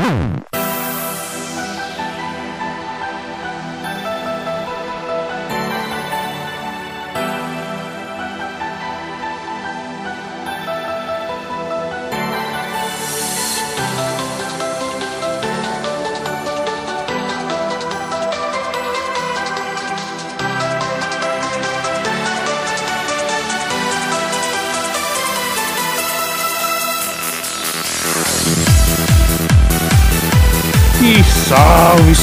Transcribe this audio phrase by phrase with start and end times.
[0.00, 0.29] E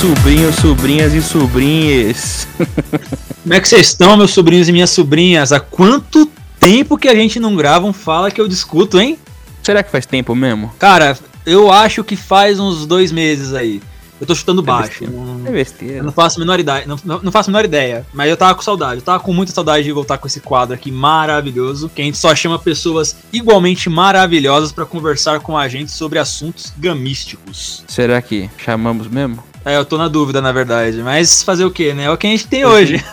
[0.01, 2.47] sobrinhos, sobrinhas e sobrinhas.
[3.43, 5.51] Como é que vocês estão, meus sobrinhos e minhas sobrinhas?
[5.51, 6.25] Há quanto
[6.59, 9.17] tempo que a gente não grava um Fala que eu discuto, hein?
[9.63, 10.71] Será que faz tempo mesmo?
[10.77, 13.81] Cara, eu acho que faz uns dois meses aí.
[14.20, 15.01] Eu tô chutando baixo.
[15.05, 15.13] besteira.
[15.13, 16.03] Não, É besteira.
[16.03, 16.84] não faço a menor ideia.
[16.87, 18.03] Não, não- não faço a menor ideia.
[18.11, 18.95] Mas eu tava com saudade.
[18.95, 21.87] Eu tava com muita saudade de voltar com esse quadro aqui maravilhoso.
[21.93, 26.73] Que a gente só chama pessoas igualmente maravilhosas pra conversar com a gente sobre assuntos
[26.77, 27.84] gamísticos.
[27.87, 29.43] Será que chamamos mesmo?
[29.68, 31.01] É, eu tô na dúvida, na verdade.
[31.04, 32.05] Mas fazer o quê, né?
[32.05, 33.04] É o que a gente tem hoje.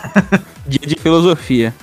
[0.65, 1.73] Dia de filosofia.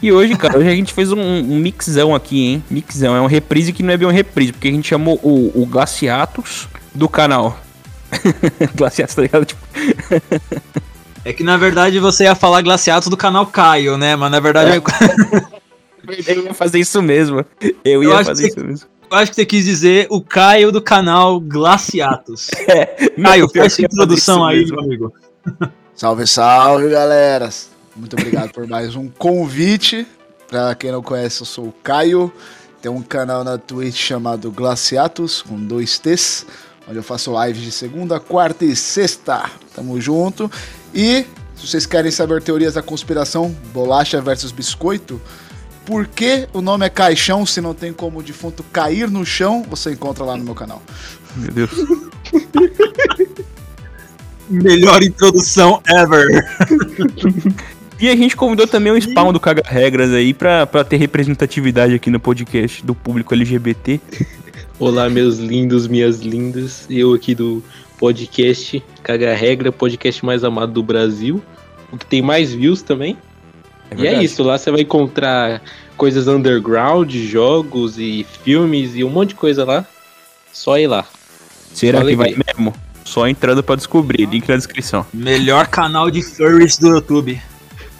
[0.00, 2.64] E hoje, cara, hoje a gente fez um, um mixão aqui, hein?
[2.70, 3.14] Mixão.
[3.14, 5.66] É um reprise que não é bem um reprise, porque a gente chamou o, o
[5.66, 7.60] Glaciatus do canal.
[8.74, 9.44] Glaciatus, tá ligado?
[9.44, 9.60] Tipo,
[11.24, 14.16] É que na verdade você ia falar glaciatos do canal Caio, né?
[14.16, 14.82] Mas na verdade eu,
[16.26, 17.44] eu ia fazer isso mesmo.
[17.84, 18.88] Eu Eu ia fazer que- isso mesmo.
[19.12, 22.48] Eu acho que você quis dizer o Caio do canal Glaciatos.
[23.14, 25.12] Não, Caio, faz fazer introdução aí, meu amigo.
[25.94, 27.50] Salve, salve, galera!
[27.94, 30.06] Muito obrigado por mais um convite.
[30.48, 32.32] Pra quem não conhece, eu sou o Caio.
[32.80, 36.46] Tem um canal na Twitch chamado Glaciatus, com dois T's,
[36.88, 39.50] onde eu faço lives de segunda, quarta e sexta.
[39.74, 40.50] Tamo junto.
[40.94, 45.20] E, se vocês querem saber teorias da conspiração, bolacha versus biscoito,
[45.84, 49.64] por que o nome é caixão se não tem como o defunto cair no chão?
[49.68, 50.82] Você encontra lá no meu canal.
[51.36, 51.70] Meu Deus.
[54.48, 56.44] Melhor introdução ever.
[58.02, 61.94] E a gente convidou também o Spawn do Caga Regras aí pra, pra ter representatividade
[61.94, 64.00] aqui no podcast do público LGBT.
[64.76, 66.84] Olá, meus lindos, minhas lindas.
[66.90, 67.62] Eu aqui do
[68.00, 71.40] podcast Caga Regra, podcast mais amado do Brasil.
[71.92, 73.16] O que tem mais views também.
[73.96, 75.62] E é isso, lá você vai encontrar
[75.96, 79.86] coisas underground, jogos e filmes e um monte de coisa lá.
[80.52, 81.06] Só ir lá.
[81.72, 82.74] Será Só que vai mesmo?
[83.04, 84.26] Só entrando pra descobrir.
[84.26, 85.06] Link na descrição.
[85.12, 87.40] Melhor canal de furries do YouTube.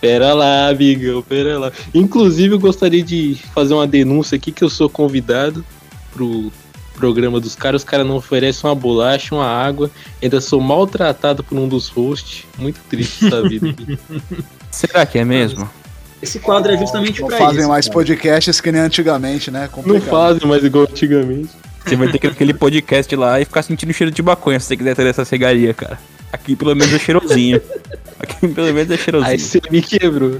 [0.00, 1.72] Pera lá, amigão, pera lá.
[1.94, 5.64] Inclusive, eu gostaria de fazer uma denúncia aqui que eu sou convidado
[6.12, 6.52] pro
[6.94, 7.82] programa dos caras.
[7.82, 9.90] Os caras não oferecem uma bolacha, uma água.
[10.20, 12.44] Ainda sou maltratado por um dos hosts.
[12.58, 13.98] Muito triste essa vida aqui.
[14.70, 15.70] Será que é mesmo?
[16.22, 17.68] Esse quadro é justamente Não pra fazem isso.
[17.68, 17.94] mais cara.
[17.94, 19.62] podcasts que nem antigamente, né?
[19.62, 20.10] Não Complicado.
[20.10, 21.50] fazem mais igual antigamente.
[21.84, 24.66] Você vai ter que ir naquele podcast lá e ficar sentindo cheiro de maconha se
[24.66, 25.98] você quiser ter essa cegaria, cara.
[26.32, 27.60] Aqui pelo menos é cheirosinho.
[28.20, 29.32] Aqui pelo menos é cheirosinho.
[29.32, 30.38] Aí você me quebrou.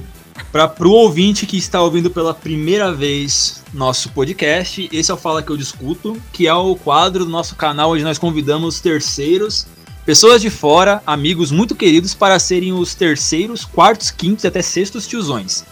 [0.51, 5.43] Pra, pro ouvinte que está ouvindo pela primeira vez nosso podcast, esse é o Fala
[5.43, 9.67] Que Eu Discuto, que é o quadro do nosso canal onde nós convidamos terceiros,
[10.05, 15.07] pessoas de fora, amigos muito queridos, para serem os terceiros, quartos, quintos e até sextos
[15.07, 15.63] tiozões.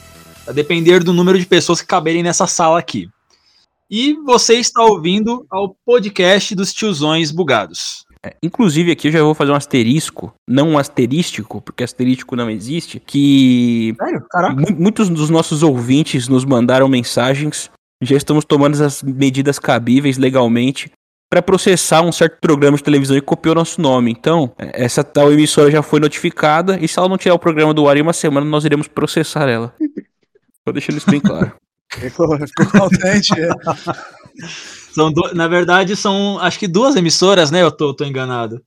[0.47, 3.07] A depender do número de pessoas que caberem nessa sala aqui.
[3.90, 8.03] E você está ouvindo ao podcast dos tiozões bugados.
[8.44, 13.00] Inclusive aqui eu já vou fazer um asterisco, não um asterístico, porque asterístico não existe,
[13.06, 14.24] que Sério?
[14.29, 14.56] Caraca.
[14.56, 17.69] mu- muitos dos nossos ouvintes nos mandaram mensagens.
[18.02, 20.91] Já estamos tomando as medidas cabíveis legalmente
[21.29, 24.12] para processar um certo programa de televisão que copiou nosso nome.
[24.12, 27.73] Então, é, essa tal emissora já foi notificada e se ela não tirar o programa
[27.73, 29.73] do ar em uma semana, nós iremos processar ela.
[30.66, 31.54] Tô deixando isso bem claro.
[31.92, 33.34] Ficou, ficou contente.
[33.38, 33.50] é.
[34.94, 37.62] São du- Na verdade, são acho que duas emissoras, né?
[37.62, 38.62] Eu tô, tô enganado.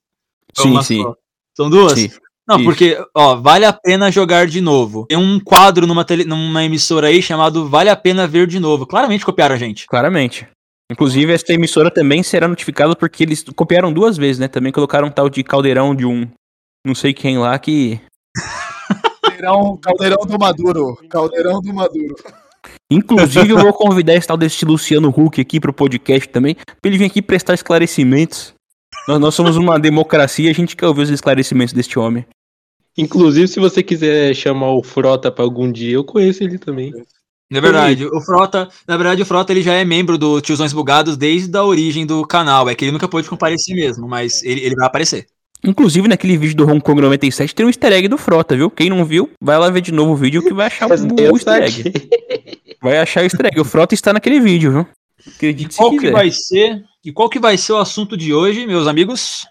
[0.56, 1.02] Sim, sim.
[1.02, 1.14] só?
[1.56, 1.98] São duas?
[1.98, 2.10] Sim.
[2.46, 2.64] Não, Isso.
[2.66, 5.06] porque, ó, vale a pena jogar de novo.
[5.08, 8.86] Tem um quadro numa, tele- numa emissora aí chamado Vale a Pena Ver de Novo.
[8.86, 9.86] Claramente copiaram a gente.
[9.86, 10.46] Claramente.
[10.92, 14.48] Inclusive, essa emissora também será notificada porque eles copiaram duas vezes, né?
[14.48, 16.28] Também colocaram um tal de caldeirão de um
[16.86, 17.98] não sei quem lá que.
[19.44, 20.96] Caldeirão, caldeirão do Maduro.
[21.08, 22.14] Caldeirão do Maduro.
[22.90, 26.98] Inclusive, eu vou convidar esse tal desse Luciano Huck aqui pro podcast também, pra ele
[26.98, 28.54] vir aqui prestar esclarecimentos.
[29.06, 32.24] Nós, nós somos uma democracia, a gente quer ouvir os esclarecimentos deste homem.
[32.96, 36.92] Inclusive, se você quiser chamar o Frota pra algum dia, eu conheço ele também.
[37.50, 41.16] Na verdade, o Frota, na verdade, o Frota ele já é membro do Tiozões Bugados
[41.16, 42.68] desde a origem do canal.
[42.68, 45.26] É que ele nunca pôde comparecer mesmo, mas ele, ele vai aparecer.
[45.64, 48.70] Inclusive, naquele vídeo do Hong Kong 97 tem um easter egg do Frota, viu?
[48.70, 51.02] Quem não viu, vai lá ver de novo o vídeo que vai achar o, Mas
[51.02, 51.06] o
[51.36, 51.82] easter egg.
[51.82, 52.76] saquei.
[52.82, 53.60] Vai achar o easter egg.
[53.60, 54.86] O Frota está naquele vídeo, viu?
[55.34, 56.12] Acredite se Qual que quiser.
[56.12, 56.82] vai ser?
[57.04, 59.46] E qual que vai ser o assunto de hoje, meus amigos?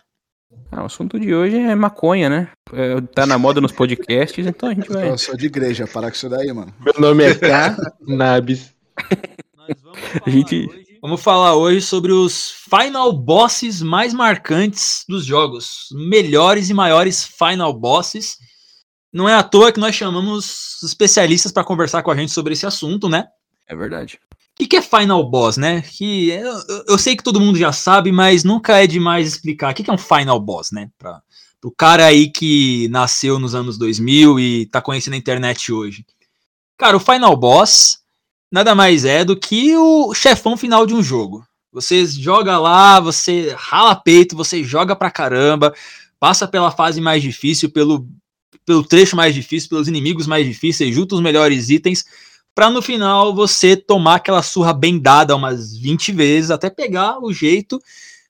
[0.71, 2.47] Ah, o assunto de hoje é maconha, né?
[2.71, 5.09] É, tá na moda nos podcasts, então a gente vai.
[5.09, 6.73] Eu sou de igreja, parar com isso daí, mano.
[6.83, 7.75] Meu nome é K.
[8.07, 8.71] Nabis.
[9.57, 15.25] Nós vamos A gente- hoje- Vamos falar hoje sobre os final bosses mais marcantes dos
[15.25, 15.89] jogos.
[15.91, 18.37] Melhores e maiores final bosses.
[19.11, 22.65] Não é à toa que nós chamamos especialistas para conversar com a gente sobre esse
[22.65, 23.25] assunto, né?
[23.67, 24.17] É verdade.
[24.53, 25.81] O que, que é Final Boss, né?
[25.81, 26.53] Que eu,
[26.87, 29.73] eu- sei que todo mundo já sabe, mas nunca é demais explicar.
[29.73, 30.89] O que, que é um Final Boss, né?
[30.97, 31.21] Para
[31.65, 36.05] o cara aí que nasceu nos anos 2000 e tá conhecendo a internet hoje.
[36.77, 38.02] Cara, o Final Boss
[38.53, 41.45] nada mais é do que o chefão final de um jogo.
[41.71, 45.73] Você joga lá, você rala peito, você joga pra caramba,
[46.19, 48.07] passa pela fase mais difícil, pelo,
[48.65, 52.05] pelo trecho mais difícil, pelos inimigos mais difíceis, junta os melhores itens
[52.55, 57.33] Pra no final você tomar aquela surra bem dada umas 20 vezes até pegar o
[57.33, 57.81] jeito,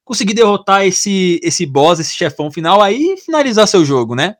[0.06, 4.36] conseguir derrotar esse esse boss, esse chefão final aí finalizar seu jogo, né?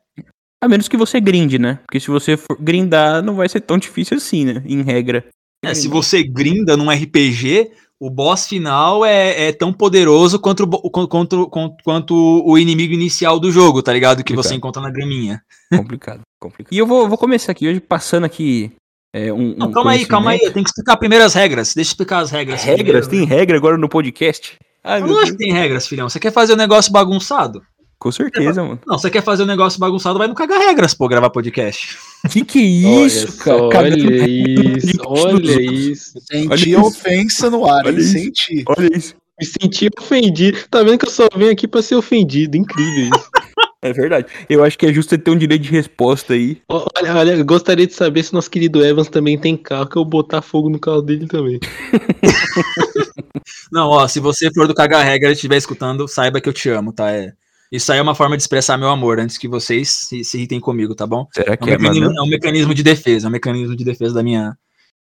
[0.62, 1.80] A menos que você grinde, né?
[1.86, 4.62] Porque se você for grindar, não vai ser tão difícil assim, né?
[4.64, 5.26] Em regra.
[5.70, 7.70] É, se você grinda num RPG,
[8.00, 13.50] o boss final é, é tão poderoso quanto, quanto, quanto, quanto- o inimigo inicial do
[13.50, 14.22] jogo, tá ligado?
[14.24, 14.56] Que você Complicado.
[14.58, 15.42] encontra na graminha.
[15.74, 16.72] Complicado, complicado.
[16.72, 18.72] E eu vou, vou começar aqui hoje passando aqui
[19.14, 19.54] é, um.
[19.56, 20.40] Não, um calma aí, calma aí.
[20.42, 21.72] Eu tenho que explicar primeiro as regras.
[21.74, 22.62] Deixa eu explicar as regras.
[22.62, 23.06] Regras?
[23.06, 23.28] primeiro.
[23.28, 24.56] Tem regra agora no podcast?
[24.82, 26.08] Ai, Eu meu não acho que tem regras, filhão.
[26.08, 27.62] Você quer fazer o negócio bagunçado?
[27.98, 28.78] Com certeza, mano.
[28.86, 31.96] Não, você quer fazer um negócio bagunçado, vai não cagar regras, pô, gravar podcast.
[32.30, 33.86] Que que é Olha isso, só, cara?
[33.88, 33.96] Olha
[34.28, 36.12] isso, olha isso.
[36.30, 36.80] Senti Olha isso.
[36.80, 37.98] ofensa no ar, Olha hein?
[37.98, 38.12] isso.
[38.12, 38.64] Senti.
[38.66, 39.14] Olha isso.
[39.40, 40.58] Me senti ofendido.
[40.70, 42.56] Tá vendo que eu só venho aqui pra ser ofendido.
[42.56, 43.30] Incrível isso.
[43.84, 44.26] É verdade.
[44.48, 46.62] Eu acho que é justo você ter um direito de resposta aí.
[46.70, 50.04] Olha, olha, eu gostaria de saber se nosso querido Evans também tem carro, que eu
[50.06, 51.60] botar fogo no carro dele também.
[53.70, 56.70] Não, ó, se você for do cagar regra e estiver escutando, saiba que eu te
[56.70, 57.10] amo, tá?
[57.10, 57.32] É,
[57.70, 60.60] isso aí é uma forma de expressar meu amor antes que vocês se, se irritem
[60.60, 61.26] comigo, tá bom?
[61.32, 62.18] Será É um, que é, mecanismo, mano?
[62.18, 64.56] é um mecanismo de defesa, é um mecanismo de defesa da minha,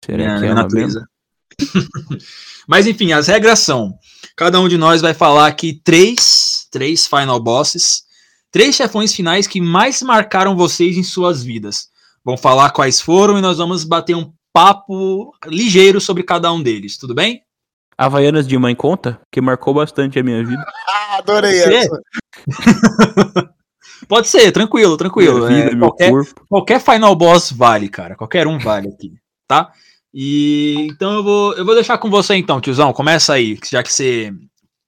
[0.07, 1.07] minha, minha é natureza.
[2.67, 3.97] Mas enfim, as regras são:
[4.35, 8.03] cada um de nós vai falar aqui três, três final bosses,
[8.51, 11.87] três chefões finais que mais marcaram vocês em suas vidas.
[12.23, 16.97] Vamos falar quais foram e nós vamos bater um papo ligeiro sobre cada um deles,
[16.97, 17.41] tudo bem?
[17.99, 19.19] Havaianas de mãe conta?
[19.29, 20.63] Que marcou bastante a minha vida.
[21.11, 21.73] Ah, adorei Você?
[21.73, 22.01] essa.
[24.07, 25.47] Pode ser, tranquilo, tranquilo.
[25.47, 26.45] Minha vida, É, meu qualquer, corpo.
[26.47, 28.15] qualquer final boss vale, cara.
[28.15, 29.13] Qualquer um vale aqui,
[29.47, 29.73] tá?
[30.13, 32.93] E então eu vou, eu vou deixar com você então, tiozão.
[32.93, 34.31] Começa aí, já que você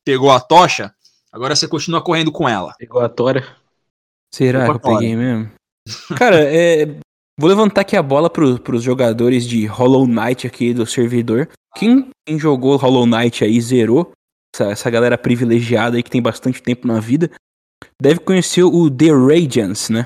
[0.05, 0.93] pegou a tocha,
[1.31, 2.73] agora você continua correndo com ela.
[2.77, 3.45] Pegou a tora.
[4.33, 5.51] Será que eu peguei mesmo?
[6.15, 6.85] Cara, é.
[7.39, 11.49] Vou levantar aqui a bola pro, pros jogadores de Hollow Knight aqui do servidor.
[11.75, 14.12] Quem, quem jogou Hollow Knight aí zerou,
[14.53, 17.31] essa, essa galera privilegiada aí que tem bastante tempo na vida,
[18.01, 20.06] deve conhecer o The Radiance, né?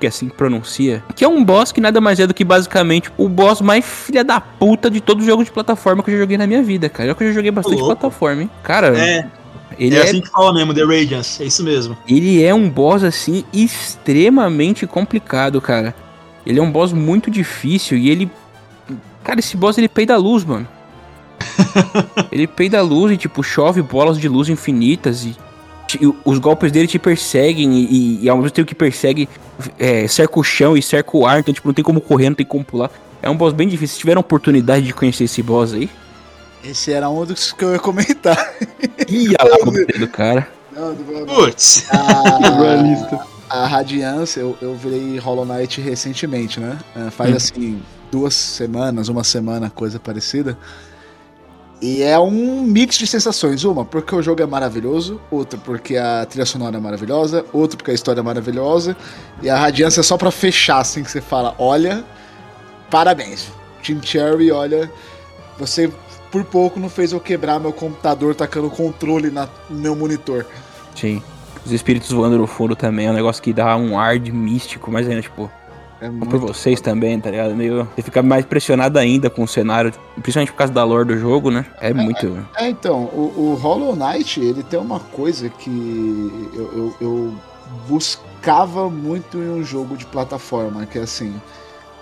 [0.00, 1.04] Que é assim que pronuncia.
[1.14, 4.24] Que é um boss que nada mais é do que basicamente o boss mais filha
[4.24, 7.10] da puta de todo jogo de plataforma que eu já joguei na minha vida, cara.
[7.10, 7.94] Eu que eu já joguei bastante louco.
[7.94, 8.50] plataforma, hein?
[8.62, 9.26] Cara, É,
[9.78, 11.96] ele é é, assim que fala mesmo, The Radiance, é isso mesmo.
[12.08, 15.94] ele é um boss assim extremamente complicado, cara.
[16.46, 18.30] Ele é um boss muito difícil e ele
[19.22, 20.66] Cara, esse boss ele peida a luz, mano.
[22.32, 25.36] ele peida a luz e tipo chove bolas de luz infinitas e
[26.24, 29.28] os golpes dele te perseguem e, e- ao mesmo tempo que persegue
[29.78, 32.36] é, cerca o chão e cerca o ar, então tipo não tem como correr, não
[32.36, 32.90] tem como pular.
[33.22, 33.94] É um boss bem difícil.
[33.94, 35.88] Se tiveram oportunidade de conhecer esse boss aí,
[36.64, 38.36] Esse era um dos que eu ia comentar.
[39.40, 40.48] lá com o dedo do cara.
[40.74, 41.26] Não, não vou- não.
[41.26, 46.78] Putz, a A, a Radiância, eu, eu virei Hollow Knight recentemente, né?
[46.94, 47.36] É, Faz Hum.
[47.36, 50.56] assim, duas semanas, uma semana, coisa parecida.
[51.82, 53.64] E é um mix de sensações.
[53.64, 55.18] Uma, porque o jogo é maravilhoso.
[55.30, 57.44] Outra, porque a trilha sonora é maravilhosa.
[57.52, 58.94] Outra, porque a história é maravilhosa.
[59.42, 62.04] E a Radiância é só pra fechar, assim, que você fala: olha,
[62.90, 63.48] parabéns.
[63.82, 64.90] Team Cherry, olha,
[65.58, 65.90] você
[66.30, 70.44] por pouco não fez eu quebrar meu computador tacando controle na- no meu monitor.
[70.94, 71.22] Sim.
[71.64, 74.90] Os espíritos voando no fundo também é um negócio que dá um ar de místico,
[74.90, 75.50] mas ainda, tipo,
[76.00, 77.54] É por muito vocês também, tá ligado?
[77.54, 77.86] Meio.
[77.94, 79.92] Você fica mais impressionado ainda com o cenário,
[80.22, 81.66] principalmente por causa da lore do jogo, né?
[81.80, 82.38] É muito.
[82.56, 85.70] É, então, o, o Hollow Knight, ele tem uma coisa que
[86.54, 87.34] eu, eu- eu
[87.86, 91.34] buscava muito em um jogo de plataforma, que é assim,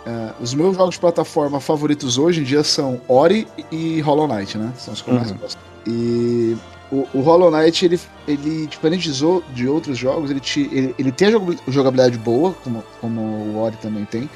[0.07, 4.57] é, os meus jogos de plataforma favoritos hoje em dia são Ori e Hollow Knight,
[4.57, 4.73] né?
[4.78, 5.37] São os que eu mais Uhum.
[5.38, 5.59] gosto.
[5.87, 6.57] E
[6.90, 11.28] o, o Hollow Knight, ele, ele diferente de outros jogos, ele, te, ele, ele tem
[11.28, 14.28] a jogabil- jogabilidade boa, como, como o Ori também tem,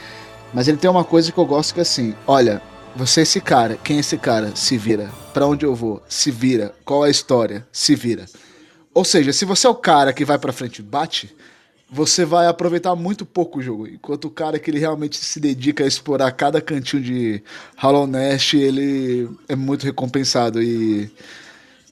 [0.52, 2.60] mas ele tem uma coisa que eu gosto que é assim, olha,
[2.94, 4.54] você é esse cara, quem é esse cara?
[4.54, 5.10] Se vira.
[5.32, 6.02] Pra onde eu vou?
[6.06, 6.74] Se vira.
[6.84, 7.66] Qual é a história?
[7.72, 8.26] Se vira.
[8.92, 11.34] Ou seja, se você é o cara que vai pra frente e bate,
[11.90, 13.86] você vai aproveitar muito pouco o jogo.
[13.86, 17.42] Enquanto o cara que ele realmente se dedica a explorar cada cantinho de
[17.78, 20.62] Hollow Nest, ele é muito recompensado.
[20.62, 21.10] E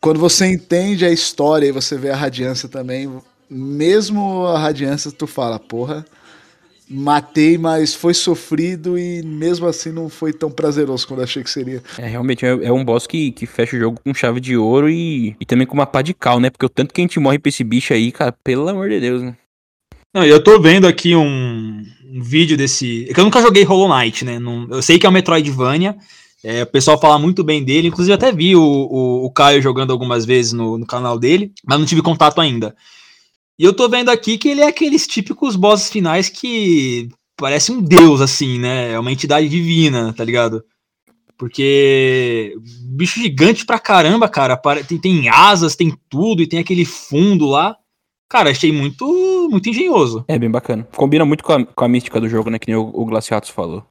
[0.00, 3.10] quando você entende a história e você vê a radiância também,
[3.48, 6.04] mesmo a radiância, tu fala, porra,
[6.88, 11.50] matei, mas foi sofrido e mesmo assim não foi tão prazeroso quando eu achei que
[11.50, 11.82] seria.
[11.98, 14.88] É, realmente, é, é um boss que, que fecha o jogo com chave de ouro
[14.88, 16.50] e, e também com uma pá de cal, né?
[16.50, 18.98] Porque o tanto que a gente morre pra esse bicho aí, cara, pelo amor de
[19.00, 19.36] Deus, né?
[20.12, 23.06] Não, eu tô vendo aqui um, um vídeo desse.
[23.08, 24.40] É que eu nunca joguei Hollow Knight, né?
[24.40, 25.96] Não- eu sei que é um Metroidvania.
[26.42, 27.88] É, o pessoal fala muito bem dele.
[27.88, 31.78] Inclusive, até vi o, o, o Caio jogando algumas vezes no, no canal dele, mas
[31.78, 32.74] não tive contato ainda.
[33.58, 37.80] E eu tô vendo aqui que ele é aqueles típicos bosses finais que parece um
[37.80, 38.92] deus, assim, né?
[38.92, 40.64] É uma entidade divina, tá ligado?
[41.36, 42.54] Porque
[42.84, 44.56] bicho gigante pra caramba, cara.
[44.86, 47.76] Tem, tem asas, tem tudo, e tem aquele fundo lá.
[48.28, 50.24] Cara, achei muito, muito engenhoso.
[50.28, 50.86] É bem bacana.
[50.94, 52.58] Combina muito com a, com a mística do jogo, né?
[52.58, 53.08] Que nem o, o
[53.52, 53.89] falou.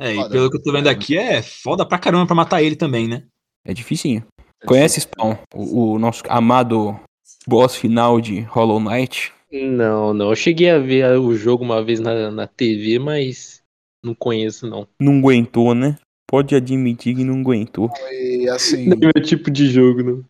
[0.00, 2.76] É, e pelo que eu tô vendo aqui, é foda pra caramba pra matar ele
[2.76, 3.24] também, né?
[3.66, 4.24] É dificinho.
[4.64, 6.98] Conhece Spawn, o, o nosso amado
[7.46, 9.32] boss final de Hollow Knight?
[9.52, 10.30] Não, não.
[10.30, 13.62] Eu cheguei a ver o jogo uma vez na, na TV, mas
[14.04, 14.86] não conheço, não.
[15.00, 15.96] Não aguentou, né?
[16.30, 17.90] Pode admitir que não aguentou.
[18.12, 20.24] E assim, Não é meu tipo de jogo, não.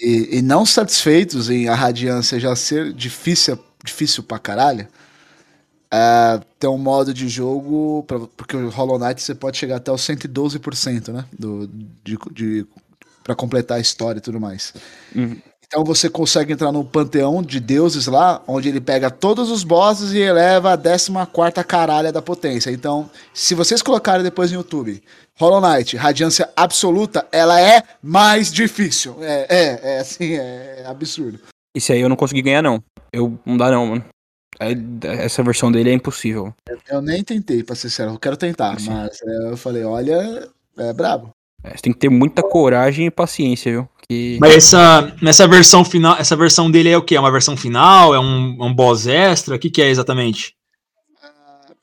[0.00, 4.88] e, e não satisfeitos em a radiância já ser difícil, difícil pra caralho,
[5.92, 9.92] é, tem um modo de jogo, pra, porque o Hollow Knight você pode chegar até
[9.92, 11.26] os 112%, né?
[11.38, 11.66] Do,
[12.02, 12.66] de, de,
[13.22, 14.72] pra completar a história e tudo mais.
[15.14, 15.36] Uhum.
[15.66, 20.12] Então você consegue entrar no panteão de deuses lá, onde ele pega todos os bosses
[20.12, 21.10] e eleva a 14
[21.66, 22.70] caralha da potência.
[22.70, 25.02] Então, se vocês colocarem depois no YouTube,
[25.38, 29.16] Hollow Knight, radiância absoluta, ela é mais difícil.
[29.20, 31.38] É, é, é assim, é, absurdo.
[31.74, 32.82] Esse aí eu não consegui ganhar, não.
[33.10, 34.04] Eu não dá não, mano.
[34.58, 36.54] Aí, Essa versão dele é impossível.
[36.88, 38.90] Eu nem tentei, pra ser sincero, eu quero tentar, Sim.
[38.90, 41.30] mas é, eu falei, olha, é brabo.
[41.64, 43.88] É, você tem que ter muita coragem e paciência, viu?
[44.08, 44.38] Que...
[44.40, 47.16] Mas essa, nessa versão final, essa versão dele é o quê?
[47.16, 48.14] É uma versão final?
[48.14, 49.54] É um, é um boss extra?
[49.54, 50.54] O que, que é exatamente?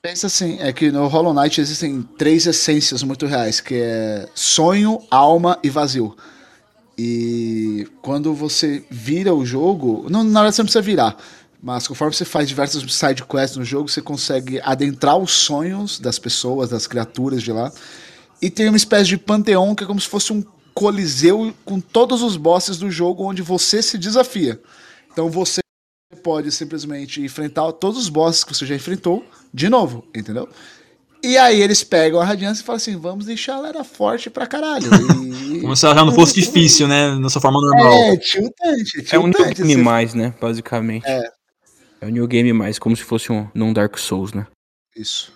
[0.02, 4.98] Pensa assim, é que no Hollow Knight existem três essências muito reais, que é sonho,
[5.10, 6.16] alma e vazio.
[6.96, 11.16] E quando você vira o jogo, não, na verdade você não precisa virar,
[11.62, 16.18] mas conforme você faz diversas side quests no jogo, você consegue adentrar os sonhos das
[16.18, 17.70] pessoas, das criaturas de lá.
[18.40, 22.22] E tem uma espécie de panteão que é como se fosse um coliseu com todos
[22.22, 24.60] os bosses do jogo onde você se desafia.
[25.12, 25.60] Então você
[26.22, 30.48] pode simplesmente enfrentar todos os bosses que você já enfrentou de novo, entendeu?
[31.22, 34.46] E aí eles pegam a radiância e falam assim, vamos deixar ela era forte pra
[34.46, 34.88] caralho.
[35.50, 35.60] E...
[35.62, 37.14] Como se ela já não fosse difícil, né?
[37.16, 37.92] Na sua forma normal.
[37.92, 39.56] É, tiltante, É um New tiltante.
[39.62, 40.32] Game você- mais, né?
[40.40, 41.04] Basicamente.
[41.06, 41.20] É.
[42.00, 44.46] É um New Game mais, como se fosse um num Dark Souls, né?
[44.96, 45.32] Isso.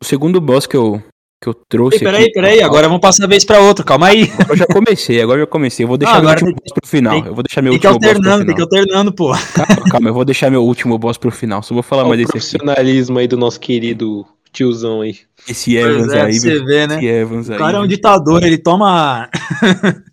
[0.00, 1.02] O segundo boss que eu,
[1.42, 1.96] que eu trouxe.
[1.98, 4.28] Ei, peraí, aqui- peraí, agora vamos passar a vez pra outro, calma aí.
[4.48, 5.84] Eu já comecei, agora eu já comecei.
[5.84, 7.14] Eu vou deixar Ah, meu agora último boss pro final.
[7.14, 9.32] tem- eu vou deixar meu Tem que último boss pro alternando, tem que alternando, pô.
[9.54, 11.62] Calma, calma, eu vou deixar meu último boss pro final.
[11.62, 12.58] Só vou falar Olha mais o desse aqui.
[12.58, 14.26] profissionalismo aí do nosso querido
[14.58, 15.16] tiozão aí.
[15.48, 16.96] Esse Evans é, aí, você vê, né?
[16.96, 17.58] Esse Evans O aí.
[17.58, 19.28] cara é um ditador, ele toma.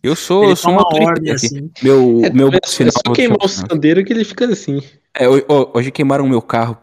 [0.03, 1.45] Eu sou, ele eu sou um toma autoritário ordem, aqui.
[1.45, 1.71] assim.
[1.83, 2.91] Meu, É, meu é final.
[2.93, 4.81] só vou queimar o sandeiro que ele fica assim.
[5.13, 6.77] É, ho- ho- hoje queimaram o meu carro.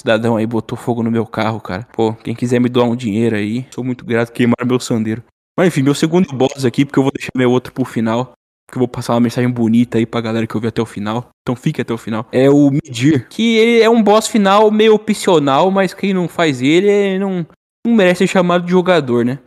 [0.00, 1.86] Cidadão aí botou fogo no meu carro, cara.
[1.92, 4.32] Pô, quem quiser me doar um dinheiro aí, sou muito grato.
[4.32, 5.22] Queimaram meu sandeiro.
[5.56, 8.32] Mas enfim, meu segundo boss aqui, porque eu vou deixar meu outro pro final.
[8.74, 11.28] Porque eu vou passar uma mensagem bonita aí pra galera que ouviu até o final.
[11.42, 12.26] Então fique até o final.
[12.32, 13.28] É o Medir.
[13.28, 17.46] Que ele é um boss final meio opcional, mas quem não faz ele é- não,
[17.86, 19.38] não merece ser chamado de jogador, né?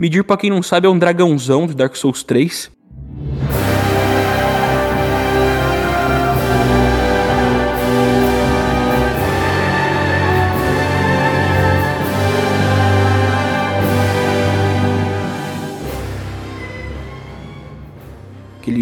[0.00, 2.70] Medir, pra quem não sabe, é um dragãozão de Dark Souls 3.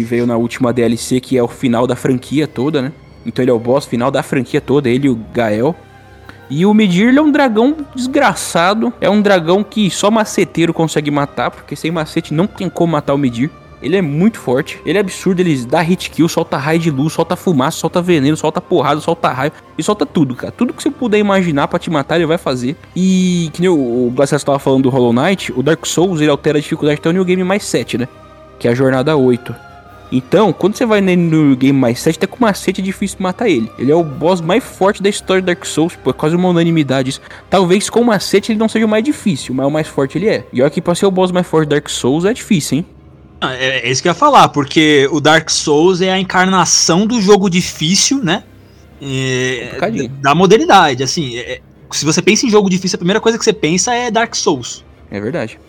[0.03, 2.91] Ele veio na última DLC, que é o final da franquia toda, né?
[3.25, 5.73] Então ele é o boss final da franquia toda, ele e o Gael.
[6.49, 8.93] E o Medir é um dragão desgraçado.
[8.99, 13.13] É um dragão que só maceteiro consegue matar, porque sem macete não tem como matar
[13.13, 13.49] o Medir.
[13.81, 17.11] Ele é muito forte, ele é absurdo, ele dá hit kill, solta raio de luz,
[17.11, 20.53] solta fumaça, solta veneno, solta porrada, solta raio e solta tudo, cara.
[20.53, 22.77] Tudo que você puder imaginar pra te matar, ele vai fazer.
[22.95, 26.31] E que nem o, o Glaciar estava falando do Hollow Knight, o Dark Souls ele
[26.31, 28.07] altera a dificuldade até o New Game mais 7, né?
[28.57, 29.72] Que é a jornada 8.
[30.15, 33.49] Então, quando você vai nele no game mais 7, até com macete é difícil matar
[33.49, 33.71] ele.
[33.79, 36.49] Ele é o boss mais forte da história do Dark Souls, pô, é quase uma
[36.49, 37.21] unanimidade isso.
[37.49, 40.45] Talvez com macete ele não seja o mais difícil, mas o mais forte ele é.
[40.53, 42.85] E olha que pra ser o boss mais forte do Dark Souls é difícil, hein?
[43.41, 47.07] Ah, É, é isso que eu ia falar, porque o Dark Souls é a encarnação
[47.07, 48.43] do jogo difícil, né?
[49.01, 51.37] É, Um da modernidade, assim.
[51.37, 51.59] é-
[51.91, 54.85] se você pensa em jogo difícil, a primeira coisa que você pensa é Dark Souls.
[55.11, 55.59] É verdade.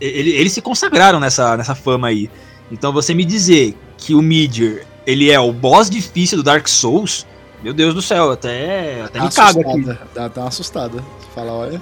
[0.00, 2.30] Ele- eles se consagraram nessa, nessa fama aí.
[2.70, 7.26] Então você me dizer que o Midir, ele é o boss difícil do Dark Souls,
[7.62, 9.98] meu Deus do céu, até, até me cago aqui.
[10.14, 11.02] Dá até uma assustada.
[11.34, 11.80] Fala, olha.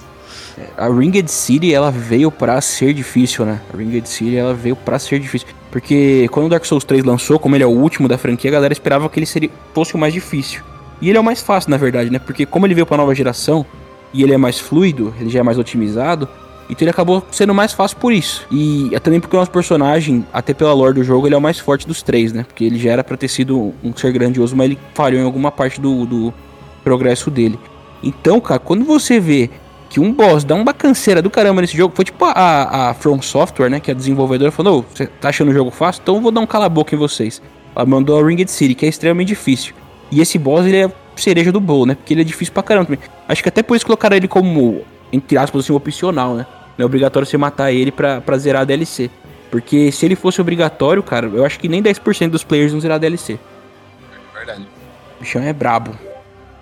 [0.75, 3.61] A Ringed City, ela veio pra ser difícil, né?
[3.71, 5.47] A Ringed City, ela veio pra ser difícil.
[5.71, 8.53] Porque quando o Dark Souls 3 lançou, como ele é o último da franquia, a
[8.53, 10.63] galera esperava que ele seria, fosse o mais difícil.
[10.99, 12.17] E ele é o mais fácil, na verdade, né?
[12.17, 13.63] Porque como ele veio pra nova geração,
[14.13, 16.27] e ele é mais fluido, ele já é mais otimizado,
[16.69, 18.45] então ele acabou sendo mais fácil por isso.
[18.51, 21.41] E é também porque o nosso personagem, até pela lore do jogo, ele é o
[21.41, 22.43] mais forte dos três, né?
[22.43, 25.51] Porque ele já era pra ter sido um ser grandioso, mas ele falhou em alguma
[25.51, 26.33] parte do, do
[26.83, 27.57] progresso dele.
[28.03, 29.49] Então, cara, quando você vê
[29.89, 33.21] que um boss dá uma canseira do caramba nesse jogo, foi tipo a, a From
[33.21, 36.01] Software, né, que é a desenvolvedora, falou, "Ô, você tá achando o jogo fácil?
[36.03, 37.41] Então eu vou dar um cala-boca em vocês.
[37.75, 39.73] Ela mandou a Ringed City, que é extremamente difícil.
[40.11, 42.85] E esse boss, ele é cereja do bolo, né, porque ele é difícil pra caramba
[42.87, 42.99] também.
[43.27, 44.81] Acho que até por isso colocaram ele como,
[45.11, 46.45] entre aspas, assim, opcional, né.
[46.77, 49.09] Não é obrigatório você matar ele pra, pra zerar a DLC.
[49.49, 52.95] Porque se ele fosse obrigatório, cara, eu acho que nem 10% dos players vão zerar
[52.95, 53.39] a DLC.
[54.33, 54.67] Verdade.
[55.17, 55.97] O bichão é brabo.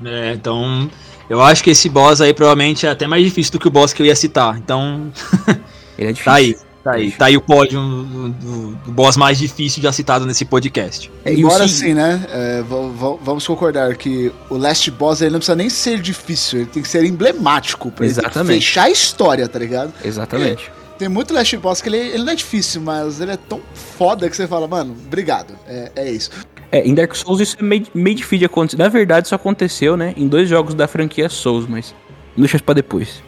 [0.04, 0.90] É, então,
[1.30, 3.92] eu acho que esse boss aí provavelmente é até mais difícil do que o boss
[3.92, 4.58] que eu ia citar.
[4.58, 5.12] Então,
[5.98, 6.26] Ele é difícil.
[6.26, 6.56] tá aí.
[6.86, 10.46] Tá aí, tá aí o pódio do, do- do boss mais difícil já citado nesse
[10.46, 11.12] podcast.
[11.26, 12.24] É, e Embora se- assim, né?
[12.30, 16.60] é, va- va- vamos concordar que o Last Boss ele não precisa nem ser difícil,
[16.60, 18.60] ele tem que ser emblemático pra ele Exatamente.
[18.64, 19.92] fechar a história, tá ligado?
[20.04, 20.72] Exatamente.
[21.00, 24.30] Tem muito Last Boss que ele, ele não é difícil, mas ele é tão foda
[24.30, 25.56] que você fala, mano, obrigado.
[25.68, 26.30] É, é isso.
[26.72, 28.78] É, em Dark Souls isso é meio, meio difícil de acontecer.
[28.78, 30.14] Na verdade, isso aconteceu, né?
[30.16, 31.96] Em dois jogos da franquia Souls, mas.
[32.38, 33.24] Deixa isso pra depois.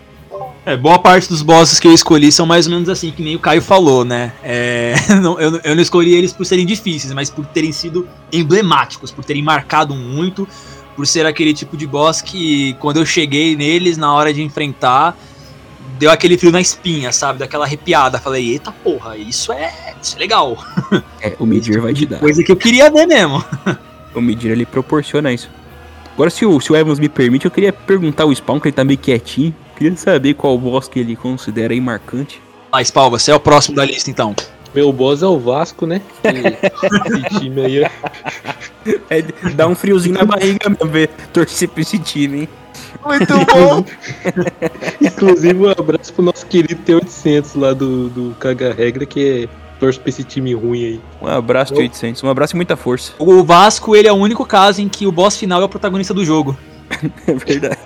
[0.68, 3.38] É, boa parte dos bosses que eu escolhi são mais ou menos assim, que nem
[3.38, 4.34] o Caio falou, né?
[4.44, 9.10] É, não- eu, eu não escolhi eles por serem difíceis, mas por terem sido emblemáticos,
[9.10, 10.46] por terem marcado muito,
[10.94, 15.18] por ser aquele tipo de boss que quando eu cheguei neles na hora de enfrentar,
[15.98, 17.40] deu aquele frio na espinha, sabe?
[17.40, 18.20] Daquela arrepiada.
[18.20, 19.72] Falei, eita porra, isso é,
[20.04, 20.58] isso é legal.
[21.22, 22.20] É, o Midir vai te dar.
[22.20, 23.42] Coisa que eu queria ver mesmo.
[24.14, 25.48] O Midir ele proporciona isso.
[26.14, 28.74] Agora, se o, se o Evans me permite, eu queria perguntar ao Spawn, que ele
[28.76, 29.54] tá meio quietinho.
[29.78, 32.42] Queria saber qual boss que ele considera aí marcante.
[32.72, 34.36] Ah, Spawn, você é o próximo da lista então.
[34.76, 36.02] Meu boss é o Vasco, né?
[36.22, 36.28] Que-
[37.30, 37.90] Esse time aí, ó.
[39.10, 39.22] É,
[39.54, 42.50] dá um friozinho na barriga mesmo, ver torcer pra esse time, hein?
[43.06, 43.86] Muito bom!
[45.02, 50.00] Inclusive, um abraço pro nosso querido T800 lá do, do Caga Regra, que é torce
[50.00, 51.02] pra esse time ruim aí.
[51.22, 52.24] Um abraço, T800.
[52.24, 53.14] Um abraço e muita força.
[53.20, 56.14] O Vasco, ele é o único caso em que o boss final é o protagonista
[56.14, 56.58] do jogo.
[57.28, 57.78] É verdade.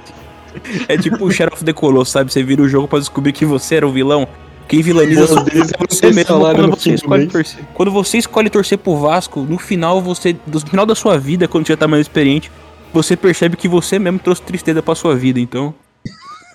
[0.88, 2.32] É tipo o Shadow of the Colossus, sabe?
[2.32, 4.28] Você vira o jogo pra descobrir que você era o vilão.
[4.68, 7.60] Quem vilaniza só deles é você mesmo quando você escolhe torcer.
[7.74, 10.36] Quando você escolhe torcer pro Vasco, no final você.
[10.48, 12.50] No final da sua vida, quando você já tá mais experiente,
[12.94, 15.40] você percebe que você mesmo trouxe tristeza pra sua vida.
[15.40, 15.74] Então.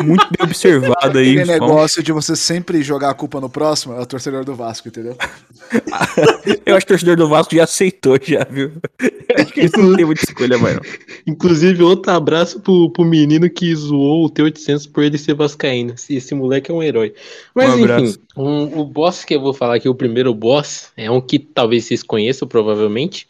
[0.02, 1.38] Muito bem observado aí.
[1.38, 4.88] Aquele negócio de você sempre jogar a culpa no próximo é o torcedor do Vasco,
[4.88, 5.16] entendeu?
[6.64, 8.72] Eu acho que o torcedor do Vasco já aceitou, já, viu?
[9.36, 10.82] Acho que isso não tem muita escolha mais, não.
[11.26, 15.94] Inclusive, outro abraço pro, pro menino que zoou o T800 por ele ser vascaíno.
[15.94, 17.14] Esse, esse moleque é um herói.
[17.54, 18.18] Mas Um enfim, abraço.
[18.36, 21.84] um- o boss que eu vou falar aqui, o primeiro boss, é um que talvez
[21.84, 23.26] vocês conheçam, provavelmente,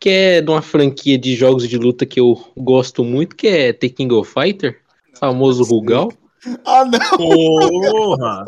[0.00, 3.72] que é de uma franquia de jogos de luta que eu gosto muito, que é
[3.72, 4.78] The King of Fighter,
[5.18, 6.12] famoso Rugal.
[6.64, 7.16] Ah, não!
[7.16, 8.44] Porra!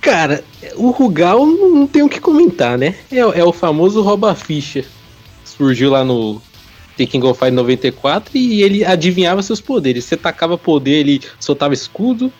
[0.00, 0.42] Cara,
[0.76, 2.96] o Rugal não tem o que comentar, né?
[3.12, 4.84] É, é o famoso rouba-ficha.
[5.60, 6.40] Surgiu lá no
[6.96, 10.06] The King of Fighters 94 e ele adivinhava seus poderes.
[10.06, 12.32] Você tacava poder, ele soltava escudo.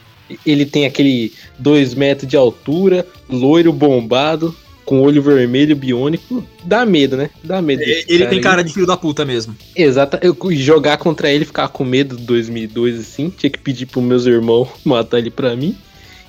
[0.46, 4.56] Ele tem aquele 2 metros de altura, loiro bombado,
[4.86, 6.42] com olho vermelho biônico.
[6.64, 7.28] Dá medo, né?
[7.44, 7.80] Dá medo.
[7.80, 8.42] desse Ele tem aí.
[8.42, 9.54] cara de filho da puta mesmo.
[9.76, 10.18] Exato.
[10.22, 14.24] Eu jogar contra ele, ficar com medo de 2002 assim, tinha que pedir pros meus
[14.24, 15.76] irmãos matar ele pra mim.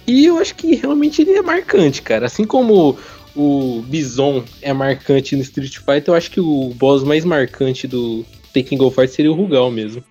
[0.05, 2.25] E eu acho que realmente ele é marcante, cara.
[2.25, 2.97] Assim como
[3.35, 8.25] o Bison é marcante no Street Fighter, eu acho que o boss mais marcante do
[8.53, 10.03] The King of Fighters seria o Rugal mesmo.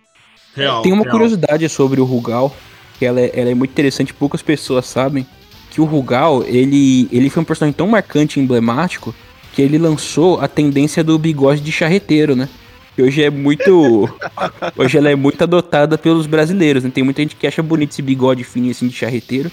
[0.54, 0.82] Real.
[0.82, 1.12] Tem uma real.
[1.12, 2.54] curiosidade sobre o Rugal.
[2.98, 5.26] que ela é, ela é muito interessante, poucas pessoas sabem,
[5.70, 9.14] que o Rugal, ele, ele foi um personagem tão marcante e emblemático
[9.54, 12.48] que ele lançou a tendência do bigode de charreteiro, né?
[12.94, 14.08] Que hoje é muito.
[14.76, 16.90] hoje ela é muito adotada pelos brasileiros, né?
[16.92, 19.50] Tem muita gente que acha bonito esse bigode fininho assim de charreteiro.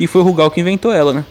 [0.00, 1.24] E foi o Rugal que inventou ela, né?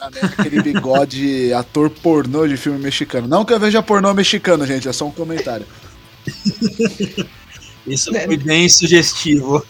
[0.00, 3.28] Aquele bigode ator pornô de filme mexicano.
[3.28, 5.66] Não que eu veja pornô mexicano, gente, é só um comentário.
[7.86, 9.64] Isso foi bem sugestivo.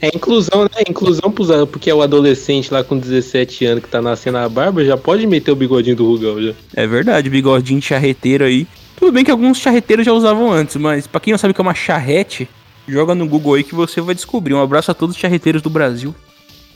[0.00, 0.82] É inclusão, né?
[0.88, 4.84] Inclusão pros, porque é o adolescente lá com 17 anos que tá nascendo a barba,
[4.84, 6.52] já pode meter o bigodinho do Rugal já.
[6.74, 8.66] É verdade, bigodinho de charreteiro aí.
[8.96, 11.60] Tudo bem que alguns charreteiros já usavam antes, mas pra quem não sabe o que
[11.60, 12.48] é uma charrete,
[12.86, 14.54] joga no Google aí que você vai descobrir.
[14.54, 16.14] Um abraço a todos os charreteiros do Brasil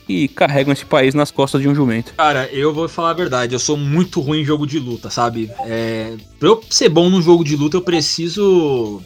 [0.05, 2.13] que carregam esse país nas costas de um jumento.
[2.15, 5.49] Cara, eu vou falar a verdade, eu sou muito ruim em jogo de luta, sabe?
[5.65, 9.01] É, pra eu ser bom num jogo de luta, eu preciso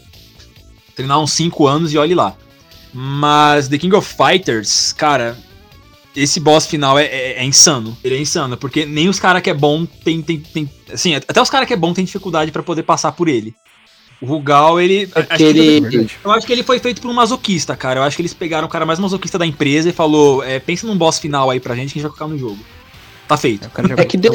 [0.95, 2.36] treinar uns 5 anos e olhe lá.
[2.93, 5.38] Mas The King of Fighters, cara,
[6.15, 7.95] esse boss final é, é, é insano.
[8.03, 10.69] Ele é insano, porque nem os caras que é bom tem, tem, tem.
[10.91, 13.53] Assim, até os caras que é bom tem dificuldade para poder passar por ele.
[14.21, 15.08] O Rugal, ele.
[15.13, 15.77] Aquele...
[15.77, 17.99] Acho que, eu acho que ele foi feito por um masoquista, cara.
[17.99, 20.88] Eu acho que eles pegaram o cara mais masoquista da empresa e falou: é, pensa
[20.88, 22.58] num boss final aí pra gente que a gente vai colocar no jogo.
[23.27, 23.69] Tá feito.
[23.97, 24.30] É, é que, de,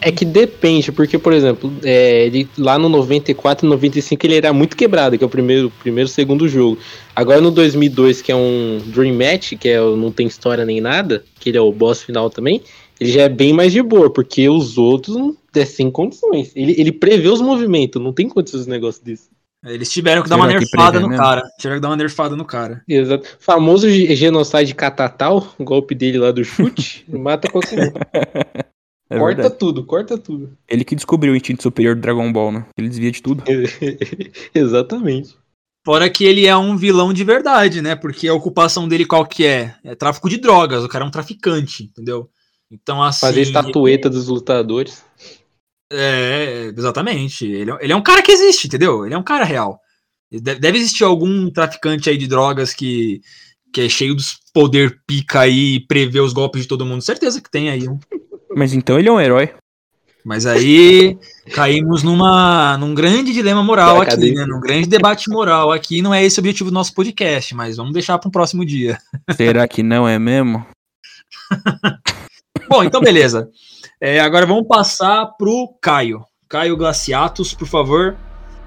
[0.00, 4.52] é que depende, porque, por exemplo, é, ele, lá no 94 e 95 ele era
[4.52, 6.78] muito quebrado, que é o primeiro, primeiro segundo jogo.
[7.16, 11.24] Agora no 2002, que é um Dream Match, que é, não tem história nem nada,
[11.40, 12.62] que ele é o boss final também,
[13.00, 16.52] ele já é bem mais de boa, porque os outros é sem condições.
[16.54, 19.28] Ele, ele prevê os movimentos, não tem condições de negócio disso.
[19.64, 21.42] Eles tiveram que dar uma nerfada no cara.
[21.58, 22.82] Tiveram que dar uma nerfada no cara.
[22.88, 23.36] Exato.
[23.40, 27.92] Famoso genocide catatal, o golpe dele lá do chute, mata qualquer um.
[29.10, 29.58] É corta verdade.
[29.58, 30.52] tudo, corta tudo.
[30.68, 32.66] Ele que descobriu o instinto superior do Dragon Ball, né?
[32.76, 33.42] Ele desvia de tudo.
[34.54, 35.34] Exatamente.
[35.82, 37.96] Fora que ele é um vilão de verdade, né?
[37.96, 39.74] Porque a ocupação dele qual que é?
[39.82, 40.84] É tráfico de drogas.
[40.84, 42.28] O cara é um traficante, entendeu?
[42.70, 43.20] Então, assim.
[43.20, 45.04] Fazer estatueta dos lutadores.
[45.90, 47.46] É, exatamente.
[47.46, 49.06] Ele, é, ele é um cara que existe, entendeu?
[49.06, 49.80] Ele é um cara real.
[50.30, 53.22] Deve existir algum traficante aí de drogas que,
[53.72, 57.02] que é cheio dos poder pica aí e prevê os golpes de todo mundo.
[57.02, 57.84] Certeza que tem aí.
[58.54, 59.54] Mas então ele é um herói.
[60.22, 61.16] Mas aí
[61.54, 64.44] caímos numa, num grande dilema moral é, aqui, né?
[64.44, 66.02] Num grande debate moral aqui.
[66.02, 68.98] Não é esse o objetivo do nosso podcast, mas vamos deixar para um próximo dia.
[69.34, 70.66] Será que não é mesmo?
[72.68, 73.48] Bom, então beleza.
[74.00, 76.24] É, agora vamos passar pro Caio.
[76.48, 78.16] Caio Glaciatos, por favor.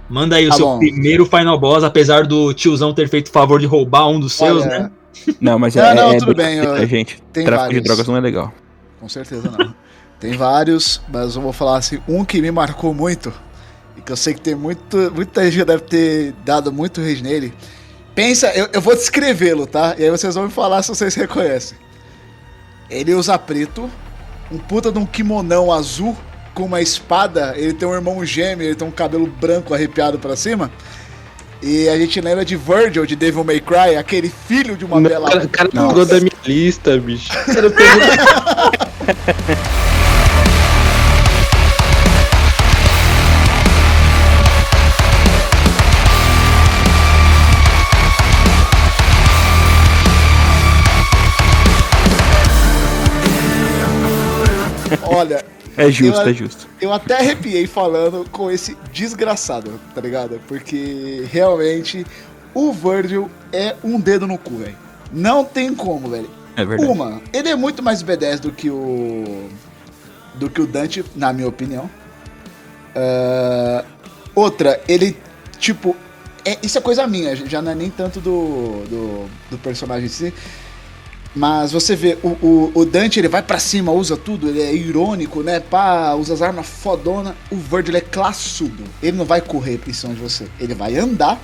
[0.09, 0.79] Manda aí o tá seu bom.
[0.79, 4.63] primeiro Final Boss, apesar do tiozão ter feito o favor de roubar um dos seus,
[4.63, 4.91] Olha, né?
[5.39, 6.57] Não, mas é, não, é, tudo bem.
[6.57, 7.81] Eu, gente, tráfico vários.
[7.81, 8.53] de drogas não é legal.
[8.99, 9.73] Com certeza não.
[10.19, 13.33] tem vários, mas eu vou falar assim, um que me marcou muito,
[13.97, 17.53] e que eu sei que tem muito, muita gente deve ter dado muito rage nele.
[18.13, 19.95] Pensa, eu, eu vou descrevê-lo, tá?
[19.97, 21.77] E aí vocês vão me falar se vocês reconhecem.
[22.91, 23.89] Ele usa preto,
[24.51, 26.15] um puta de um kimonão azul
[26.53, 27.53] com uma espada.
[27.55, 30.69] Ele tem um irmão gêmeo, ele tem um cabelo branco arrepiado para cima.
[31.61, 35.09] E a gente lembra de Virgil, de Devil May Cry, aquele filho de uma Não,
[35.09, 35.29] bela.
[35.43, 37.31] O cara pegou da minha lista, bicho.
[55.11, 55.43] Olha.
[55.77, 56.67] É justo, eu, é justo.
[56.81, 60.41] Eu até arrepiei falando com esse desgraçado, tá ligado?
[60.47, 62.05] Porque realmente
[62.53, 64.75] o Virgil é um dedo no cu, velho.
[65.11, 66.29] Não tem como, velho.
[66.55, 66.91] É verdade.
[66.91, 69.49] Uma, ele é muito mais B10 do que o.
[70.35, 71.89] do que o Dante, na minha opinião.
[72.95, 73.85] Uh,
[74.35, 75.15] outra, ele,
[75.57, 75.95] tipo.
[76.43, 80.09] É, isso é coisa minha, já não é nem tanto do, do, do personagem em
[80.09, 80.33] si.
[81.33, 84.73] Mas você vê, o, o, o Dante ele vai para cima, usa tudo, ele é
[84.73, 85.61] irônico, né?
[85.61, 87.35] Pá, usa as armas fodona.
[87.49, 88.83] O Virgil é classudo.
[89.01, 90.45] Ele não vai correr em cima de você.
[90.59, 91.39] Ele vai andar,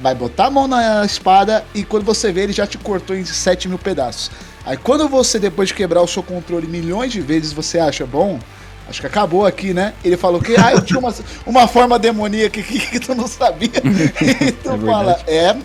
[0.00, 3.24] vai botar a mão na espada e quando você vê, ele já te cortou em
[3.24, 4.30] 7 mil pedaços.
[4.64, 8.38] Aí quando você, depois de quebrar o seu controle milhões de vezes, você acha bom,
[8.88, 9.92] acho que acabou aqui, né?
[10.04, 13.70] Ele falou que, ah, eu tinha uma, uma forma demoníaca que, que tu não sabia.
[14.20, 15.56] e tu é fala, é,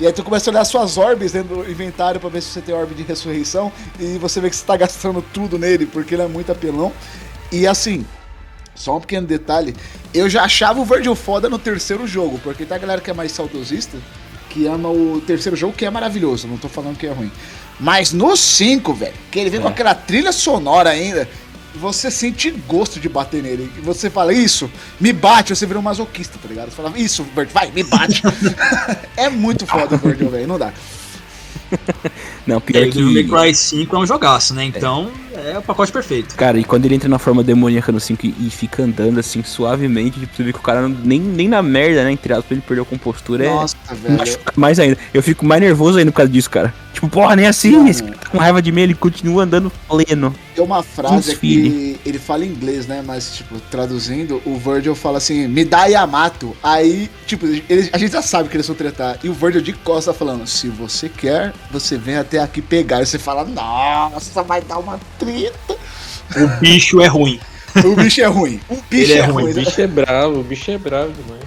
[0.00, 2.62] e aí tu começa a olhar suas orbes dentro do inventário para ver se você
[2.62, 3.70] tem orbe de ressurreição.
[3.98, 6.90] E você vê que você tá gastando tudo nele, porque ele é muito apelão.
[7.52, 8.06] E assim,
[8.74, 9.76] só um pequeno detalhe,
[10.14, 13.12] eu já achava o Virgil foda no terceiro jogo, porque tem a galera que é
[13.12, 13.98] mais saudosista,
[14.48, 17.30] que ama o terceiro jogo, que é maravilhoso, não tô falando que é ruim.
[17.78, 19.62] Mas no 5, velho, que ele vem é.
[19.62, 21.28] com aquela trilha sonora ainda,
[21.74, 23.70] você sente gosto de bater nele.
[23.82, 26.70] Você fala, isso, me bate, você vira um masoquista, tá ligado?
[26.70, 28.22] Você fala, isso, Bert, vai, me bate.
[29.16, 30.72] é muito foda o Virgil, velho, não dá.
[32.46, 33.28] Não, pior o May que.
[33.30, 34.64] Cry 5 é um jogaço, né?
[34.64, 36.34] Então, é o pacote perfeito.
[36.34, 39.42] Cara, e quando ele entra na forma demoníaca no 5 e, e fica andando assim
[39.42, 42.12] suavemente, tipo, você vê que o cara não- nem, nem na merda, né?
[42.12, 43.44] Entre aspas, ele perdeu a compostura.
[43.48, 43.94] Nossa, é.
[43.94, 44.38] velho.
[44.56, 44.98] mais ainda.
[45.14, 46.74] Eu fico mais nervoso ainda por causa disso, cara.
[46.92, 47.70] Tipo, porra, nem assim.
[47.72, 47.88] Mano.
[47.88, 50.34] Esse cara tá com raiva de mim, ele continua andando pleno.
[50.54, 51.70] Tem uma frase Desfile.
[52.02, 53.02] que ele fala em inglês, né?
[53.06, 56.54] Mas, tipo, traduzindo, o Virgil fala assim, me dá Yamato.
[56.62, 59.18] Aí, tipo, ele- a gente já sabe que eles vão tretar.
[59.22, 63.02] E o Virgil de costa falando, se você quer, você vem até aqui pegar.
[63.02, 65.76] E você fala, nossa, vai dar uma treta.
[66.36, 67.40] O bicho é ruim.
[67.84, 68.60] O bicho é ruim.
[68.68, 69.44] O bicho Ele é é, ruim.
[69.44, 69.52] O né?
[69.52, 71.42] bicho é bravo, o bicho é bravo demais.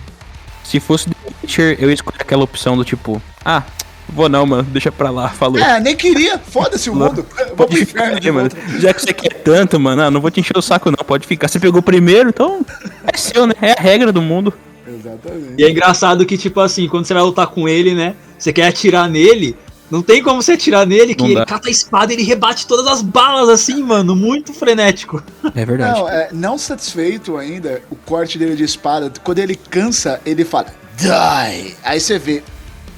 [0.63, 3.63] Se fosse The Witcher, eu ia escolher aquela opção do tipo, ah,
[4.07, 5.59] vou não, mano, deixa pra lá, falou.
[5.59, 6.39] É, nem queria.
[6.39, 7.25] Foda-se o mundo.
[7.55, 8.49] Vou pro inferno aí, mano.
[8.79, 11.27] Já que você quer tanto, mano, ah, não vou te encher o saco não, pode
[11.27, 11.47] ficar.
[11.47, 12.65] Você pegou primeiro, então
[13.05, 13.53] é seu, né?
[13.61, 14.53] É a regra do mundo.
[14.87, 15.55] Exatamente.
[15.57, 18.15] E é engraçado que, tipo assim, quando você vai lutar com ele, né?
[18.37, 19.57] Você quer atirar nele.
[19.91, 22.87] Não tem como você atirar nele, que ele cata a espada e ele rebate todas
[22.87, 24.15] as balas assim, mano.
[24.15, 25.23] Muito frenético.
[25.53, 25.99] É verdade.
[25.99, 30.73] Não, é, não satisfeito ainda, o corte dele de espada, quando ele cansa, ele fala,
[30.97, 31.75] die!
[31.83, 32.41] Aí você vê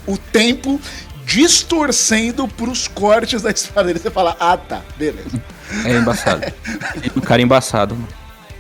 [0.08, 0.80] o tempo
[1.26, 4.00] distorcendo pros cortes da espada dele.
[4.00, 5.42] Você fala, ah tá, beleza.
[5.84, 6.42] É embaçado.
[7.04, 8.08] É um cara embaçado, mano.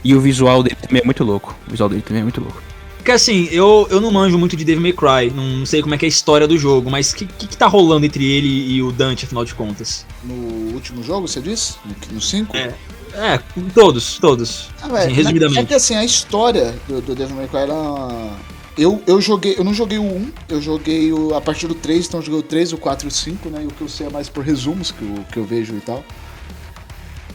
[0.03, 1.55] E o visual dele também é muito louco.
[1.67, 2.61] O visual dele também é muito louco.
[3.05, 5.97] Porque assim, eu, eu não manjo muito de Devil May Cry, não sei como é
[5.99, 8.47] que é a história do jogo, mas o que, que, que tá rolando entre ele
[8.47, 10.07] e o Dante, afinal de contas?
[10.23, 11.75] No último jogo, você disse?
[12.11, 12.57] No 5?
[12.57, 12.73] É.
[13.13, 13.39] É,
[13.75, 14.69] todos, todos.
[14.81, 15.59] Ah, Assim, resumidamente.
[15.59, 18.39] É que assim, a história do, do Devil May Cry, ela...
[18.75, 22.07] Eu, eu joguei, eu não joguei o 1, eu joguei o, a partir do 3,
[22.07, 23.61] então eu joguei o 3, o 4 e o 5, né?
[23.61, 25.81] E o que eu sei é mais por resumos que eu, que eu vejo e
[25.81, 26.03] tal.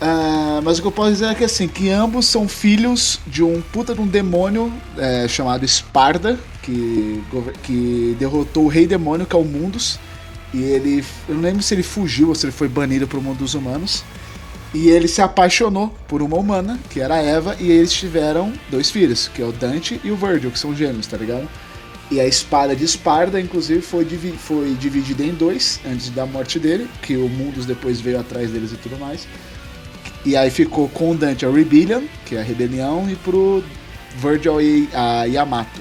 [0.00, 3.42] Ah, mas o que eu posso dizer é que assim, que ambos são filhos de
[3.42, 7.22] um puta de um demônio é, chamado Esparda, que,
[7.62, 9.98] que derrotou o rei demônio, que é o Mundus.
[10.54, 11.04] E ele.
[11.28, 14.02] Eu não lembro se ele fugiu ou se ele foi banido pro mundo dos humanos.
[14.72, 19.26] E ele se apaixonou por uma humana, que era Eva, e eles tiveram dois filhos,
[19.26, 21.48] que é o Dante e o Virgil, que são gêmeos, tá ligado?
[22.08, 26.60] E a espada de Esparda, inclusive, foi, divi- foi dividida em dois antes da morte
[26.60, 29.26] dele, que o Mundus depois veio atrás deles e tudo mais.
[30.24, 33.64] E aí ficou com o Dante a Rebellion, que é a rebelião, e pro
[34.16, 34.58] Virgil
[34.92, 35.80] a Yamato.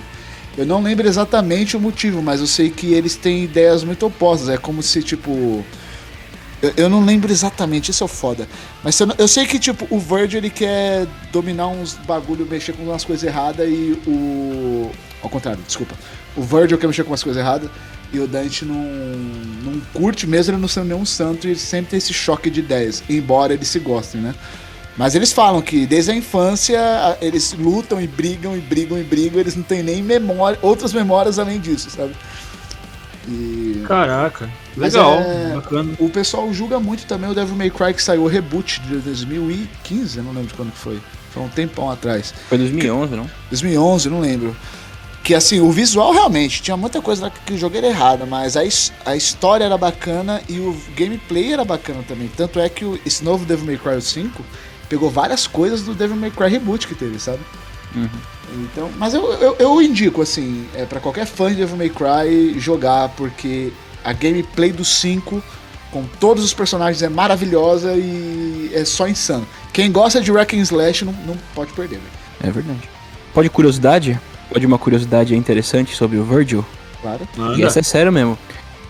[0.58, 4.50] Eu não lembro exatamente o motivo, mas eu sei que eles têm ideias muito opostas.
[4.50, 5.64] É como se, tipo.
[6.62, 8.48] Eu, eu não lembro exatamente, isso é o foda.
[8.84, 12.84] Mas eu, eu sei que, tipo, o Virgil ele quer dominar uns bagulho, mexer com
[12.84, 14.92] umas coisas erradas e o.
[15.22, 15.96] Ao contrário, desculpa.
[16.36, 17.70] O Virgil quer mexer com umas coisas erradas
[18.12, 18.76] e o Dante não,
[19.64, 22.60] não curte, mesmo ele não sendo nenhum santo, e ele sempre tem esse choque de
[22.60, 24.34] ideias, embora eles se gostem, né?
[24.98, 26.80] Mas eles falam que desde a infância
[27.22, 31.40] eles lutam e brigam e brigam e brigam, eles não têm nem memória, outras memórias
[31.40, 32.14] além disso, sabe?
[33.28, 35.94] E Caraca, legal, é- bacana.
[36.00, 40.18] o pessoal julga muito também o Devil May Cry que saiu o reboot de 2015,
[40.18, 41.00] eu não lembro de quando que foi.
[41.32, 42.34] Foi um tempão atrás.
[42.50, 43.30] Foi 2011, não?
[43.52, 44.56] 2011, não lembro.
[45.30, 48.62] Que assim, o visual realmente tinha muita coisa que o jogo era errado, mas a,
[49.06, 52.28] a história era bacana e o gameplay era bacana também.
[52.36, 54.44] Tanto é que o- esse novo Devil May Cry 5
[54.90, 57.38] pegou várias coisas do Devil May Cry reboot que teve, sabe?
[57.96, 58.10] Uhum.
[58.64, 62.60] Então, mas eu, eu, eu indico, assim, é, para qualquer fã de Devil May Cry
[62.60, 63.72] jogar, porque
[64.04, 65.44] a gameplay do 5,
[65.92, 69.48] com todos os personagens, é maravilhosa e é só insano.
[69.72, 72.12] Quem gosta de Wreck and Slash não, não pode perder, velho.
[72.42, 72.90] É verdade.
[73.32, 74.20] Pode curiosidade?
[74.50, 76.66] Pode uma curiosidade interessante sobre o Virgil?
[77.02, 77.28] Claro.
[77.36, 77.64] E Manda.
[77.64, 78.38] essa é sério mesmo.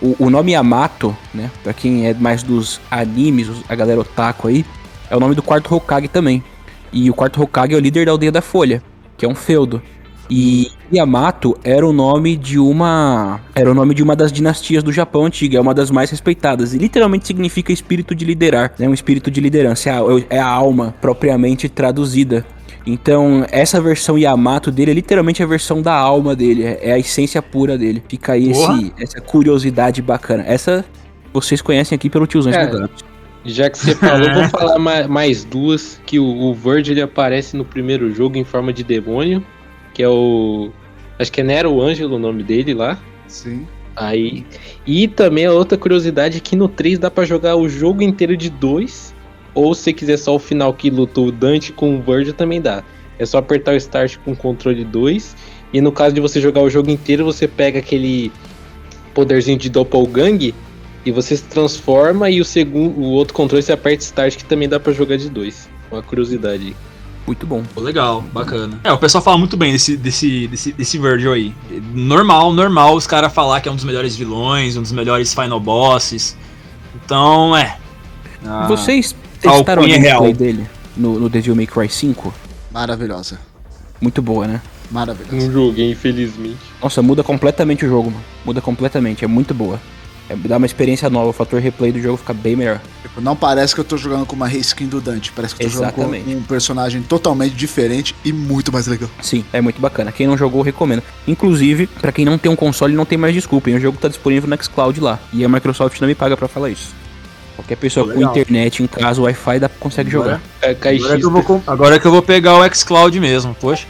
[0.00, 1.50] O, o nome Yamato, né?
[1.62, 4.64] Pra quem é mais dos animes, a galera otaku aí,
[5.10, 6.42] é o nome do quarto Hokage também.
[6.92, 8.82] E o quarto Hokage é o líder da aldeia da Folha,
[9.16, 9.82] que é um feudo.
[10.30, 13.40] E Yamato era o nome de uma.
[13.52, 16.72] Era o nome de uma das dinastias do Japão antiga, é uma das mais respeitadas.
[16.72, 18.88] E literalmente significa espírito de liderar, né?
[18.88, 19.90] Um espírito de liderança.
[19.90, 22.46] É a, é a alma propriamente traduzida.
[22.86, 26.98] Então, essa versão Yamato dele é literalmente a versão da alma dele, é é a
[26.98, 28.02] essência pura dele.
[28.08, 30.44] Fica aí esse, essa curiosidade bacana.
[30.46, 30.84] Essa
[31.32, 32.88] vocês conhecem aqui pelo tiozão É.
[33.44, 36.00] Já que você falou, vou falar ma- mais duas.
[36.04, 39.44] Que o, o Virgil ele aparece no primeiro jogo em forma de demônio.
[39.94, 40.70] Que é o.
[41.18, 42.98] Acho que é Nero Ângelo o nome dele lá.
[43.28, 43.66] Sim.
[43.96, 44.44] Aí.
[44.86, 48.36] E também a outra curiosidade é que no 3 dá pra jogar o jogo inteiro
[48.36, 49.14] de dois.
[49.54, 52.60] Ou se você quiser só o final que lutou o Dante com o Virgil também
[52.60, 52.82] dá.
[53.18, 55.36] É só apertar o Start com o controle 2.
[55.72, 58.32] E no caso de você jogar o jogo inteiro, você pega aquele
[59.14, 60.54] poderzinho de Doppelgang
[61.04, 64.68] e você se transforma e o segundo, o outro controle você aperta Start que também
[64.68, 65.68] dá pra jogar de dois.
[65.90, 66.66] Uma curiosidade.
[66.66, 66.76] aí.
[67.26, 67.62] Muito bom.
[67.74, 68.80] Pô, legal, bacana.
[68.82, 71.54] É, o pessoal fala muito bem desse, desse, desse, desse Virgil aí.
[71.94, 75.60] Normal, normal os caras falar que é um dos melhores vilões, um dos melhores final
[75.60, 76.36] bosses.
[76.94, 77.78] Então, é.
[78.44, 80.32] Ah, Vocês testaram a gameplay real.
[80.32, 82.32] dele no, no Devil May Cry 5?
[82.72, 83.38] Maravilhosa.
[84.00, 84.60] Muito boa, né?
[84.90, 85.36] Maravilhosa.
[85.46, 86.58] Não joguei, infelizmente.
[86.82, 88.24] Nossa, muda completamente o jogo, mano.
[88.44, 89.80] Muda completamente, é muito boa.
[90.28, 92.80] É, dá uma experiência nova, o fator replay do jogo fica bem melhor.
[93.02, 95.32] Tipo, não parece que eu tô jogando com uma reskin do Dante.
[95.32, 96.20] Parece que eu tô Exatamente.
[96.22, 99.10] jogando com um personagem totalmente diferente e muito mais legal.
[99.20, 100.12] Sim, é muito bacana.
[100.12, 101.02] Quem não jogou, recomendo.
[101.26, 103.70] Inclusive, pra quem não tem um console, não tem mais desculpa.
[103.70, 103.76] hein?
[103.76, 105.18] O jogo tá disponível no Xcloud lá.
[105.32, 106.94] E a Microsoft não me paga pra falar isso.
[107.60, 108.30] Qualquer pessoa com Legal.
[108.30, 110.40] internet em casa, Wi-Fi, dá, consegue jogar.
[110.62, 113.86] A Agora que, eu vou, com- agora que eu vou pegar o xCloud mesmo, poxa.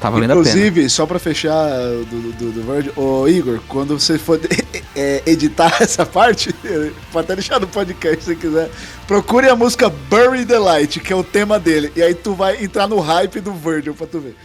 [0.00, 0.48] Tá valendo a pena.
[0.48, 1.68] Inclusive, só pra fechar
[2.08, 4.38] do, do, do Verge, ô Igor, quando você for
[4.94, 6.52] é, editar essa parte,
[7.12, 8.70] pode até deixar no podcast se você quiser,
[9.08, 12.62] procure a música Bury the Light, que é o tema dele, e aí tu vai
[12.62, 14.36] entrar no hype do Virgil pra tu ver.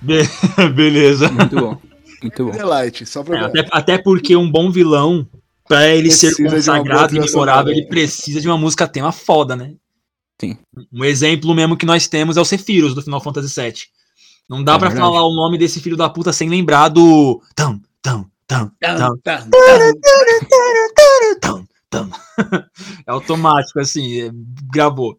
[0.00, 0.28] Be-
[0.72, 1.28] Beleza.
[1.30, 1.76] Muito bom.
[2.22, 2.50] Muito bom.
[2.52, 5.26] The Light, só pra É, até, até porque um bom vilão,
[5.66, 9.56] pra ele ser Precisa boa consagrado e memorável, ele precisa de uma música tema foda,
[9.56, 9.74] né?
[10.40, 10.56] Sim.
[10.92, 13.74] Um exemplo mesmo que nós temos é o Sephiroth do Final Fantasy VII.
[14.48, 15.08] Não dá É pra verdade.
[15.10, 17.40] falar o nome desse filho da puta sem lembrar do.
[17.54, 19.50] Tam, tam, tam, tam, tam,
[21.90, 22.10] tam.
[23.06, 24.30] É automático, assim, é-
[24.72, 25.16] gravou.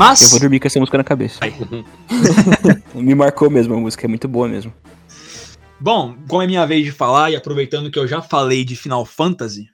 [0.00, 0.22] Mas.
[0.22, 1.38] Eu vou dormir com essa música na cabeça.
[2.94, 4.72] Me marcou mesmo a música, é muito boa mesmo.
[5.78, 9.04] Bom, como é minha vez de falar, e aproveitando que eu já falei de Final
[9.04, 9.66] Fantasy,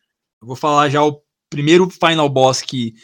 [0.42, 2.94] eu vou falar já o primeiro Final Boss que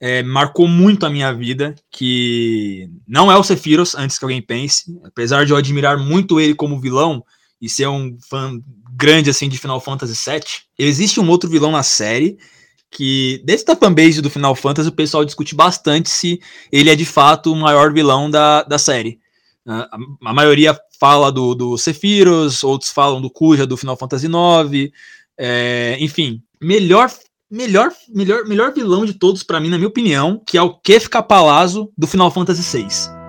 [0.00, 4.92] é, marcou muito a minha vida, que não é o Sephiroth, antes que alguém pense,
[5.04, 7.24] apesar de eu admirar muito ele como vilão
[7.62, 8.60] e ser um fã
[8.96, 10.42] grande assim de Final Fantasy VII,
[10.76, 12.38] existe um outro vilão na série
[12.90, 16.40] que, dentro da fanbase do Final Fantasy, o pessoal discute bastante se
[16.72, 19.20] ele é de fato o maior vilão da, da série.
[19.66, 19.88] A,
[20.24, 24.92] a maioria fala do, do Sephiroth, outros falam do Kuja do Final Fantasy IX.
[25.38, 27.10] é, enfim, melhor,
[27.50, 31.22] melhor, melhor, melhor vilão de todos pra mim, na minha opinião, que é o Kefka
[31.22, 33.19] Palazzo do Final Fantasy VI.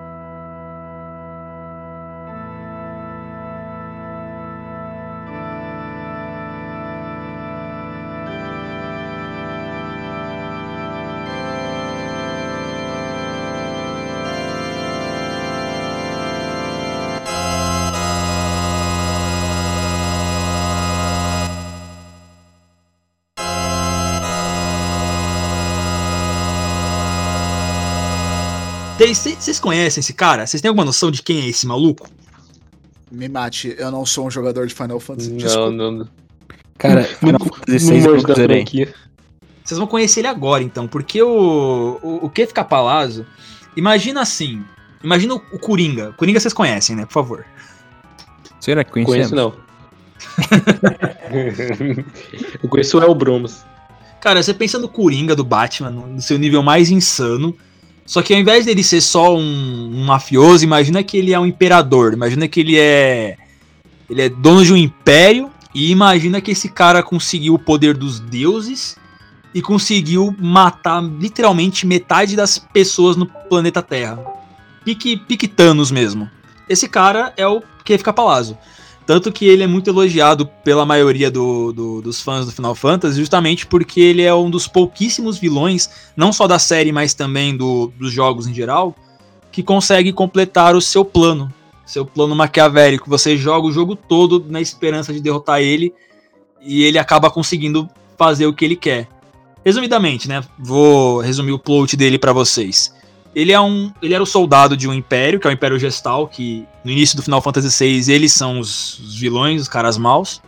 [29.10, 30.46] Vocês conhecem esse cara?
[30.46, 32.08] Vocês têm alguma noção de quem é esse maluco?
[33.10, 35.30] Me mate, eu não sou um jogador de Final Fantasy.
[35.30, 35.70] Não, Desculpa.
[35.70, 36.08] não, não.
[36.78, 38.64] Cara, Final Fantasy Não VI eu zerei.
[39.64, 43.26] Vocês vão conhecer ele agora, então, porque o, o, o Kefka Palazzo,
[43.76, 44.62] imagina assim,
[45.02, 46.10] imagina o, o Coringa.
[46.10, 47.44] O Coringa vocês conhecem, né, por favor.
[48.60, 49.30] Será que conhecemos?
[49.30, 49.54] Conheço não.
[52.62, 53.64] eu conheço o El Bromas.
[54.20, 57.56] Cara, você pensa no Coringa do Batman, no seu nível mais insano,
[58.04, 61.46] só que ao invés dele ser só um, um mafioso, imagina que ele é um
[61.46, 63.36] imperador, imagina que ele é
[64.10, 68.20] ele é dono de um império e imagina que esse cara conseguiu o poder dos
[68.20, 68.96] deuses
[69.54, 74.18] e conseguiu matar literalmente metade das pessoas no planeta Terra.
[74.84, 76.28] Pique, pique Thanos mesmo.
[76.68, 78.56] Esse cara é o Kefka Palazzo.
[79.06, 83.18] Tanto que ele é muito elogiado pela maioria do- do- dos fãs do Final Fantasy,
[83.18, 87.92] justamente porque ele é um dos pouquíssimos vilões, não só da série, mas também do-
[87.98, 88.94] dos jogos em geral,
[89.50, 91.52] que consegue completar o seu plano.
[91.84, 93.10] Seu plano maquiavélico.
[93.10, 95.92] Você joga o jogo todo na esperança de derrotar ele,
[96.64, 99.08] e ele acaba conseguindo fazer o que ele quer.
[99.64, 100.42] Resumidamente, né?
[100.58, 102.94] Vou resumir o plot dele pra vocês.
[103.34, 106.28] Ele é um, ele era o soldado de um império, que é o Império Gestal,
[106.28, 110.42] que no início do Final Fantasy VI eles são os, os vilões, os caras maus.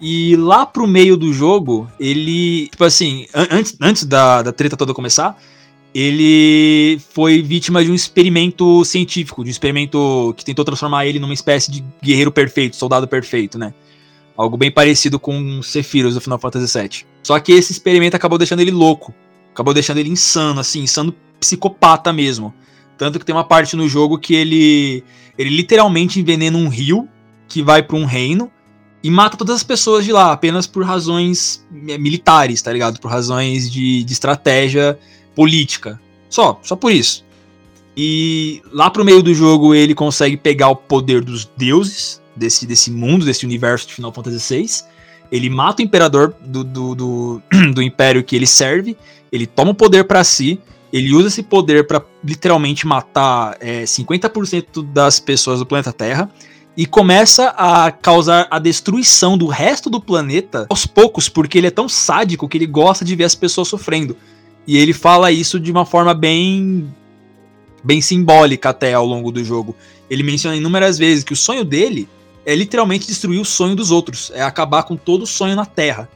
[0.00, 4.76] E lá pro meio do jogo, ele, tipo assim, an- antes, antes da, da treta
[4.76, 5.36] toda começar,
[5.94, 11.32] ele foi vítima de um experimento científico, de um experimento que tentou transformar ele numa
[11.34, 13.72] espécie de guerreiro perfeito, soldado perfeito, né?
[14.36, 17.06] Algo bem parecido com Sephiroth do Final Fantasy VII.
[17.22, 19.14] Só que esse experimento acabou deixando ele louco.
[19.54, 22.52] Acabou deixando ele insano, assim, insano psicopata mesmo.
[22.98, 25.04] Tanto que tem uma parte no jogo que ele,
[25.38, 27.08] ele literalmente envenena um rio
[27.46, 28.50] que vai para um reino
[29.00, 32.98] e mata todas as pessoas de lá, apenas por razões eh, militares, tá ligado?
[32.98, 34.98] Por razões de, de estratégia
[35.36, 36.00] política.
[36.28, 37.24] Só, só por isso.
[37.96, 42.90] E lá pro meio do jogo ele consegue pegar o poder dos deuses desse, desse
[42.90, 44.93] mundo, desse universo de Final Fantasy VI.
[45.34, 47.42] Ele mata o imperador do, do, do,
[47.74, 48.96] do império que ele serve,
[49.32, 50.60] ele toma o poder para si,
[50.92, 56.30] ele usa esse poder para literalmente matar é, 50% das pessoas do planeta Terra
[56.76, 61.72] e começa a causar a destruição do resto do planeta aos poucos, porque ele é
[61.72, 64.16] tão sádico que ele gosta de ver as pessoas sofrendo.
[64.64, 66.88] E ele fala isso de uma forma bem
[67.82, 69.74] bem simbólica até ao longo do jogo.
[70.08, 72.08] Ele menciona inúmeras vezes que o sonho dele
[72.44, 76.08] é literalmente destruir o sonho dos outros, é acabar com todo o sonho na Terra.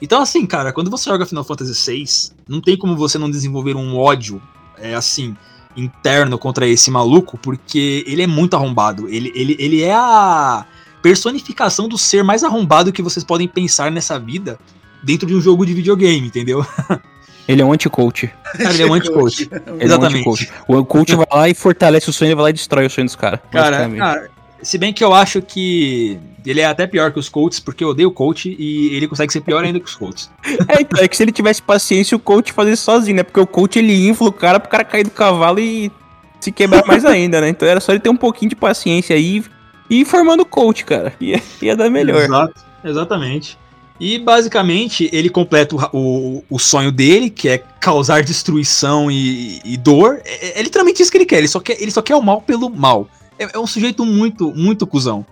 [0.00, 3.76] Então assim, cara, quando você joga Final Fantasy VI, não tem como você não desenvolver
[3.76, 4.40] um ódio,
[4.76, 5.36] é assim,
[5.76, 9.08] interno contra esse maluco, porque ele é muito arrombado.
[9.08, 10.66] Ele, ele, ele é a
[11.02, 14.58] personificação do ser mais arrombado que vocês podem pensar nessa vida
[15.02, 16.64] dentro de um jogo de videogame, entendeu?
[17.46, 18.30] Ele é um anti-coach.
[18.58, 19.48] Cara, ele é um anti-coach.
[19.80, 20.26] Exatamente.
[20.26, 22.52] É um anti o coach vai lá e fortalece o sonho, ele vai lá e
[22.52, 23.40] destrói o sonho dos caras.
[23.50, 24.30] Cara, cara,
[24.62, 27.88] se bem que eu acho que ele é até pior que os coaches, porque eu
[27.88, 30.30] odeio o coach e ele consegue ser pior ainda que os coaches.
[30.68, 33.22] É, então, é que se ele tivesse paciência, o coach fazia sozinho, né?
[33.22, 35.92] Porque o coach ele infla o cara pro cara cair do cavalo e
[36.40, 37.48] se quebrar mais ainda, né?
[37.48, 39.42] Então era só ele ter um pouquinho de paciência aí
[39.90, 41.12] e ir formando o coach, cara.
[41.20, 42.22] Ia, ia dar melhor.
[42.22, 43.58] Exato, exatamente.
[44.00, 49.76] E basicamente ele completa o, o, o, sonho dele, que é causar destruição e, e
[49.76, 50.20] dor.
[50.24, 51.38] É, é, é, literalmente isso que ele quer.
[51.38, 53.08] Ele só quer, ele só quer o mal pelo mal.
[53.38, 55.24] É, é, um sujeito muito, muito cuzão.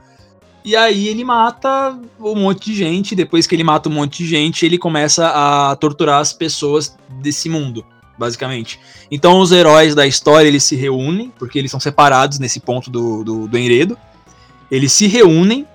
[0.64, 3.14] E aí ele mata um monte de gente.
[3.14, 7.48] Depois que ele mata um monte de gente, ele começa a torturar as pessoas desse
[7.48, 7.84] mundo,
[8.18, 8.80] basicamente.
[9.11, 13.22] Então os heróis da história eles se reúnem, porque eles são separados nesse ponto do,
[13.22, 13.96] do, do enredo.
[14.70, 15.66] Eles se reúnem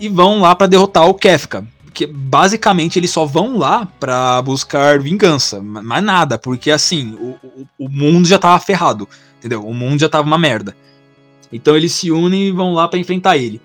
[0.00, 5.00] e vão lá para derrotar o Kefka que basicamente eles só vão lá para buscar
[5.00, 9.66] vingança, mais nada, porque assim, o, o, o, mundo já tava ferrado, entendeu?
[9.66, 10.74] O mundo já tava uma merda.
[11.52, 13.60] Então eles se unem e vão lá para enfrentar ele.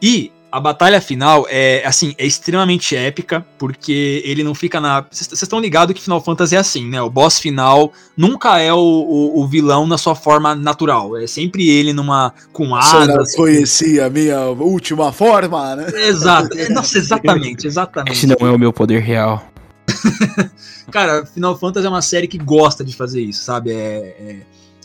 [0.00, 5.00] E a batalha final é assim, é extremamente épica, porque ele não fica na.
[5.10, 7.00] Vocês estão ligados que Final Fantasy é assim, né?
[7.00, 11.16] O boss final nunca é o, o, o vilão na sua forma natural.
[11.16, 12.34] É sempre ele numa.
[12.52, 13.06] com asas.
[13.06, 15.86] Você não conhecia a minha última forma, né?
[16.06, 16.54] Exato.
[16.58, 18.12] É, nossa, exatamente, exatamente.
[18.12, 19.42] Esse não é o meu poder real.
[20.92, 23.72] Cara, Final Fantasy é uma série que gosta de fazer isso, sabe?
[23.72, 24.36] É, é,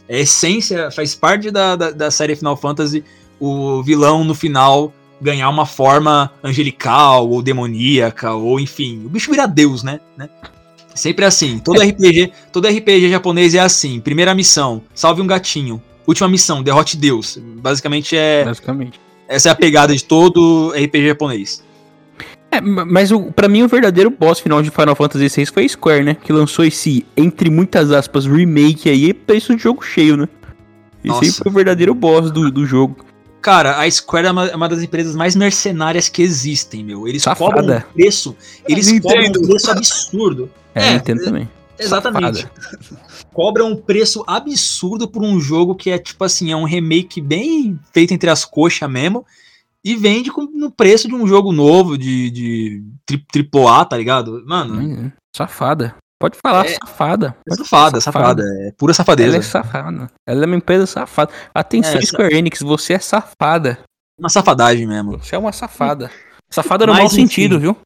[0.07, 3.03] é essência, faz parte da, da, da série Final Fantasy.
[3.39, 9.47] O vilão no final ganhar uma forma angelical ou demoníaca, ou enfim, o bicho vira
[9.47, 9.99] Deus, né?
[10.15, 10.29] né?
[10.93, 11.59] Sempre assim.
[11.59, 13.99] Todo RPG, todo RPG japonês é assim.
[13.99, 15.81] Primeira missão, salve um gatinho.
[16.07, 17.37] Última missão, derrote Deus.
[17.37, 18.45] Basicamente é.
[18.45, 18.99] Basicamente.
[19.27, 21.63] Essa é a pegada de todo RPG japonês.
[22.51, 25.69] É, mas o, pra mim o verdadeiro boss final de Final Fantasy VI foi a
[25.69, 26.15] Square, né?
[26.15, 30.27] Que lançou esse, entre muitas aspas, remake aí, preço de jogo cheio, né?
[31.03, 32.97] Esse aí foi o verdadeiro boss do, do jogo.
[33.41, 37.07] Cara, a Square é uma, é uma, das empresas mais mercenárias que existem, meu.
[37.07, 37.51] Eles Safada.
[37.51, 38.35] cobram um preço.
[38.67, 40.49] Eles cobram um preço absurdo.
[40.73, 41.49] É, é Nintendo também.
[41.79, 42.47] Exatamente.
[43.31, 47.79] Cobram um preço absurdo por um jogo que é tipo assim, é um remake bem
[47.93, 49.25] feito entre as coxas mesmo.
[49.87, 54.43] E vende com, no preço de um jogo novo de, de tri, AAA, tá ligado?
[54.45, 55.13] Mano.
[55.33, 55.95] safada.
[56.19, 57.37] Pode falar, é, safada.
[57.47, 59.29] Pode safada, safada, safada, É pura safadeza.
[59.29, 60.11] Ela é safada.
[60.27, 61.31] Ela é uma empresa safada.
[61.55, 63.79] Atenção, é, Square Enix, você é safada.
[64.19, 65.19] Uma safadagem mesmo.
[65.19, 66.11] Você é uma safada.
[66.49, 67.77] Safada no mau sentido, viu?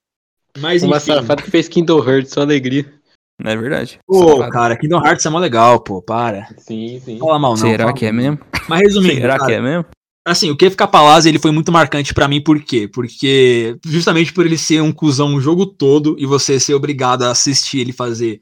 [0.58, 1.14] Mas uma enfim.
[1.14, 2.92] safada que fez Kingdom Hearts, só alegria.
[3.40, 4.00] Não é verdade.
[4.08, 4.50] Pô, safada.
[4.50, 6.48] cara, Kingdom Hearts é mó legal, pô, para.
[6.58, 7.20] Sim, sim.
[7.20, 7.58] Fala mal, não.
[7.58, 8.40] Será que é mesmo?
[8.68, 9.22] Mas resumindo.
[9.22, 9.86] Será cara, que é mesmo?
[10.24, 12.88] Assim, o que ficar Palazzo ele foi muito marcante para mim, por quê?
[12.88, 17.32] Porque justamente por ele ser um cuzão o jogo todo e você ser obrigado a
[17.32, 18.40] assistir ele fazer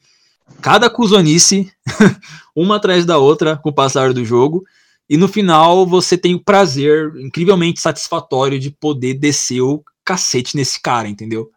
[0.62, 1.72] cada cuzonice,
[2.56, 4.64] uma atrás da outra, com o passar do jogo.
[5.10, 10.82] E no final você tem o prazer incrivelmente satisfatório de poder descer o cacete nesse
[10.82, 11.50] cara, entendeu?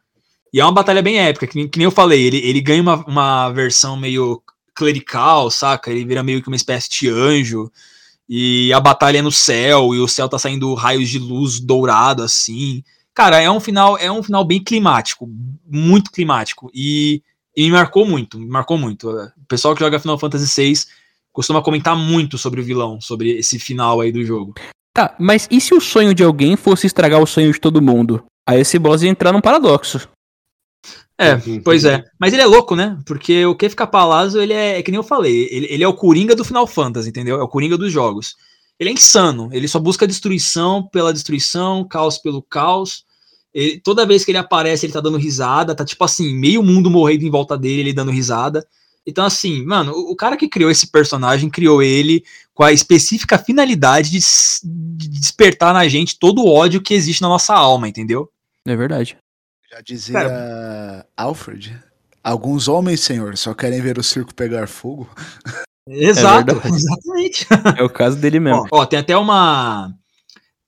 [0.53, 3.05] E é uma batalha bem épica, que, que nem eu falei, ele, ele ganha uma,
[3.07, 4.43] uma versão meio
[4.75, 5.91] clerical, saca?
[5.91, 7.71] Ele vira meio que uma espécie de anjo.
[8.29, 12.23] E a batalha é no céu, e o céu tá saindo raios de luz dourado
[12.23, 12.83] assim.
[13.15, 15.29] Cara, é um final, é um final bem climático,
[15.67, 16.71] muito climático.
[16.75, 17.23] E
[17.57, 19.11] e me marcou muito, me marcou muito.
[19.11, 20.81] O pessoal que joga Final Fantasy VI
[21.33, 24.55] costuma comentar muito sobre o vilão, sobre esse final aí do jogo.
[24.95, 28.25] Tá, mas e se o sonho de alguém fosse estragar o sonho de todo mundo?
[28.49, 30.09] Aí esse boss ia entrar num paradoxo.
[31.25, 32.05] É, pois é.
[32.19, 32.99] Mas ele é louco, né?
[33.07, 35.95] Porque o Kefka Palazzo, ele é, é que nem eu falei, ele, ele, é o
[35.95, 37.39] Coringa do Final Fantasy, entendeu?
[37.39, 38.35] É o Coringa dos jogos.
[38.79, 43.05] Ele é insano, ele só busca destruição pela destruição, caos pelo caos.
[43.55, 46.91] Ele, toda vez que ele aparece, ele tá dando risada, tá tipo assim, meio mundo
[46.91, 48.67] morrendo em volta dele, ele dando risada.
[49.07, 52.23] Então, assim, mano, o, o cara que criou esse personagem criou ele
[52.55, 54.21] com a específica finalidade de,
[54.63, 58.31] de, despertar na gente todo o ódio que existe na nossa alma, entendeu?
[58.67, 59.17] É verdade.
[59.73, 61.83] Já dizia Alfred.
[62.23, 65.09] Alguns homens, senhor, só querem ver o circo pegar fogo.
[65.89, 66.77] Exato, verdade.
[66.77, 67.47] exatamente.
[67.79, 68.67] É o caso dele mesmo.
[68.71, 69.91] Ó, ó, tem até uma.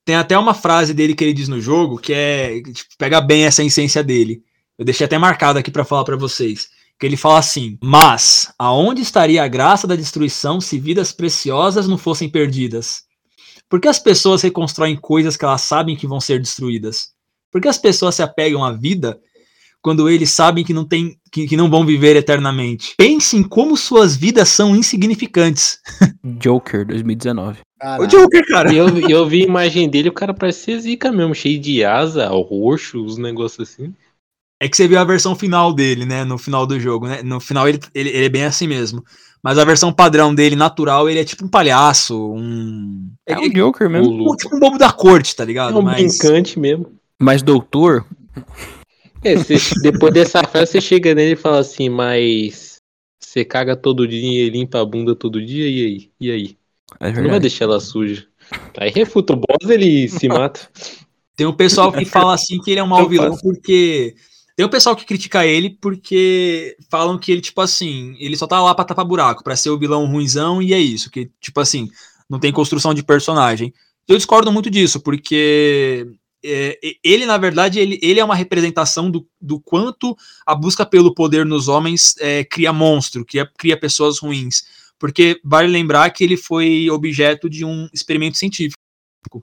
[0.06, 2.62] Tem até uma frase dele que ele diz no jogo que é.
[2.62, 4.42] Tipo, pega bem essa essência dele.
[4.78, 6.68] Eu deixei até marcado aqui pra falar pra vocês.
[6.98, 11.98] Que ele fala assim: Mas aonde estaria a graça da destruição se vidas preciosas não
[11.98, 13.02] fossem perdidas?
[13.68, 17.13] Por que as pessoas reconstroem coisas que elas sabem que vão ser destruídas?
[17.54, 19.16] Por que as pessoas se apegam à vida
[19.80, 22.94] quando eles sabem que não, tem, que, que não vão viver eternamente?
[22.98, 25.78] Pense em como suas vidas são insignificantes.
[26.24, 27.60] Joker 2019.
[27.60, 28.06] O Caralho.
[28.08, 28.72] Joker, cara.
[28.72, 31.84] E eu, eu vi a imagem dele, o cara parece ser zica mesmo, cheio de
[31.84, 33.94] asa, roxo, os negócios assim.
[34.60, 36.24] É que você viu a versão final dele, né?
[36.24, 37.22] No final do jogo, né?
[37.22, 39.04] No final ele, ele, ele é bem assim mesmo.
[39.42, 43.10] Mas a versão padrão dele, natural, ele é tipo um palhaço, um.
[43.28, 44.12] É É, o Joker O mesmo.
[44.12, 45.78] é Lu- tipo um bobo da corte, tá É ligado?
[45.78, 45.96] um Mas.
[46.18, 46.90] brincante mesmo.
[47.20, 48.04] Mas doutor,
[49.22, 52.76] É, você- depois dessa frase você chega nele e fala assim, mas
[53.18, 56.10] você caga todo dia e limpa a bunda todo dia, e aí?
[56.20, 56.56] E aí?
[57.00, 58.26] é não vai deixar ela suja.
[58.76, 60.68] Aí refuta o boss, ele se mata.
[61.34, 64.14] Tem um pessoal que fala assim que ele é um mau Eu vilão porque.
[64.56, 68.62] Tem um pessoal que critica ele porque falam que ele, tipo assim, ele só tá
[68.62, 71.10] lá pra tapar buraco, pra ser o vilão ruinzão e é isso.
[71.10, 71.88] Que, tipo assim,
[72.30, 73.72] não tem construção de personagem.
[74.06, 76.06] Eu discordo muito disso, porque
[76.44, 81.14] é, ele, na verdade, ele, ele é uma representação do, do quanto a busca pelo
[81.14, 84.64] poder nos homens é, cria monstro, cria, cria pessoas ruins.
[84.98, 88.78] Porque vale lembrar que ele foi objeto de um experimento científico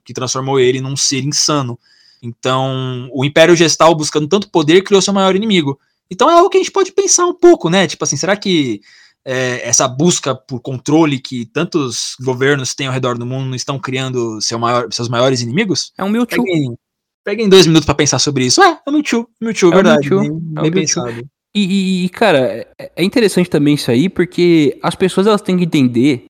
[0.03, 1.77] que transformou ele num ser insano.
[2.21, 5.79] Então, o Império Gestal, buscando tanto poder, criou seu maior inimigo.
[6.09, 7.87] Então é algo que a gente pode pensar um pouco, né?
[7.87, 8.81] Tipo assim, será que
[9.23, 13.79] é, essa busca por controle que tantos governos têm ao redor do mundo não estão
[13.79, 15.93] criando seu maior- seus maiores inimigos?
[15.97, 16.43] É um Mewtwo.
[16.43, 16.77] Peguem,
[17.23, 18.61] peguem dois minutos pra pensar sobre isso.
[18.61, 20.09] É, é o Mewtwo, Mewtwo, É verdade.
[20.09, 21.27] Mewtwo, bem, é o pensado.
[21.55, 25.65] E, e- cara, é- é interessante também isso aí, porque as pessoas elas têm que
[25.65, 26.23] entender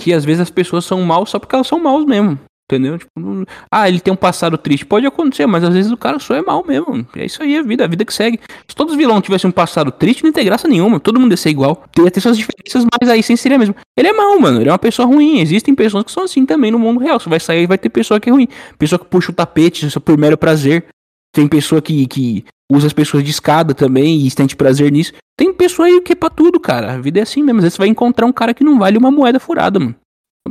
[0.00, 2.38] que às vezes as pessoas são mal só porque elas são maus mesmo.
[2.70, 2.98] Entendeu?
[2.98, 4.86] Tipo, não- ah, ele tem um passado triste.
[4.86, 7.06] Pode acontecer, mas às vezes o cara só é mal mesmo.
[7.14, 8.40] É isso aí, a vida, a vida que segue.
[8.66, 10.98] Se todos os vilões tivessem um passado triste, não tem graça nenhuma.
[10.98, 11.84] Todo mundo ia ser igual.
[11.92, 13.74] Teria ter suas diferenças, mas a essência seria a mesma.
[13.96, 14.60] Ele é mal, mano.
[14.62, 15.40] Ele é uma pessoa ruim.
[15.40, 17.20] Existem pessoas que são assim também no mundo real.
[17.20, 18.48] Você vai sair e vai ter pessoa que é ruim.
[18.78, 20.86] Pessoa que puxa o tapete só por mero prazer.
[21.34, 25.12] Tem pessoa que, que usa as pessoas de escada também e sente prazer nisso.
[25.36, 26.94] Tem pessoa aí que é pra tudo, cara.
[26.94, 27.58] A vida é assim mesmo.
[27.58, 29.94] Às vezes você vai encontrar um cara que não vale uma moeda furada, mano.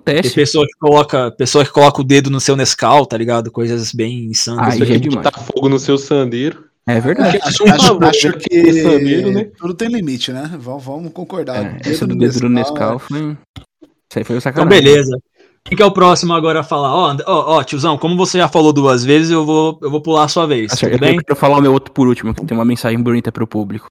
[0.04, 0.36] Tem Acontece.
[0.36, 3.52] pessoa que, coloca, pessoa que coloca o dedo no seu Nescau, tá ligado?
[3.52, 4.74] Coisas bem insanas.
[4.74, 5.24] Aí já é demais.
[5.26, 6.66] botar fogo no seu sandeiro.
[6.88, 7.40] É verdade.
[7.44, 8.38] Acho, um acho- acho né?
[8.40, 9.50] que sandeiro, né?
[9.58, 10.50] tudo tem limite, né?
[10.60, 11.64] Vamos, vamos concordar.
[11.64, 13.38] É, essa do dedo do Nescau foi.
[13.60, 14.84] Isso aí foi o Então, sacanagem.
[14.84, 15.18] beleza.
[15.64, 16.94] Quem que é o próximo agora a falar?
[16.94, 20.02] Ó, And- ó, ó, tiozão, como você já falou duas vezes, eu vou, eu vou
[20.02, 20.72] pular a sua vez.
[20.72, 20.94] Tá certo.
[20.94, 21.20] tudo Eu bem?
[21.20, 23.88] quero falar o meu outro por último, que tem uma mensagem bonita pro público.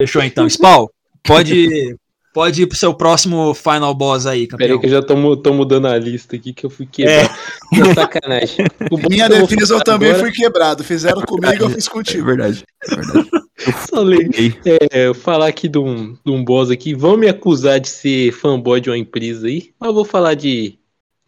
[0.00, 0.48] Fechou então.
[0.48, 0.86] Spawn,
[1.24, 1.96] pode,
[2.32, 4.74] pode ir pro seu próximo final boss aí, Pera campeão.
[4.76, 7.24] aí que eu já tô, tô mudando a lista aqui que eu fui quebrar.
[7.24, 7.28] É.
[7.94, 8.66] Sacanagem.
[9.10, 10.84] Minha eu defesa eu também agora- fui quebrado.
[10.84, 12.24] Fizeram comigo, eu fiz É contigo.
[12.26, 12.64] verdade.
[12.90, 13.30] É verdade.
[13.90, 14.28] Só ler.
[14.28, 14.60] Ok.
[14.92, 16.94] É, eu falar aqui de um, de um boss aqui.
[16.94, 19.72] Vão me acusar de ser fanboy de uma empresa aí.
[19.80, 20.78] Mas eu vou falar de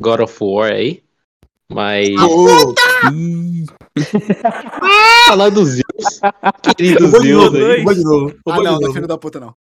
[0.01, 1.03] God of War aí.
[1.69, 2.09] Mas.
[3.13, 3.65] Ih,
[5.27, 6.21] falar dos Zeus.
[6.77, 7.79] Querido Eu vou de Zeus novo, aí.
[7.79, 8.29] eu vou de novo.
[8.47, 9.55] eu ah, não, não é filho da puta, não.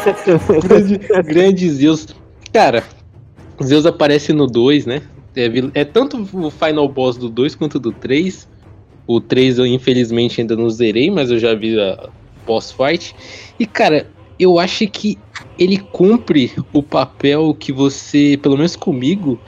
[0.66, 2.08] grande, grande Zeus.
[2.52, 2.84] Cara,
[3.62, 5.02] Zeus aparece no 2, né?
[5.36, 8.48] É, é tanto o final boss do 2 quanto do 3.
[9.06, 12.08] O 3 eu infelizmente ainda não zerei, mas eu já vi a
[12.46, 13.14] boss fight.
[13.58, 14.06] E cara,
[14.38, 15.18] eu acho que
[15.58, 19.38] ele cumpre o papel que você, pelo menos comigo,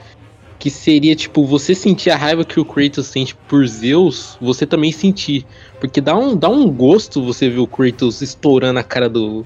[0.59, 4.91] que seria tipo você sentir a raiva que o Kratos sente por Zeus, você também
[4.91, 5.45] sentir.
[5.79, 9.45] Porque dá um, dá um gosto você ver o Kratos estourando a cara do,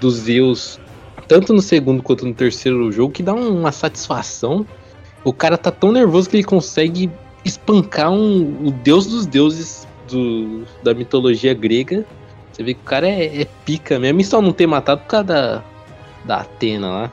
[0.00, 0.78] do Zeus,
[1.26, 4.66] tanto no segundo quanto no terceiro jogo, que dá uma satisfação.
[5.24, 7.10] O cara tá tão nervoso que ele consegue
[7.44, 12.04] espancar um, o deus dos deuses do, da mitologia grega.
[12.52, 15.08] Você vê que o cara é, é pica mesmo, e só não ter matado por
[15.08, 15.64] causa da,
[16.24, 17.12] da Atena lá.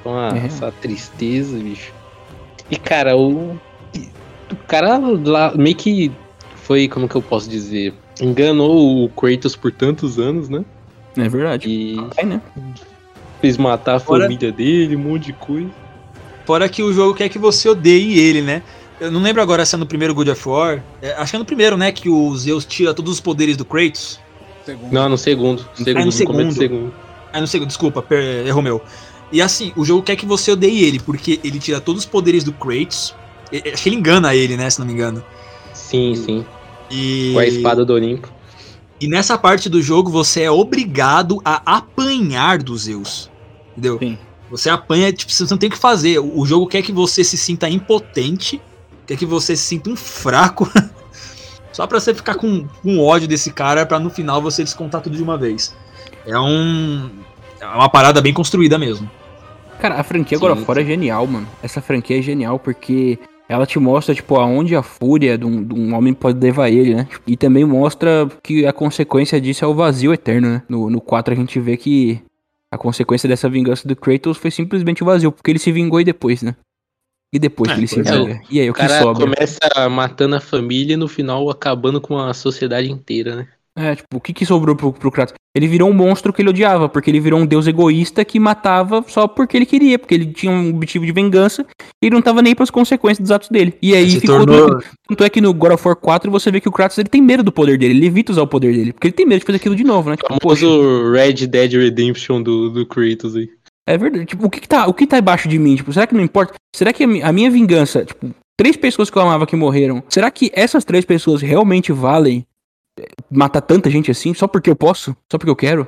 [0.00, 0.46] Então, a- É.
[0.46, 1.92] essa tristeza, bicho.
[2.70, 3.58] E cara, o,
[4.50, 6.10] o cara lá meio que
[6.56, 7.94] foi, como que eu posso dizer?
[8.20, 10.64] Enganou o Kratos por tantos anos, né?
[11.16, 11.68] É verdade.
[11.68, 12.40] E É, né?
[13.40, 15.68] fez matar a Fora- família dele, um monte de coisa.
[16.44, 18.62] Fora que o jogo quer que você odeie ele, né?
[19.00, 20.82] Eu não lembro agora se é no primeiro God of War.
[21.02, 21.92] É, acho que é no primeiro, né?
[21.92, 24.18] Que o Zeus tira todos os poderes do Kratos.
[24.64, 24.92] Segundo.
[24.92, 25.66] Não, no segundo.
[25.74, 26.52] segundo no no segundo.
[26.52, 26.94] segundo.
[27.32, 28.80] Ah, não sei, desculpa, per, erro meu.
[29.30, 32.42] E assim, o jogo quer que você odeie ele, porque ele tira todos os poderes
[32.44, 33.14] do Kratos.
[33.72, 34.68] Acho que ele engana ele, né?
[34.70, 35.22] Se não me engano.
[35.74, 36.44] Sim, sim.
[36.90, 38.28] E, Com a espada do Olimpo.
[39.00, 43.30] E nessa parte do jogo você é obrigado a apanhar do Zeus.
[43.72, 43.98] Entendeu?
[43.98, 44.18] Sim.
[44.50, 46.18] Você apanha, tipo, você não tem o que fazer.
[46.18, 48.60] O o jogo quer que você se sinta impotente,
[49.06, 50.70] quer que você se sinta um fraco.
[51.72, 55.16] Só pra você ficar com, com ódio desse cara, pra no final você descontar tudo
[55.16, 55.74] de uma vez.
[56.24, 57.10] É um.
[57.60, 59.10] É uma parada bem construída mesmo.
[59.78, 61.46] Cara, a franquia Sim, agora fora é genial, mano.
[61.62, 63.18] Essa franquia é genial porque
[63.48, 66.94] ela te mostra, tipo, aonde a fúria de um, de um homem pode levar ele,
[66.94, 67.08] né?
[67.26, 70.62] E também mostra que a consequência disso é o vazio eterno, né?
[70.68, 72.20] No, no 4 a gente vê que
[72.70, 76.04] a consequência dessa vingança do Kratos foi simplesmente o vazio, porque ele se vingou e
[76.04, 76.56] depois, né?
[77.32, 78.02] E depois É, que ele se é.
[78.02, 78.40] vinga?
[78.50, 79.34] E aí, o O que sobra?
[79.36, 79.58] começa
[79.90, 83.52] matando a família e no final acabando com a sociedade inteira, né?
[83.78, 85.34] É, tipo, o que, que sobrou pro, pro Kratos?
[85.54, 89.04] Ele virou um monstro que ele odiava, porque ele virou um deus egoísta que matava
[89.06, 91.64] só porque ele queria, porque ele tinha um objetivo de vingança
[92.02, 93.74] e ele não tava nem pras consequências dos atos dele.
[93.82, 94.44] E aí Se ficou.
[94.46, 97.08] tornou- Tanto é que no God of War 4 você vê que o Kratos ele
[97.08, 99.40] tem medo do poder dele, ele evita usar o poder dele, porque ele tem medo
[99.40, 100.14] de fazer aquilo de novo, né?
[100.14, 103.48] O Tipo, poxa, famoso Red Dead Redemption do, do Kratos aí.
[103.88, 104.24] é verdade.
[104.26, 105.76] Tipo, o que que tá, o que tá embaixo de mim?
[105.76, 106.54] Tipo, será que não importa?
[106.74, 110.02] Será que a, mi- a minha vingança, tipo, três pessoas que eu amava que morreram,
[110.08, 112.44] será que essas três pessoas realmente valem
[113.30, 115.16] matar tanta gente assim só porque eu posso?
[115.30, 115.86] Só porque eu quero?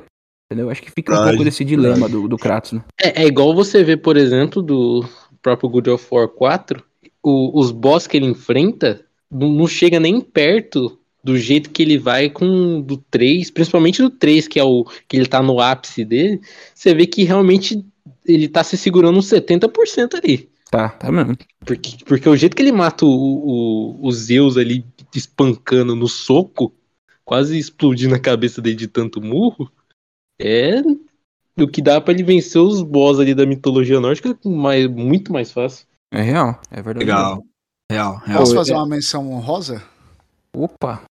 [0.51, 0.69] Entendeu?
[0.69, 2.83] Acho que fica um pouco desse dilema do, do Kratos, né?
[3.01, 5.05] É, é igual você vê, por exemplo, do
[5.41, 6.83] próprio God of War 4,
[7.21, 11.97] o- os boss que ele enfrenta não, não chega nem perto do jeito que ele
[11.97, 16.03] vai com do 3, principalmente do 3, que é o que ele tá no ápice
[16.03, 16.41] dele,
[16.73, 17.85] você vê que realmente
[18.25, 20.49] ele tá se segurando uns 70% ali.
[20.71, 21.37] Tá, tá mesmo.
[21.65, 26.73] Porque, porque o jeito que ele mata o, o, o Zeus ali espancando no soco,
[27.29, 29.71] quase explodindo a cabeça dele de tanto murro,
[30.41, 30.81] é
[31.59, 35.51] o que dá pra ele vencer os boss ali da mitologia nórdica mais, muito mais
[35.51, 35.85] fácil.
[36.11, 37.05] É real, é verdade.
[37.05, 37.43] Legal.
[37.91, 38.39] Real, real.
[38.39, 39.83] Posso fazer é- uma menção honrosa?
[40.51, 41.03] Opa,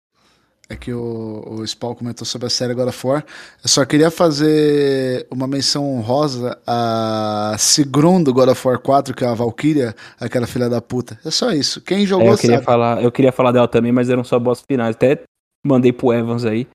[0.68, 3.24] É que o, o Spawn comentou sobre a série God of War.
[3.62, 9.28] Eu só queria fazer uma menção honrosa a segundo God of War 4, que é
[9.28, 11.16] a Valkyria, aquela filha da puta.
[11.24, 11.80] É só isso.
[11.80, 12.66] Quem é, jogou eu queria sabe.
[12.66, 14.96] falar, eu queria falar dela também, mas eram só boss finais.
[14.96, 15.22] Até
[15.64, 16.66] mandei pro Evans aí.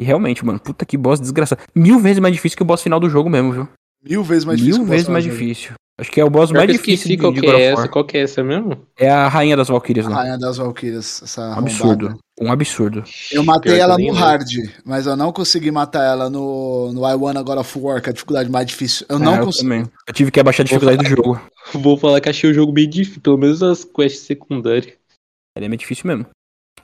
[0.00, 1.62] E realmente, mano, puta que boss desgraçado.
[1.74, 3.68] Mil vezes mais difícil que o boss final do jogo mesmo, viu?
[4.02, 4.80] Mil vezes mais difícil.
[4.80, 5.72] Mil vezes mais difícil.
[6.00, 7.54] Acho que é o boss Pior mais que eu difícil de, qual de que God
[7.54, 7.88] é essa.
[7.88, 8.78] Qual que é essa mesmo?
[8.96, 10.16] É a rainha das Valkyrias A lá.
[10.16, 12.18] Rainha das Valkyrias, essa Um absurdo.
[12.40, 13.04] Um absurdo.
[13.30, 14.48] Eu matei Pior ela no hard,
[14.84, 18.10] mas eu não consegui matar ela no, no I Wanna God of War, que é
[18.10, 19.06] a dificuldade mais difícil.
[19.08, 19.68] Eu não É, eu consegui.
[19.68, 19.84] também.
[20.08, 21.40] Eu tive que abaixar a dificuldade do jogo.
[21.74, 24.94] Vou falar que achei o jogo bem difícil, pelo menos as quests secundárias.
[25.54, 26.26] Ele é meio difícil mesmo.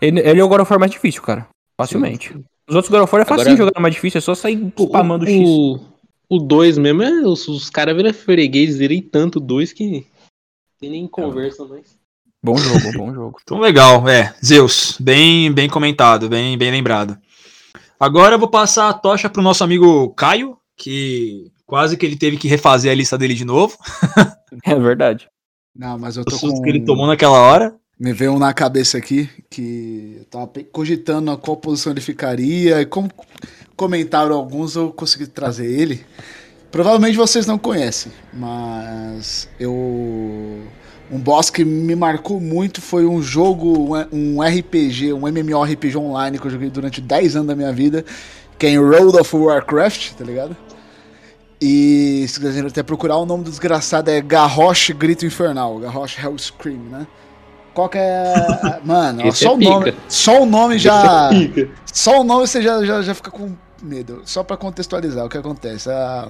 [0.01, 1.47] Ele, ele é o God of War mais difícil, cara.
[1.77, 2.35] Facilmente.
[2.69, 5.27] Os outros God of War é Agora- facinho jogar mais difícil, é só sair spamando
[5.27, 5.43] X.
[5.49, 5.81] o,
[6.29, 10.07] o 2 mesmo, é, os, os caras viram freguês, zerei tanto o 2 que
[10.81, 11.97] tem nem conversa mais.
[12.43, 13.39] Bom jogo, bom jogo.
[13.43, 14.35] Então legal, é.
[14.45, 17.19] Zeus, bem, bem comentado, bem, bem lembrado.
[17.99, 22.37] Agora eu vou passar a tocha pro nosso amigo Caio, que quase que ele teve
[22.37, 23.77] que refazer a lista dele de novo.
[24.65, 25.29] É verdade.
[25.77, 26.63] Não, mas eu O tô susto com...
[26.63, 27.77] que ele tomou naquela hora.
[27.99, 32.81] Me veio um na cabeça aqui que eu tava cogitando a qual posição ele ficaria
[32.81, 33.11] e como
[33.75, 36.07] comentaram alguns eu consegui trazer ele.
[36.71, 40.63] Provavelmente vocês não conhecem, mas eu
[41.11, 46.47] um boss que me marcou muito foi um jogo, um RPG, um MMORPG online que
[46.47, 48.05] eu joguei durante 10 anos da minha vida,
[48.57, 50.57] que é em World of Warcraft, tá ligado?
[51.61, 56.39] E se quiser até procurar, o nome do desgraçado é Garrosh Grito Infernal, Garrosh Hell
[56.39, 57.07] Scream, né?
[57.79, 58.81] Qual que é.
[58.85, 59.95] Mano, ó, só é o nome.
[60.09, 61.29] Só o nome já.
[61.29, 61.69] Pica.
[61.93, 64.21] Só o nome você já, já, já fica com medo.
[64.25, 65.89] Só pra contextualizar o que acontece.
[65.89, 66.29] A,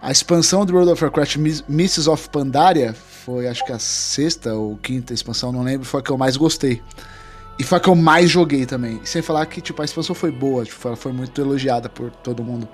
[0.00, 4.54] a expansão do World of Warcraft Miss- Mists of Pandaria foi, acho que a sexta
[4.54, 6.80] ou quinta expansão, não lembro, foi a que eu mais gostei.
[7.58, 9.02] E foi a que eu mais joguei também.
[9.04, 12.42] Sem falar que, tipo, a expansão foi boa, tipo, ela foi muito elogiada por todo
[12.42, 12.66] mundo.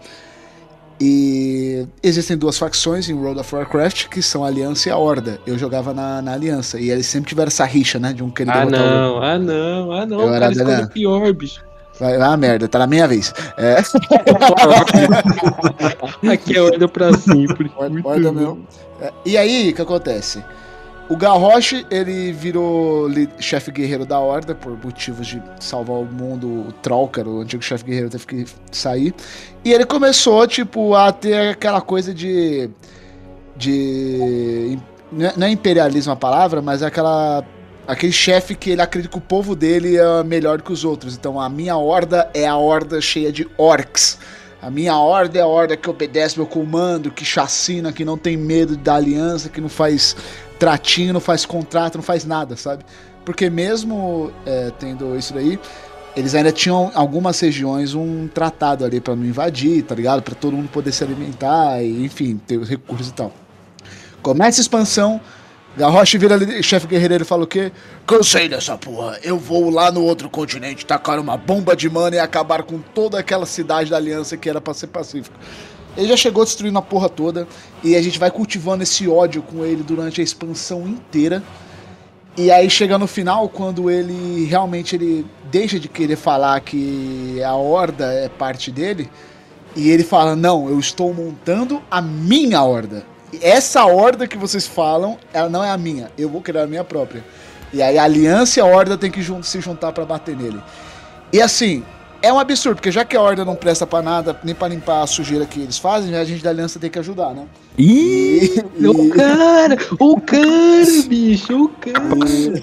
[1.01, 5.39] E existem duas facções em World of Warcraft, que são a Aliança e a Horda.
[5.47, 8.51] Eu jogava na, na Aliança, e eles sempre tiveram essa rixa, né, de um querer
[8.51, 8.97] Ah derrotar o outro.
[8.97, 10.87] não, ah não, ah não, Eu era cara dela.
[10.87, 11.67] o pior, bicho.
[11.99, 13.33] Vai, ah, merda, tá na minha vez.
[13.57, 13.79] É,
[16.31, 17.71] Aqui é ordem pra sempre.
[17.77, 18.39] Horda bom.
[18.39, 18.59] meu.
[19.01, 20.43] É, e aí, o que acontece?
[21.09, 26.49] O Garrosh, ele virou chefe guerreiro da Horda por motivos de salvar o mundo.
[26.69, 29.15] O Trollcar, o antigo chefe guerreiro, teve que sair.
[29.65, 32.69] E ele começou, tipo, a ter aquela coisa de.
[33.57, 34.79] de.
[35.13, 37.45] Não é- não é imperialismo a palavra, mas é aquela
[37.87, 41.15] aquele chefe que ele acredita que o povo dele é melhor que os outros.
[41.15, 44.19] Então a minha horda é a horda cheia de orcs.
[44.61, 48.37] A minha horda é a horda que obedece meu comando, que chacina, que não tem
[48.37, 50.17] medo da aliança, que não faz
[50.59, 52.85] tratinho, não faz contrato, não faz nada, sabe?
[53.25, 55.59] Porque mesmo é, tendo isso daí,
[56.17, 60.23] eles ainda tinham algumas regiões um tratado ali para não invadir, tá ligado?
[60.23, 63.33] Para todo mundo poder se alimentar e, enfim, ter os recursos e tal.
[64.23, 65.21] Começa a expansão,
[65.77, 67.71] Garrosh vira chefe guerreiro e fala o quê?
[68.07, 69.19] Cansei dessa porra.
[69.23, 73.19] Eu vou lá no outro continente tacar uma bomba de mana e acabar com toda
[73.19, 75.37] aquela cidade da aliança que era pra ser pacífica.
[75.97, 77.49] Ele já chegou destruindo a porra toda
[77.83, 81.43] e a gente vai cultivando esse ódio com ele durante a expansão inteira.
[82.37, 87.55] E aí chega no final, quando ele realmente ele deixa de querer falar que a
[87.55, 89.09] horda é parte dele,
[89.75, 93.05] e ele fala: Não, eu estou montando a minha horda.
[93.41, 96.11] Essa horda que vocês falam, ela não é a minha.
[96.17, 97.25] Eu vou criar a minha própria.
[97.73, 100.61] E aí a aliança e a horda tem que se juntar para bater nele.
[101.33, 101.83] E assim,
[102.23, 105.03] é um absurdo, porque já que a horda não presta para nada, nem para limpar
[105.03, 107.47] a sujeira que eles fazem, a gente da aliança tem que ajudar, né?
[107.79, 108.87] Ih, e...
[108.87, 110.41] o cara, o cara,
[111.09, 112.63] bicho, o cara.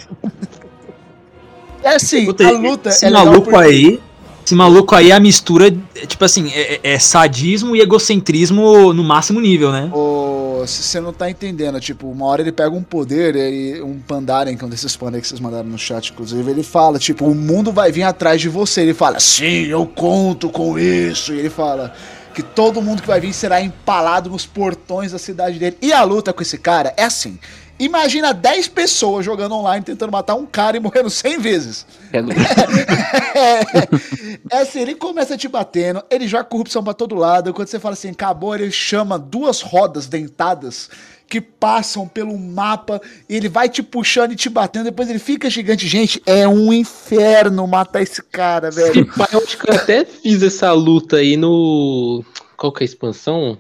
[1.84, 3.58] É assim, a luta esse é maluco porque...
[3.58, 4.02] aí,
[4.46, 5.72] esse maluco aí é a mistura,
[6.08, 9.90] tipo assim, é, é, sadismo e egocentrismo no máximo nível, né?
[10.68, 14.56] Se você não tá entendendo, tipo, uma hora ele pega um poder, e um Pandaren,
[14.56, 17.36] que é um desses Pandaren que vocês mandaram no chat, inclusive, ele fala, tipo, o
[17.36, 18.82] mundo vai vir atrás de você.
[18.82, 21.34] Ele fala, sim, eu conto com isso.
[21.34, 21.94] E ele fala
[22.34, 25.78] que todo mundo que vai vir será empalado nos portões da cidade dele.
[25.82, 27.38] E a luta com esse cara é assim.
[27.84, 31.86] Imagina 10 pessoas jogando online tentando matar um cara e morrendo 100 vezes.
[32.14, 32.20] É,
[33.38, 37.54] é, é assim, ele começa te batendo, ele joga corrupção pra todo lado.
[37.54, 40.90] Quando você fala assim, acabou, ele chama duas rodas dentadas
[41.28, 45.50] que passam pelo mapa e ele vai te puxando e te batendo, depois ele fica
[45.50, 45.88] gigante.
[45.88, 49.10] Gente, é um inferno matar esse cara, velho.
[49.32, 52.24] Eu acho que eu até fiz essa luta aí no.
[52.56, 53.58] Qual que é a expansão?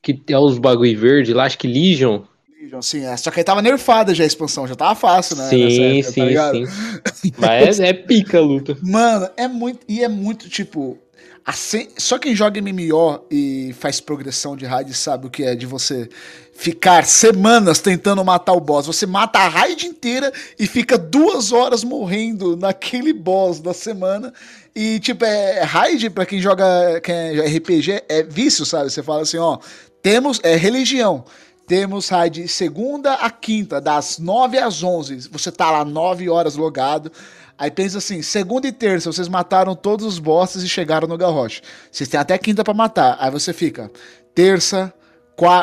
[0.00, 2.22] Que é os bagulho verde lá, acho que Legion.
[2.64, 3.04] Legion, sim.
[3.04, 3.16] É.
[3.16, 5.48] Só que aí tava nerfada já a expansão, já tava fácil, né?
[5.48, 7.32] Sim, época, sim, tá sim.
[7.38, 8.76] Mas é, é pica a luta.
[8.82, 9.80] Mano, é muito.
[9.88, 10.98] E é muito, tipo.
[11.46, 15.66] Assim, só quem joga MMO e faz progressão de raid sabe o que é de
[15.66, 16.08] você
[16.54, 18.86] ficar semanas tentando matar o boss.
[18.86, 24.32] Você mata a raid inteira e fica duas horas morrendo naquele boss da semana.
[24.74, 28.88] E, tipo, é raid, pra quem joga quem é RPG, é vício, sabe?
[28.88, 29.58] Você fala assim, ó,
[30.00, 31.26] temos, é religião.
[31.66, 35.28] Temos raid segunda a quinta, das 9 às 11.
[35.30, 37.10] Você tá lá 9 horas logado.
[37.56, 41.62] Aí pensa assim, segunda e terça, vocês mataram todos os bosses e chegaram no Garrosh.
[41.90, 43.16] Vocês têm até quinta para matar.
[43.20, 43.90] Aí você fica
[44.34, 44.92] terça,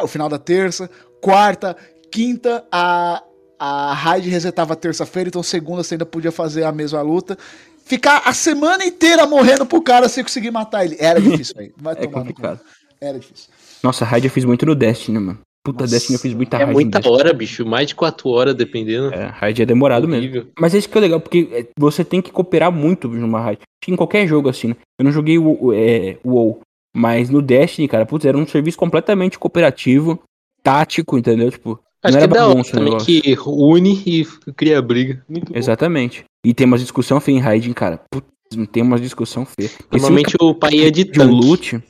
[0.02, 0.90] o final da terça,
[1.22, 1.76] quarta,
[2.10, 3.22] quinta, a,
[3.60, 7.38] a raid resetava terça-feira, então segunda você ainda podia fazer a mesma luta.
[7.86, 10.96] Ficar a semana inteira morrendo pro cara sem conseguir matar ele.
[10.98, 11.74] Era difícil aí.
[11.78, 12.62] Vai é complicado.
[13.02, 13.50] Era difícil.
[13.84, 15.40] Nossa, raid eu fiz muito no Destiny, mano.
[15.64, 16.72] Puta, Nossa, Destiny eu fiz muita é raid.
[16.72, 17.66] É muita hora, bicho.
[17.66, 19.14] Mais de 4 horas, dependendo.
[19.14, 20.42] É, raid é demorado Horrível.
[20.42, 20.52] mesmo.
[20.60, 23.62] Mas esse que é legal, porque é, você tem que cooperar muito numa raid.
[23.88, 24.76] Em qualquer jogo, assim, né?
[25.00, 26.62] Eu não joguei o, é, o WoW,
[26.96, 30.22] mas no Destiny, cara, putz, era um serviço completamente cooperativo,
[30.64, 31.52] tático, entendeu?
[31.52, 35.24] Tipo, Acho não era que é bagunça também que une e cria briga.
[35.30, 36.22] Muito Exatamente.
[36.22, 36.50] Bom.
[36.50, 38.02] E tem umas discussão feia em raid, cara.
[38.10, 38.28] Putz,
[38.72, 39.70] tem umas discussão feia.
[39.92, 41.82] Normalmente o pai é de, de loot.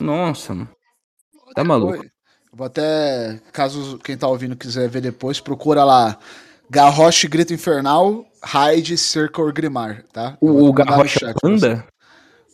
[0.00, 0.70] Nossa, mano.
[1.54, 2.04] Tá maluco.
[2.58, 6.18] Vou até, caso quem tá ouvindo quiser ver depois, procura lá
[6.68, 10.36] Garrosh Grito Infernal, Raid Circle Grimar, tá?
[10.40, 11.84] O, o Garrosh é o Panda?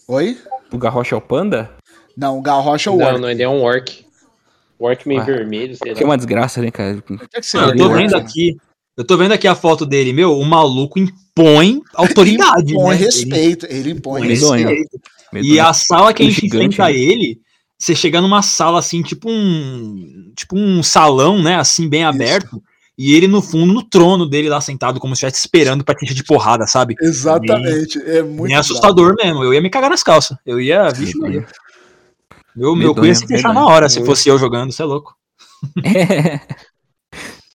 [0.07, 0.37] Oi?
[0.71, 1.71] O Garrosh é o Panda?
[2.15, 3.13] Não, o Garrosh é o Orc.
[3.13, 4.05] Não, não, ele é um Orc.
[4.79, 5.97] O Orc meio ah, vermelho, sei lá.
[5.97, 7.03] Que é uma desgraça, né, cara?
[7.55, 8.59] Ah, eu tô vendo aqui.
[8.99, 12.73] Eu tô vendo aqui a foto dele, meu, o maluco impõe autoridade.
[12.73, 13.05] Ele impõe né?
[13.07, 15.01] respeito, ele, ele impõe respeito.
[15.33, 16.93] E a sala que a gente enfrenta né?
[16.93, 17.41] ele
[17.85, 22.63] você chega numa sala assim, tipo um tipo um salão, né, assim bem aberto,
[22.97, 26.15] e ele no fundo no trono dele lá sentado como se estivesse esperando para te
[26.15, 26.95] de porrada, sabe?
[26.99, 29.45] Exatamente, e, é muito é assustador mesmo.
[29.45, 30.35] Eu ia me cagar nas calças.
[30.47, 31.47] Eu ia, vixe, Maria.
[32.57, 35.15] Meu, meu cu ia se fechar na hora se fosse eu jogando, você é louco.
[35.85, 36.41] É.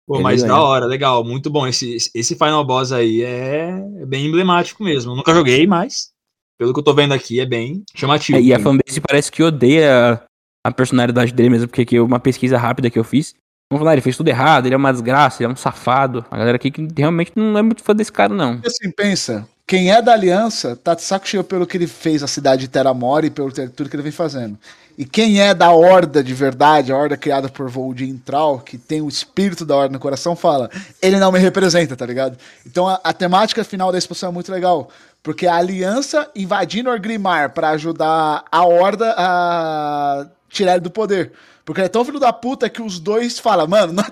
[0.07, 1.65] Pô, mas da hora, legal, muito bom.
[1.65, 5.11] Esse, esse Final Boss aí é bem emblemático mesmo.
[5.11, 6.14] Eu nunca joguei, mas
[6.57, 8.37] pelo que eu tô vendo aqui, é bem chamativo.
[8.37, 10.21] É, e a fanbase parece que odeia
[10.63, 13.33] a personalidade dele mesmo, porque aqui uma pesquisa rápida que eu fiz.
[13.71, 16.25] Vamos falar, ele fez tudo errado, ele é uma desgraça, ele é um safado.
[16.29, 18.61] A galera aqui que realmente não é muito fã desse cara, não.
[18.63, 22.27] Assim, pensa, quem é da aliança tá de saco cheio pelo que ele fez a
[22.27, 24.57] cidade de Terramore e pelo tudo que ele vem fazendo.
[24.97, 29.01] E quem é da horda de verdade, a horda criada por Voldin Tral, que tem
[29.01, 30.69] o espírito da horda no coração, fala:
[31.01, 32.37] ele não me representa, tá ligado?
[32.65, 34.89] Então a, a temática final da exposição é muito legal.
[35.25, 41.31] Porque a aliança invadindo Orgrimmar para ajudar a horda a tirar ele do poder.
[41.65, 44.11] Porque ele é tão filho da puta que os dois falam, mano, nós,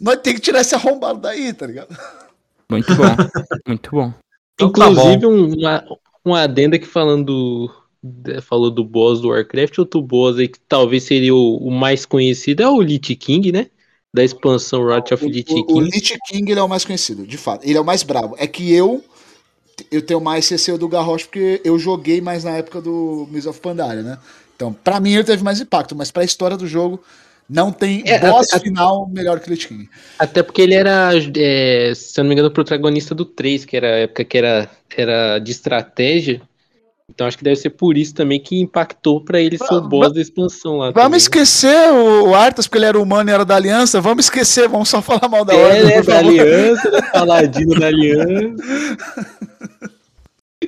[0.00, 1.88] nós tem que tirar esse arrombado daí, tá ligado?
[2.70, 3.02] Muito bom,
[3.66, 4.14] muito bom.
[4.54, 5.84] Então, Inclusive, tá uma,
[6.24, 7.68] uma adenda que falando
[8.42, 12.62] falou do boss do Warcraft, outro boss aí que talvez seria o, o mais conhecido
[12.62, 13.66] é o Lich King, né?
[14.14, 15.64] Da expansão Wrath of Lich King.
[15.68, 17.64] O, o Lich King ele é o mais conhecido, de fato.
[17.64, 18.36] Ele é o mais brabo.
[18.38, 19.02] É que eu
[19.90, 23.60] eu tenho mais CC do Garrosh porque eu joguei mais na época do Miss of
[23.60, 24.18] Pandaria, né?
[24.54, 27.02] Então, para mim ele teve mais impacto, mas para a história do jogo
[27.48, 29.88] não tem é, boss até, final melhor que o Lich King.
[30.18, 33.76] Até porque ele era, é, se eu não me engano, o protagonista do 3, que
[33.76, 36.40] era a época que era, era de estratégia.
[37.14, 40.14] Então acho que deve ser por isso também que impactou para ele ser o boss
[40.14, 40.86] da expansão lá.
[40.86, 41.18] Vamos também.
[41.18, 44.00] esquecer o, o Arthas, porque ele era humano e era da aliança.
[44.00, 47.86] Vamos esquecer, vamos só falar mal da é, Ele é da aliança, é paladino da
[47.86, 48.54] aliança.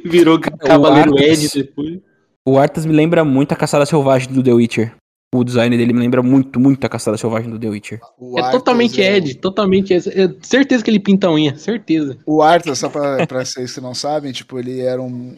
[0.05, 1.99] Virou Cavaleiro Ed depois.
[2.45, 4.95] O Arthas me lembra muito a caçada selvagem do The Witcher
[5.39, 8.01] o design dele me lembra muito, muito a Caçada Selvagem do The Witcher.
[8.19, 9.17] O é Arthas totalmente é...
[9.17, 10.09] Ed, totalmente Ed.
[10.09, 12.17] É, certeza que ele pinta a unha, certeza.
[12.27, 15.37] O Arthur, só pra, pra vocês que não sabem, tipo, ele era um,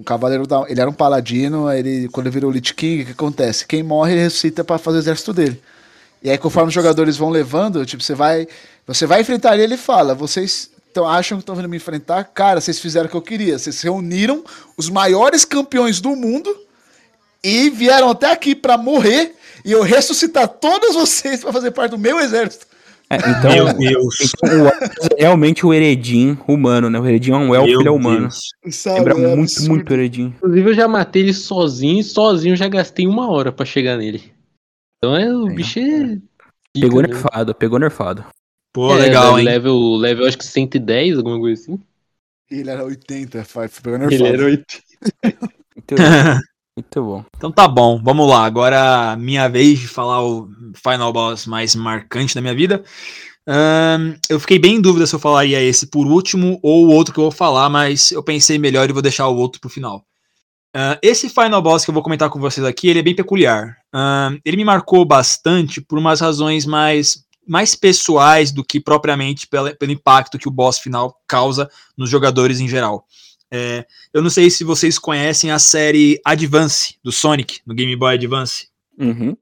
[0.00, 0.64] um cavaleiro da...
[0.68, 3.66] Ele era um paladino, ele, quando ele virou Lich King, o que acontece?
[3.66, 5.60] Quem morre, ele ressuscita pra fazer o exército dele.
[6.22, 8.46] E aí, conforme os jogadores vão levando, tipo, você vai...
[8.86, 12.24] Você vai enfrentar ele, ele fala, vocês então, acham que estão vindo me enfrentar?
[12.24, 13.58] Cara, vocês fizeram o que eu queria.
[13.58, 14.42] Vocês reuniram
[14.76, 16.54] os maiores campeões do mundo
[17.44, 19.34] e vieram até aqui para morrer
[19.68, 22.66] e eu ressuscitar todos vocês para fazer parte do meu exército.
[23.10, 24.16] É, então, meu Deus.
[24.22, 26.98] Então, o é realmente o Heredim humano, né?
[26.98, 28.30] O Heredim é um elfo, ele é humano.
[28.70, 29.68] Sabe, Lembra é muito, absurdo.
[29.68, 30.34] muito o Heredim.
[30.38, 34.32] Inclusive, eu já matei ele sozinho e sozinho já gastei uma hora para chegar nele.
[34.96, 36.16] Então é, o é, bicho é.
[36.72, 37.56] Pegou Fica, nerfado, né?
[37.58, 38.24] pegou nerfado.
[38.72, 39.44] Pô, é, legal, hein?
[39.44, 41.78] Level, level acho que 110, alguma coisa assim.
[42.50, 43.46] Ele era 80,
[43.82, 44.14] pegou nerfado.
[44.14, 44.66] Ele era 80.
[46.78, 47.24] Muito bom.
[47.36, 48.44] Então tá bom, vamos lá.
[48.44, 52.84] Agora minha vez de falar o final boss mais marcante da minha vida.
[53.48, 57.12] Um, eu fiquei bem em dúvida se eu falaria esse por último ou o outro
[57.12, 60.04] que eu vou falar, mas eu pensei melhor e vou deixar o outro pro final.
[60.76, 63.76] Uh, esse final boss que eu vou comentar com vocês aqui, ele é bem peculiar.
[63.92, 69.76] Uh, ele me marcou bastante por umas razões mais, mais pessoais do que propriamente pelo,
[69.76, 73.04] pelo impacto que o boss final causa nos jogadores em geral.
[73.50, 78.14] É, eu não sei se vocês conhecem a série Advance do Sonic, no Game Boy
[78.14, 78.68] Advance.
[78.98, 79.36] Uhum.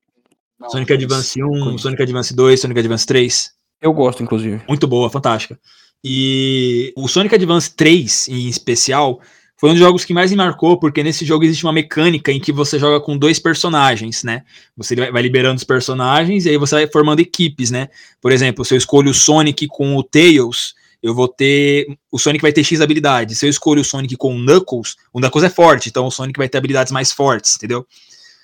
[0.68, 3.52] Sonic Advance 1, Sonic Advance 2, Sonic Advance 3.
[3.80, 4.62] Eu gosto, inclusive.
[4.68, 5.58] Muito boa, fantástica.
[6.02, 9.20] E o Sonic Advance 3, em especial,
[9.58, 12.38] foi um dos jogos que mais me marcou, porque nesse jogo existe uma mecânica em
[12.38, 14.42] que você joga com dois personagens, né?
[14.76, 17.88] Você vai liberando os personagens e aí você vai formando equipes, né?
[18.20, 20.74] Por exemplo, se eu escolho o Sonic com o Tails,
[21.06, 21.86] eu vou ter.
[22.10, 23.38] O Sonic vai ter X habilidades.
[23.38, 26.36] Se eu escolho o Sonic com o Knuckles, o Knuckles é forte, então o Sonic
[26.36, 27.86] vai ter habilidades mais fortes, entendeu?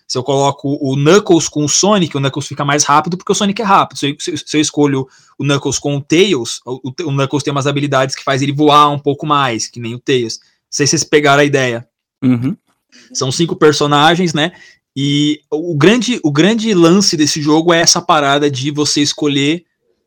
[0.06, 3.34] Se eu coloco o Knuckles com o Sonic, o Knuckles fica mais rápido porque o
[3.34, 3.98] Sonic é rápido.
[3.98, 5.08] Se eu, se, se eu escolho
[5.38, 8.90] o Knuckles com o Tails, o, o, Knuckles tem umas habilidades que faz ele voar
[8.90, 10.38] um pouco mais, que nem o Tails.
[10.38, 11.88] Não sei se vocês pegaram a ideia.
[12.22, 12.56] Uhum.
[13.12, 14.52] São cinco personagens, né?
[14.94, 19.64] E o grande, o grande lance desse jogo é essa parada de você escolher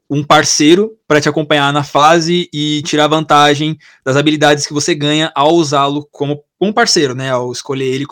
[0.10, 5.32] um parceiro para te acompanhar na fase e tirar vantagem das habilidades que você ganha
[5.36, 7.32] ao usá-lo como um parceiro, né?
[7.32, 8.06] Ao escolher ele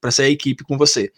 [0.00, 1.12] para ser a equipe com você.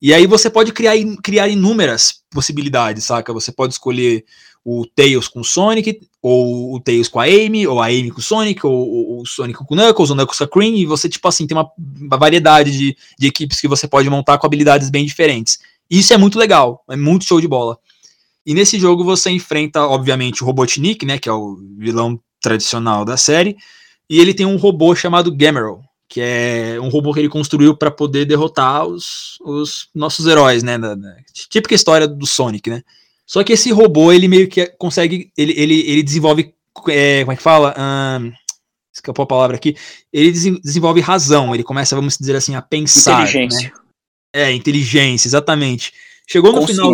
[0.00, 3.32] E aí você pode criar, criar inúmeras possibilidades, saca?
[3.32, 4.24] Você pode escolher
[4.64, 8.18] o Tails com o Sonic, ou o Tails com a Amy, ou a Amy com
[8.18, 10.86] o Sonic, ou, o Sonic com o Knuckles, ou o Knuckles com a Cream, e
[10.86, 14.46] você, tipo assim, tem uma, uma variedade de, de equipes que você pode montar com
[14.46, 15.58] habilidades bem diferentes.
[15.88, 17.78] Isso é muito legal, é muito show de bola.
[18.46, 23.16] E nesse jogo você enfrenta, obviamente, o Robotnik, né, que é o vilão tradicional da
[23.16, 23.56] série,
[24.08, 27.90] e ele tem um robô chamado Gamerl, que é um robô que ele construiu para
[27.90, 31.16] poder derrotar os, os nossos heróis, né, da, da,
[31.48, 32.82] típica história do Sonic, né.
[33.26, 36.54] Só que esse robô, ele meio que consegue, ele, ele, ele desenvolve,
[36.88, 37.74] é, como é que fala?
[37.78, 38.32] Um,
[38.92, 39.76] escapou a palavra aqui.
[40.12, 43.22] Ele desenvolve razão, ele começa, vamos dizer assim, a pensar.
[43.22, 43.68] Inteligência.
[43.68, 43.72] Né?
[44.32, 45.92] É, inteligência, exatamente.
[46.26, 46.92] Chegou no final.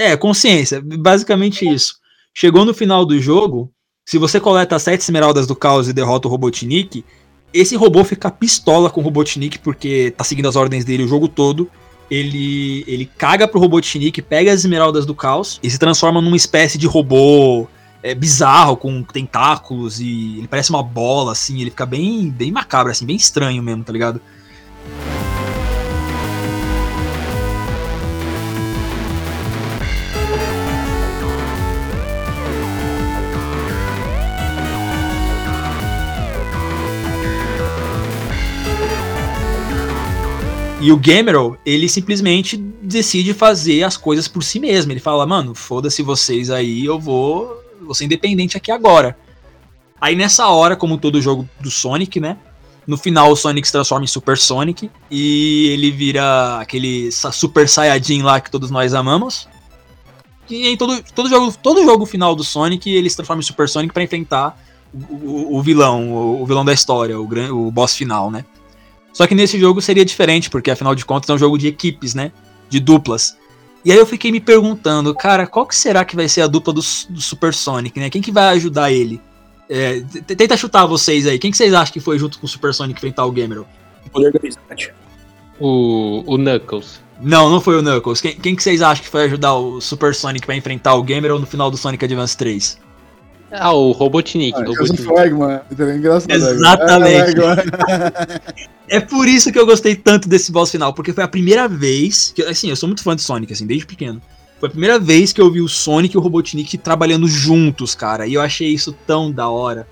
[0.00, 1.96] É, consciência, basicamente isso.
[2.34, 3.70] Chegou no final do jogo,
[4.02, 7.04] se você coleta as sete esmeraldas do caos e derrota o Robotnik,
[7.52, 11.28] esse robô fica pistola com o Robotnik porque tá seguindo as ordens dele o jogo
[11.28, 11.70] todo.
[12.10, 16.78] Ele, ele caga pro Robotnik, pega as esmeraldas do caos e se transforma numa espécie
[16.78, 17.68] de robô
[18.02, 22.90] é, bizarro, com tentáculos e ele parece uma bola, assim, ele fica bem, bem macabro,
[22.90, 24.18] assim, bem estranho mesmo, tá ligado?
[40.80, 44.90] E o Gamerow, ele simplesmente decide fazer as coisas por si mesmo.
[44.90, 49.16] Ele fala, mano, foda-se vocês aí, eu vou, vou ser independente aqui agora.
[50.00, 52.38] Aí nessa hora, como todo jogo do Sonic, né?
[52.86, 58.22] No final o Sonic se transforma em Super Sonic e ele vira aquele Super Saiyajin
[58.22, 59.46] lá que todos nós amamos.
[60.48, 63.68] E em todo, todo, jogo, todo jogo final do Sonic ele se transforma em Super
[63.68, 64.58] Sonic para enfrentar
[64.92, 67.28] o, o, o vilão, o, o, vilão da história, o,
[67.66, 68.46] o boss final, né?
[69.12, 72.14] Só que nesse jogo seria diferente, porque afinal de contas é um jogo de equipes,
[72.14, 72.32] né?
[72.68, 73.36] De duplas.
[73.84, 76.72] E aí eu fiquei me perguntando, cara, qual que será que vai ser a dupla
[76.72, 78.10] do, do Super Sonic, né?
[78.10, 79.20] Quem que vai ajudar ele?
[79.68, 81.38] É, tenta chutar vocês aí.
[81.38, 83.64] Quem que vocês acham que foi junto com o Super Sonic enfrentar o Gamer?
[85.58, 87.00] O, o Knuckles.
[87.20, 88.20] Não, não foi o Knuckles.
[88.20, 91.38] Quem, quem que vocês acham que foi ajudar o Super Sonic para enfrentar o Gamer
[91.38, 92.78] no final do Sonic Advance 3?
[93.52, 94.56] Ah, o Robotnik.
[94.56, 95.02] Ah, Robotnik.
[95.02, 95.60] Flagman.
[95.78, 96.32] É engraçado.
[96.32, 97.40] Exatamente.
[98.88, 101.66] É, é por isso que eu gostei tanto desse boss final, porque foi a primeira
[101.66, 104.20] vez que, assim, eu sou muito fã de Sonic, assim, desde pequeno.
[104.60, 108.26] Foi a primeira vez que eu vi o Sonic e o Robotnik trabalhando juntos, cara.
[108.26, 109.88] E eu achei isso tão da hora.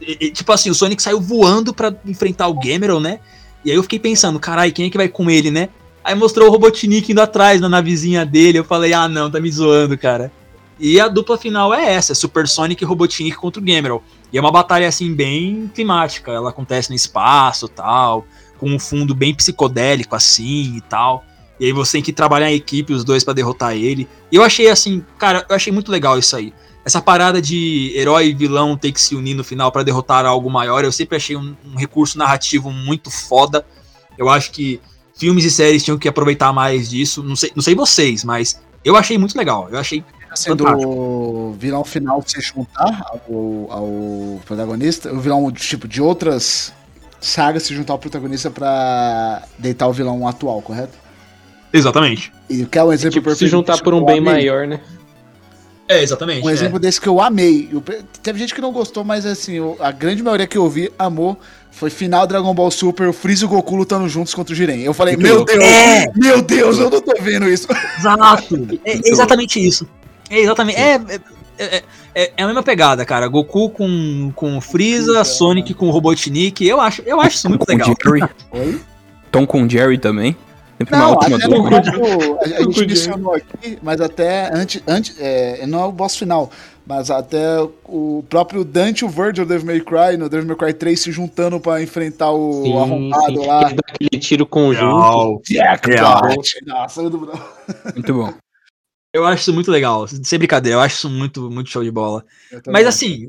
[0.00, 3.18] E, e, tipo assim, o Sonic saiu voando para enfrentar o Gameron, né?
[3.64, 5.68] E aí eu fiquei pensando, carai, quem é que vai com ele, né?
[6.04, 8.58] Aí mostrou o Robotnik indo atrás na navezinha dele.
[8.58, 10.32] Eu falei, ah, não, tá me zoando, cara.
[10.84, 14.02] E a dupla final é essa, é Super Sonic e Robotnik contra o Gamerol.
[14.32, 18.26] E é uma batalha assim bem climática, ela acontece no espaço, tal,
[18.58, 21.24] com um fundo bem psicodélico assim e tal.
[21.60, 24.08] E aí você tem que trabalhar em equipe os dois para derrotar ele.
[24.32, 26.52] E eu achei assim, cara, eu achei muito legal isso aí.
[26.84, 30.50] Essa parada de herói e vilão ter que se unir no final para derrotar algo
[30.50, 33.64] maior, eu sempre achei um, um recurso narrativo muito foda.
[34.18, 34.80] Eu acho que
[35.14, 37.22] filmes e séries tinham que aproveitar mais disso.
[37.22, 39.68] Não sei, não sei vocês, mas eu achei muito legal.
[39.70, 40.04] Eu achei
[40.34, 46.72] sendo o vilão final se juntar ao, ao protagonista, o vilão tipo de outras
[47.20, 50.98] sagas se juntar ao protagonista para deitar o vilão atual, correto?
[51.72, 52.32] Exatamente.
[52.50, 53.48] E que é um exemplo tipo, perfeito.
[53.48, 54.32] Se juntar por um bem amei.
[54.34, 54.80] maior, né?
[55.88, 56.44] É, exatamente.
[56.44, 56.52] Um é.
[56.52, 57.68] exemplo desse que eu amei.
[57.72, 57.82] Eu,
[58.22, 61.38] teve gente que não gostou, mas assim, a grande maioria que eu vi amou.
[61.70, 64.82] Foi final Dragon Ball Super, o Freeza e o Goku lutando juntos contra o Jiren.
[64.82, 66.06] Eu falei, meu Deus, é.
[66.14, 67.66] meu Deus, eu não tô vendo isso.
[67.98, 68.68] Exato.
[68.84, 69.88] É exatamente isso.
[70.32, 70.80] É exatamente.
[70.80, 70.94] É,
[71.58, 71.82] é,
[72.14, 73.28] é, é, a mesma pegada, cara.
[73.28, 76.66] Goku com, com Freeza, Sonic com Robotnik.
[76.66, 77.94] Eu acho, eu acho isso muito com legal.
[78.02, 78.80] Jerry.
[79.30, 80.34] Tom com Jerry também.
[80.78, 85.16] Sempre não, uma até no próprio, a, a gente mencionou aqui, mas até antes, antes
[85.20, 86.50] é, não é o boss final,
[86.84, 90.74] mas até o próprio Dante e o Virgil Devil May Cry, no Devil May Cry
[90.74, 93.60] 3 se juntando pra enfrentar o sim, arrombado sim, lá.
[93.68, 94.82] Aquele tiro conjunto.
[94.84, 95.40] Real.
[96.66, 98.34] Nossa, muito bom.
[99.12, 102.24] Eu acho isso muito legal, sem brincadeira, eu acho isso muito, muito show de bola.
[102.66, 103.28] Mas assim,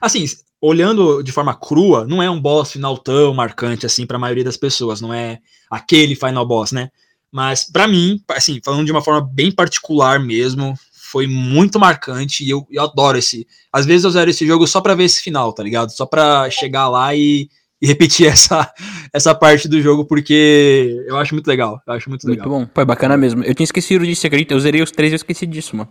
[0.00, 0.24] assim,
[0.60, 4.44] olhando de forma crua, não é um boss final tão marcante assim para a maioria
[4.44, 6.90] das pessoas, não é aquele final boss, né?
[7.32, 12.50] Mas para mim, assim, falando de uma forma bem particular mesmo, foi muito marcante e
[12.50, 13.46] eu, eu adoro esse.
[13.72, 15.90] Às vezes eu zero esse jogo só para ver esse final, tá ligado?
[15.90, 17.48] Só para chegar lá e
[17.84, 18.72] e repetir essa,
[19.12, 21.80] essa parte do jogo, porque eu acho muito legal.
[21.86, 22.48] Eu acho muito legal.
[22.48, 22.72] Muito bom.
[22.72, 23.44] Pô, é bacana mesmo.
[23.44, 24.54] Eu tinha esquecido disso, acredita?
[24.54, 25.90] Eu zerei os três e eu esqueci disso, mano.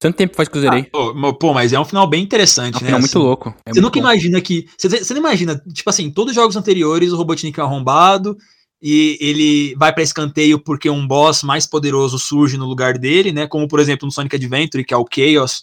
[0.00, 0.86] Tanto tempo faz que eu zerei.
[0.94, 2.86] Ah, pô, mas é um final bem interessante, é um né?
[2.86, 3.48] Final assim, muito louco.
[3.64, 4.06] É você muito nunca bom.
[4.06, 4.66] imagina que.
[4.78, 8.36] Você, você não imagina, tipo assim, todos os jogos anteriores o Robotnik é arrombado
[8.80, 13.46] e ele vai para escanteio porque um boss mais poderoso surge no lugar dele, né?
[13.46, 15.62] Como por exemplo no Sonic Adventure, que é o Chaos,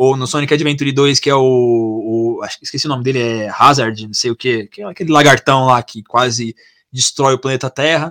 [0.00, 3.18] ou no Sonic Adventure 2, que é o, o acho que esqueci o nome dele,
[3.18, 6.56] é Hazard, não sei o que, que é aquele lagartão lá que quase
[6.90, 8.10] destrói o planeta Terra.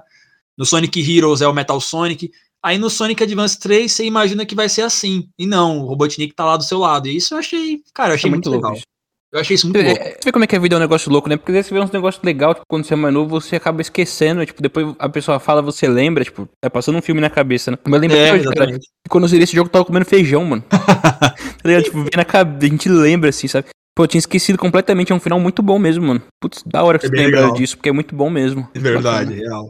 [0.56, 2.30] No Sonic Heroes é o Metal Sonic.
[2.62, 5.30] Aí no Sonic Advance 3 você imagina que vai ser assim.
[5.36, 7.08] E não, o Robotnik tá lá do seu lado.
[7.08, 8.78] E isso eu achei, cara, eu achei é muito, muito legal.
[8.78, 8.86] Isso.
[9.32, 10.04] Eu achei isso muito louco.
[10.04, 11.38] Você vê como é que a vida é um negócio louco, né?
[11.38, 13.56] Porque às vezes você vê uns negócios legais, tipo, quando você é mais novo, você
[13.56, 17.30] acaba esquecendo, tipo, depois a pessoa fala, você lembra, tipo, é passando um filme na
[17.30, 17.78] cabeça, né?
[17.84, 20.44] Mas eu lembro é, hoje, cara, quando eu zerei esse jogo, eu tava comendo feijão,
[20.44, 20.64] mano.
[20.70, 21.84] tá ligado?
[21.84, 23.68] Tipo, vem na cabeça, a gente lembra, assim, sabe?
[23.96, 26.24] Pô, eu tinha esquecido completamente, é um final muito bom mesmo, mano.
[26.42, 28.68] Putz, da hora que é você lembra disso, porque é muito bom mesmo.
[28.74, 29.70] É verdade, real.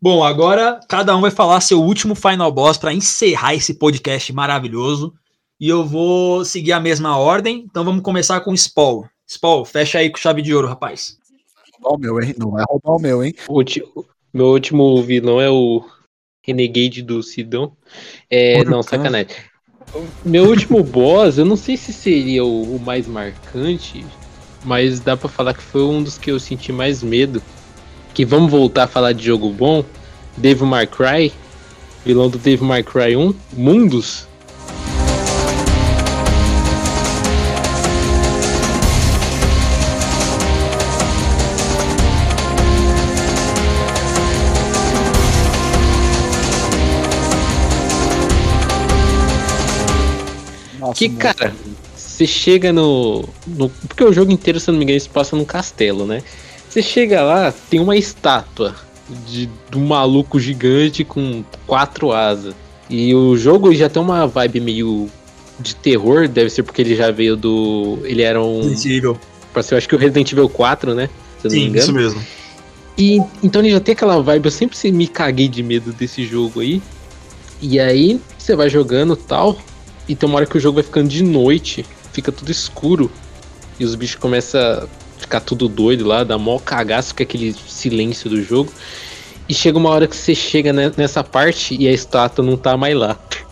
[0.00, 5.12] Bom, agora cada um vai falar seu último Final Boss para encerrar esse podcast maravilhoso.
[5.60, 9.08] E eu vou seguir a mesma ordem, então vamos começar com o Spall.
[9.26, 11.18] Spol, fecha aí com chave de ouro, rapaz.
[11.74, 12.34] Roubar o meu, hein?
[12.38, 13.34] Não vai roubar o meu, hein?
[13.48, 13.64] O
[14.32, 15.84] meu último vilão é o
[16.46, 17.72] Renegade do Sidão.
[18.30, 19.34] É, não, sacanagem.
[20.24, 24.06] Meu último boss, eu não sei se seria o, o mais marcante,
[24.64, 27.42] mas dá pra falar que foi um dos que eu senti mais medo.
[28.14, 29.84] Que vamos voltar a falar de jogo bom.
[30.36, 31.32] Devil May Cry,
[32.04, 34.27] vilão do Devil May Cry 1, Mundos.
[50.98, 51.54] Que, cara,
[51.94, 53.68] você chega no, no.
[53.70, 56.22] Porque o jogo inteiro, se eu não me engano, se passa num castelo, né?
[56.68, 58.74] Você chega lá, tem uma estátua
[59.26, 62.54] de, de um maluco gigante com quatro asas.
[62.90, 65.08] E o jogo já tem uma vibe meio
[65.60, 67.98] de terror, deve ser porque ele já veio do.
[68.04, 68.62] Ele era um.
[69.52, 71.08] Parece, eu acho que o Resident Evil 4, né?
[71.40, 72.22] Se eu não me Sim, isso mesmo.
[72.96, 76.24] E então ele já tem aquela vibe, eu sempre se- me caguei de medo desse
[76.24, 76.82] jogo aí.
[77.60, 79.56] E aí você vai jogando tal,
[80.08, 83.10] e tem uma hora que o jogo vai ficando de noite, fica tudo escuro,
[83.78, 84.86] e os bichos começam a
[85.18, 88.72] ficar tudo doido lá, dá mó cagaço com aquele silêncio do jogo.
[89.48, 92.76] E chega uma hora que você chega ne- nessa parte e a estátua não tá
[92.76, 93.16] mais lá.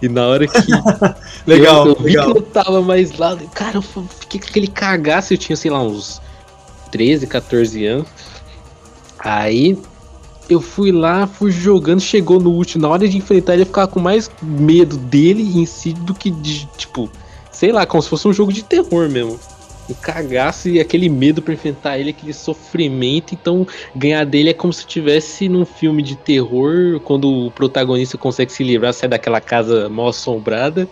[0.00, 0.58] E na hora que
[1.46, 2.28] Legal, eu, eu vi legal.
[2.34, 3.36] que não tava mais lá.
[3.54, 5.32] Cara, eu fiquei com aquele cagaço.
[5.32, 6.20] Eu tinha, sei lá, uns
[6.92, 8.06] 13, 14 anos.
[9.18, 9.78] Aí
[10.48, 12.82] eu fui lá, fui jogando, chegou no último.
[12.82, 16.30] Na hora de enfrentar ele, eu ficava com mais medo dele em si do que
[16.30, 17.10] de, tipo,
[17.50, 19.38] sei lá, como se fosse um jogo de terror mesmo.
[19.88, 23.34] O cagaço e aquele medo pra enfrentar ele, aquele sofrimento.
[23.34, 28.52] Então, ganhar dele é como se estivesse num filme de terror, quando o protagonista consegue
[28.52, 30.88] se livrar, sair daquela casa mal assombrada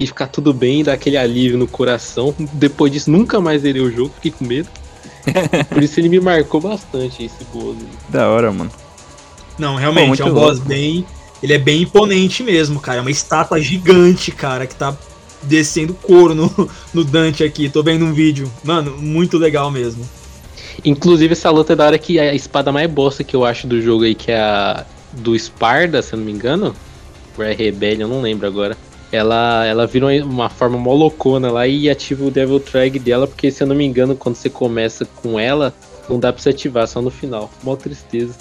[0.00, 2.34] e ficar tudo bem, dar aquele alívio no coração.
[2.52, 4.68] Depois disso, nunca mais zerei o jogo, fiquei com medo.
[5.68, 7.76] Por isso ele me marcou bastante, esse aí.
[8.08, 8.70] Da hora, mano.
[9.58, 10.68] Não, Pô, realmente, muito é um boss louco.
[10.68, 11.04] bem.
[11.42, 12.98] Ele é bem imponente mesmo, cara.
[12.98, 14.96] É uma estátua gigante, cara, que tá
[15.42, 17.68] descendo couro no, no Dante aqui.
[17.68, 18.50] Tô vendo um vídeo.
[18.64, 20.04] Mano, muito legal mesmo.
[20.84, 23.80] Inclusive, essa luta é da hora que a espada mais bosta que eu acho do
[23.82, 26.74] jogo aí, que é a do Sparda, se eu não me engano.
[27.36, 28.76] Ou é Rebellion, não lembro agora.
[29.10, 33.62] Ela, ela vira uma- forma molocona lá e ativa o Devil Trag dela, porque se
[33.62, 35.74] eu não me engano, quando você começa com ela,
[36.08, 37.50] não dá pra você ativar, só no final.
[37.62, 38.34] Mó tristeza.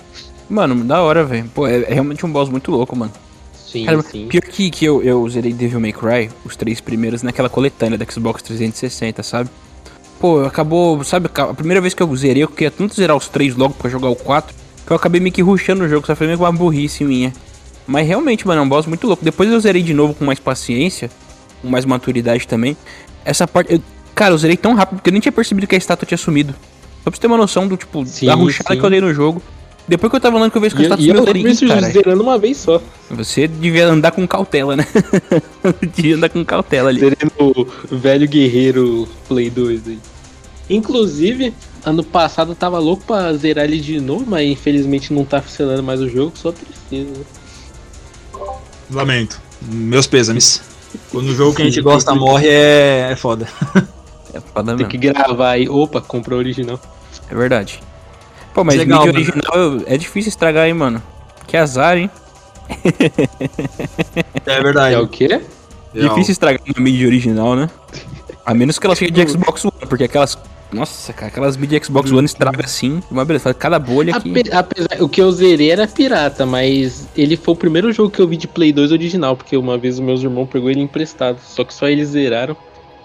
[0.51, 1.49] Mano, da hora, velho.
[1.53, 3.11] Pô, é, é realmente um boss muito louco, mano.
[3.55, 4.27] Sim, Cara, sim.
[4.27, 8.05] pior que, que eu, eu zerei Devil May Cry, os três primeiros, naquela coletânea da
[8.05, 9.49] Xbox 360, sabe?
[10.19, 13.55] Pô, acabou, sabe, a primeira vez que eu zerei, eu queria tanto zerar os três
[13.55, 14.53] logo pra jogar o 4,
[14.85, 17.31] que eu acabei meio que rushando o jogo, só foi meio que uma burrice minha.
[17.87, 19.23] Mas realmente, mano, é um boss muito louco.
[19.23, 21.09] Depois eu zerei de novo com mais paciência,
[21.61, 22.75] com mais maturidade também.
[23.23, 23.81] Essa parte, eu-
[24.13, 26.53] cara, eu zerei tão rápido que eu nem tinha percebido que a estátua tinha sumido.
[27.03, 28.79] Só pra você ter uma noção do, tipo, Sim, da rushada sim.
[28.79, 29.41] que eu dei no jogo.
[29.87, 31.65] Depois que eu tava andando que eu vejo que eu sumiu, eu zerei, lembro isso
[31.65, 32.81] "Ih, caralho." zerando uma vez só.
[33.09, 34.85] Você devia andar com cautela, né?
[35.95, 36.99] devia andar com cautela ali.
[36.99, 37.31] Zerando
[37.91, 39.99] o velho guerreiro Play 2 aí.
[40.69, 41.53] Inclusive,
[41.85, 45.83] ano passado eu tava louco pra zerar ele de novo, mas infelizmente não tá funcionando
[45.83, 47.09] mais o jogo, só tristeza.
[47.09, 47.25] né?
[48.91, 49.41] Lamento.
[49.61, 50.61] Meus pêsames.
[51.09, 53.47] Quando o jogo que a gente gosta morre é, é foda.
[54.33, 54.89] É foda Tem mesmo.
[54.89, 55.67] que gravar aí.
[55.67, 56.79] Opa, comprou o original.
[57.29, 57.81] É verdade.
[58.53, 59.31] Pô, mas Legal, mídia mano.
[59.31, 61.01] original é difícil estragar, hein, mano.
[61.47, 62.09] Que azar, hein?
[64.45, 64.95] É verdade.
[64.95, 65.41] É o quê?
[65.93, 67.69] Difícil estragar uma mídia original, né?
[68.45, 70.37] A menos que ela seja de Xbox One, porque aquelas.
[70.71, 73.01] Nossa, cara, aquelas mídias Xbox One estraga assim.
[73.11, 74.29] Uma beleza, faz cada bolha aqui.
[74.31, 78.21] Ape- apesar, o que eu zerei era pirata, mas ele foi o primeiro jogo que
[78.21, 81.39] eu vi de Play 2 original, porque uma vez os meus irmãos pegou ele emprestado,
[81.45, 82.55] só que só eles zeraram.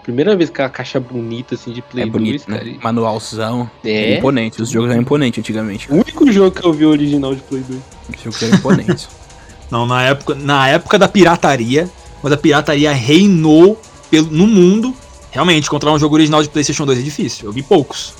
[0.06, 2.64] Primeira vez com a caixa bonita assim de Play É 2, bonito, cara.
[2.64, 2.78] né?
[2.80, 3.68] Manualzão.
[3.84, 4.18] É.
[4.18, 4.62] Imponente.
[4.62, 5.90] Os jogos eram imponentes antigamente.
[5.90, 7.80] O único jogo que eu vi original de Play 2.
[8.16, 9.08] Os jogos eram imponentes.
[9.68, 14.94] Não, na época, na época da pirataria, quando a pirataria reinou pelo, no mundo,
[15.32, 17.46] realmente, encontrar um jogo original de PlayStation 2 é difícil.
[17.46, 18.14] Eu vi poucos.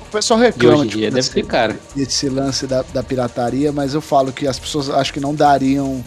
[0.00, 1.76] O pessoal reclama tipo, deve ser caro.
[1.94, 6.04] desse lance da, da pirataria, mas eu falo que as pessoas acho que não dariam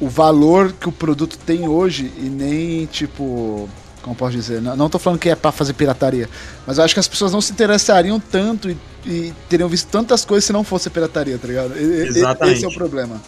[0.00, 3.68] o valor que o produto tem hoje e nem, tipo.
[4.02, 4.62] Como posso dizer?
[4.62, 6.28] Não, tô falando que é pra fazer pirataria,
[6.66, 10.24] mas eu acho que as pessoas não se interessariam tanto e, e teriam visto tantas
[10.24, 11.76] coisas se não fosse pirataria, tá ligado?
[11.78, 12.56] Exatamente.
[12.56, 13.20] Esse é o problema.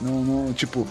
[0.00, 0.86] Não, não, tipo,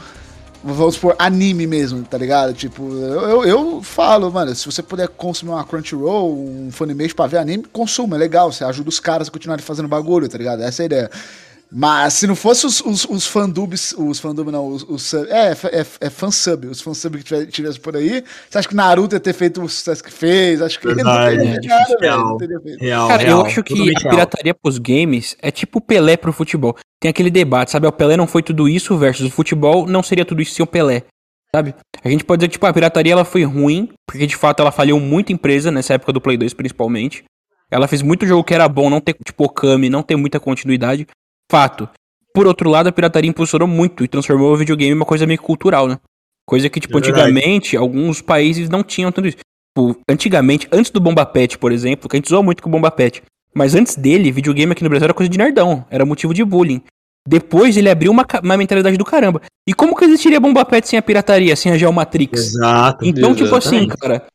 [0.64, 2.54] vamos supor, anime mesmo, tá ligado?
[2.54, 7.28] Tipo, eu, eu, eu falo, mano, se você puder consumir uma Crunchyroll, um Funimation pra
[7.28, 10.64] ver anime, consuma, é legal, você ajuda os caras a continuarem fazendo bagulho, tá ligado?
[10.64, 11.12] Essa é a ideia.
[11.76, 15.54] Mas se não fosse os, os, os fandubs, os fandub não, os, os sub- é,
[15.72, 19.34] é, é, fansub, os fansub que tivesse por aí, você acha que Naruto ia ter
[19.34, 20.62] feito o sucesso que fez?
[20.62, 22.28] Acho que Verdade, não teria é feito nada, difícil, velho, real.
[22.30, 22.80] não teria feito.
[22.80, 26.32] Real, Cara, real, eu acho que a pirataria pros games é tipo o Pelé pro
[26.32, 26.76] futebol.
[27.02, 27.88] Tem aquele debate, sabe?
[27.88, 30.68] O Pelé não foi tudo isso versus o futebol não seria tudo isso sem o
[30.68, 31.04] Pelé.
[31.56, 31.74] sabe?
[32.04, 34.72] A gente pode dizer que, tipo, a pirataria ela foi ruim, porque de fato ela
[34.72, 37.24] faliu muita empresa, nessa época do Play 2 principalmente.
[37.72, 41.08] Ela fez muito jogo que era bom, não ter, tipo, Okami, não ter muita continuidade.
[41.52, 41.90] Fato.
[42.34, 45.40] Por outro lado, a pirataria impulsionou muito e transformou o videogame em uma coisa meio
[45.42, 46.00] cultural, né?
[46.48, 49.38] Coisa que, tipo, É antigamente, alguns países não tinham tanto isso.
[49.38, 52.72] Tipo, antigamente, antes do Bomba Pet, por exemplo, que a gente zoa muito com o
[52.72, 53.22] Bomba Pet.
[53.54, 56.82] Mas antes dele, videogame aqui no Brasil era coisa de nerdão, era motivo de bullying.
[57.28, 59.42] Depois ele abriu uma, uma mentalidade do caramba.
[59.68, 62.40] E como que existiria Bomba Pet sem a pirataria, sem a Geomatrix?
[62.40, 63.06] Exato.
[63.06, 64.26] Então, tipo assim, cara,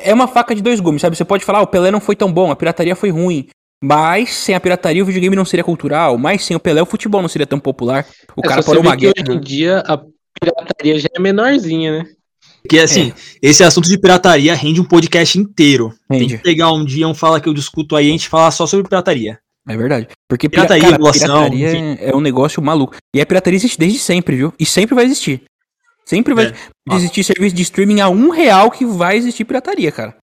[0.00, 1.16] é uma faca de dois gumes, sabe?
[1.16, 3.48] Você pode falar, "Ah, o Pelé não foi tão bom, a pirataria foi ruim.
[3.82, 7.20] Mas sem a pirataria o videogame não seria cultural, mas sem o Pelé o futebol
[7.20, 8.06] não seria tão popular.
[8.36, 9.14] O É, cara parou uma guerra.
[9.18, 10.00] hoje em dia a
[10.40, 12.04] pirataria já é menorzinha, né?
[12.62, 15.92] Porque assim, esse assunto de pirataria rende um podcast inteiro.
[16.08, 16.36] Tem Rende.
[16.36, 18.66] que pegar um dia um fala que eu discuto aí e a gente falar só
[18.68, 19.38] sobre pirataria.
[19.68, 20.06] É verdade.
[20.28, 22.94] Porque pira- Pirataria, cara, pirataria é um negócio maluco.
[23.14, 24.52] E a pirataria existe desde sempre, viu?
[24.60, 25.42] E sempre vai existir.
[26.04, 26.94] Sempre vai É.
[26.94, 30.16] existir serviço de streaming a um real que vai existir pirataria, cara.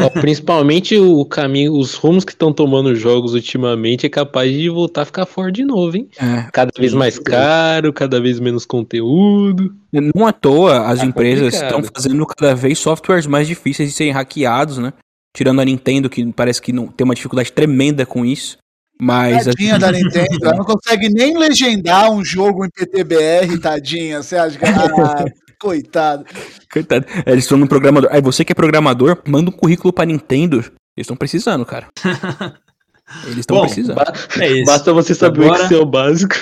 [0.00, 4.68] Ó, principalmente o caminho, os rumos que estão tomando os jogos ultimamente é capaz de
[4.68, 6.08] voltar a ficar fora de novo, hein?
[6.18, 6.48] É.
[6.52, 9.74] Cada vez mais caro, cada vez menos conteúdo.
[9.92, 11.80] Não à toa as Tá empresas complicado.
[11.80, 14.92] estão fazendo cada vez softwares mais difíceis de serem hackeados, né?
[15.36, 18.56] Tirando a Nintendo, que parece que não tem uma dificuldade tremenda com isso.
[19.00, 24.22] Mas Tadinha da Nintendo, ela não consegue nem legendar um jogo em PTBR, tadinha.
[24.22, 24.64] Você acha que.
[24.64, 25.24] Ah,
[25.58, 26.24] coitado.
[26.72, 27.06] Coitado.
[27.26, 28.08] É, Eles estão no programador.
[28.12, 30.58] Aí você que é programador, manda um currículo pra Nintendo.
[30.58, 30.72] Eles
[31.06, 31.88] estão precisando, cara.
[33.26, 33.96] Eles estão precisando.
[33.96, 34.64] Ba- É isso.
[34.66, 36.34] Basta você saber Agora- o Excel básico.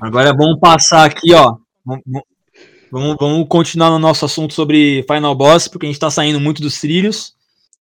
[0.00, 1.56] Agora vamos passar aqui, ó.
[2.90, 6.62] Vamos, vamos, continuar no nosso assunto sobre Final Boss, porque a gente tá saindo muito
[6.62, 7.34] dos trilhos.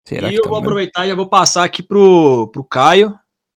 [0.04, 0.68] Será e que eu tá vou mesmo?
[0.70, 3.14] aproveitar e já vou passar aqui pro, pro Caio,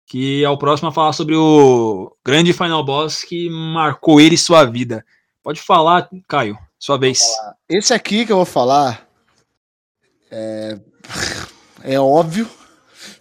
[0.08, 4.38] que é o próximo a falar sobre o grande Final Boss que marcou ele e
[4.38, 5.04] sua vida.
[5.44, 7.22] Pode falar, Caio, sua vez.
[7.68, 9.08] Esse aqui que eu vou falar
[10.32, 10.78] é,
[11.84, 12.48] é óbvio.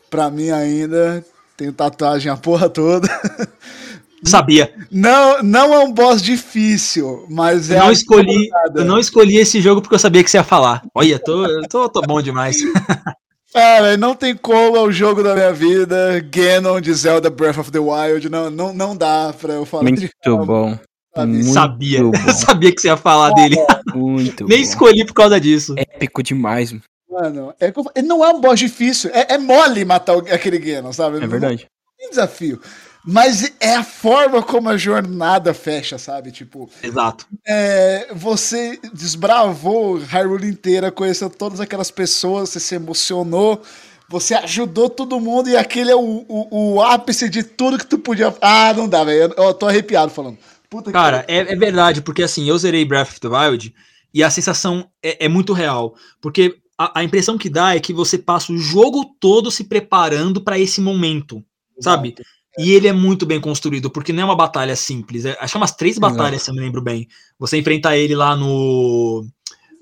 [0.08, 1.24] Pra mim ainda.
[1.56, 3.08] Tenho tatuagem a porra toda.
[4.24, 4.72] Sabia.
[4.90, 7.76] Não, não é um boss difícil, mas é.
[7.76, 10.44] Eu não a escolhi, eu não escolhi esse jogo porque eu sabia que você ia
[10.44, 10.82] falar.
[10.94, 12.56] Olha, tô, eu tô, tô bom demais.
[13.52, 16.20] Cara, não tem como, é o jogo da minha vida.
[16.30, 18.28] Ganon de Zelda Breath of the Wild.
[18.28, 20.78] Não, não, não dá pra eu falar de Muito bom.
[21.16, 22.00] Muito sabia.
[22.34, 23.56] sabia que você ia falar dele.
[23.94, 24.64] Muito Nem bom.
[24.64, 25.74] escolhi por causa disso.
[25.76, 26.74] Épico demais.
[27.10, 29.10] Mano, é, não é um boss difícil.
[29.12, 31.16] É, é mole matar aquele Ganon, sabe?
[31.16, 31.66] É Não- verdade.
[31.66, 32.60] Não tem desafio.
[33.04, 36.30] Mas é a forma como a jornada fecha, sabe?
[36.30, 37.26] Tipo, Exato.
[37.46, 43.62] é, você desbravou Hyrule inteira, conheceu todas aquelas pessoas, você se emocionou,
[44.08, 47.98] você ajudou todo mundo e aquele é o, o, o ápice de tudo que tu
[47.98, 48.34] podia.
[48.40, 49.32] Ah, não dá, velho.
[49.36, 50.36] Eu, eu tô arrepiado falando.
[50.70, 53.74] Puta Cara, é, é verdade, porque assim, eu zerei Breath of the Wild
[54.14, 55.94] e a sensação é, é muito real.
[56.20, 60.40] Porque a, a impressão que dá é que você passa o jogo todo se preparando
[60.40, 61.44] pra esse momento,
[61.80, 62.14] sabe?
[62.58, 65.24] E ele é muito bem construído, porque não é uma batalha simples.
[65.24, 67.08] É, acho que é umas três batalhas, se eu me lembro bem.
[67.38, 69.26] Você enfrenta ele lá no.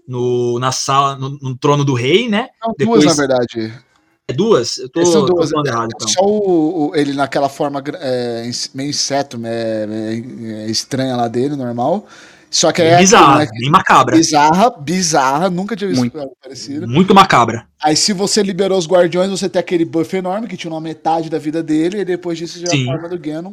[0.06, 2.48] no na sala, no, no trono do rei, né?
[2.62, 3.87] São depois- duas, na verdade.
[4.28, 4.76] É duas?
[4.76, 5.50] Eu tô, São tô duas.
[5.50, 6.06] falando errado, então.
[6.08, 11.56] Só o, o- ele naquela forma é, meio inseto, é, é, é estranha lá dele,
[11.56, 12.06] normal.
[12.50, 13.60] Só que é Bizarra, aquilo, né?
[13.60, 14.16] bem macabra.
[14.16, 16.18] bizarra, bizarra, nunca tinha visto Muito.
[16.18, 16.86] algo parecido.
[16.88, 17.66] Muito macabra.
[17.82, 21.28] Aí se você liberou os guardiões, você tem aquele buff enorme que tinha uma metade
[21.30, 22.88] da vida dele, e depois disso já é Sim.
[22.88, 23.52] a forma do Ganon.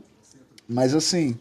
[0.67, 1.37] Mas assim,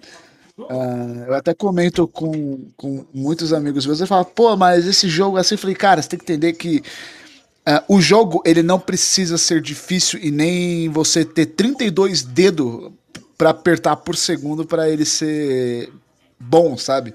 [0.68, 5.36] ah, eu até comento com, com muitos amigos meus, e falam, pô, mas esse jogo
[5.36, 6.82] assim, eu falei, cara, você tem que entender que
[7.66, 12.92] ah, o jogo ele não precisa ser difícil e nem você ter 32 dedos
[13.38, 15.90] pra apertar por segundo pra ele ser
[16.38, 17.14] bom, sabe?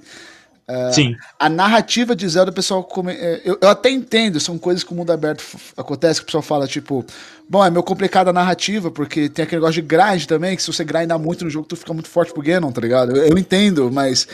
[0.93, 1.15] Sim.
[1.39, 2.83] A narrativa de Zelda, o pessoal.
[2.83, 5.43] come- é, eu, eu até entendo, são coisas que o mundo aberto
[5.75, 7.03] acontece, que o pessoal fala, tipo,
[7.49, 10.71] bom, é meio complicado a narrativa, porque tem aquele negócio de grind também, que se
[10.71, 13.15] você grindar muito no jogo, tu fica muito forte pro Ganon, tá ligado?
[13.17, 14.27] Eu, eu entendo, mas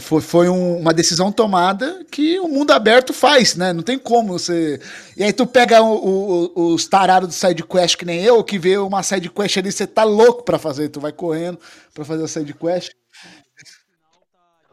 [0.00, 3.72] foi, foi um- uma decisão tomada que o mundo aberto faz, né?
[3.72, 4.78] Não tem como você.
[5.16, 8.58] E aí tu pega o- o- os tarados do side quest, que nem eu, que
[8.58, 11.58] vê uma side quest ali, você tá louco pra fazer, tu vai correndo
[11.92, 12.92] pra fazer a side quest.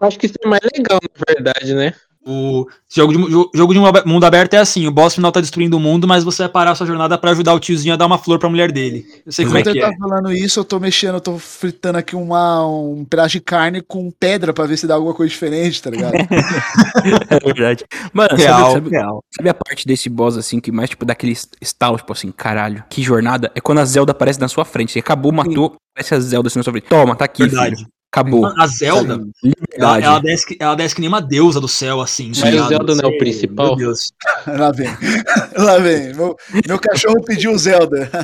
[0.02, 1.94] Acho que isso é mais legal, na verdade, né?
[2.30, 5.78] O jogo de, jo- jogo de mundo aberto é assim: o boss final tá destruindo
[5.78, 8.06] o mundo, mas você vai parar a sua jornada pra ajudar o tiozinho a dar
[8.06, 9.06] uma flor pra mulher dele.
[9.26, 9.90] Eu sei como é Enquanto que ele é.
[9.92, 13.82] tá falando isso, eu tô mexendo, eu tô fritando aqui uma, um pedaço de carne
[13.82, 16.16] com pedra pra ver se dá alguma coisa diferente, tá ligado?
[17.30, 17.86] É verdade.
[18.12, 19.24] Mano, sabe- Real, sabe, real.
[19.34, 22.84] sabe a parte desse boss assim que mais, tipo, dá aquele estalo, tipo assim, caralho,
[22.90, 23.50] que jornada?
[23.56, 24.92] É quando a Zelda aparece na sua frente.
[24.92, 26.88] Você acabou, matou, aparece a Zelda assim na sua frente.
[26.90, 27.78] Toma, tá aqui, Verdade.
[27.78, 27.88] filho.
[28.20, 28.46] Acabou.
[28.58, 29.22] A Zelda,
[29.74, 32.30] ela, ela desce, que- ela desce que nem uma deusa do céu, assim.
[32.30, 32.70] Mas tá o ligado?
[32.70, 33.76] Zelda não é o Meu principal?
[33.76, 34.12] Deus.
[34.48, 34.88] Lá vem.
[35.56, 36.14] Lá vem.
[36.16, 36.36] Meu,
[36.68, 38.10] meu cachorro pediu o Zelda.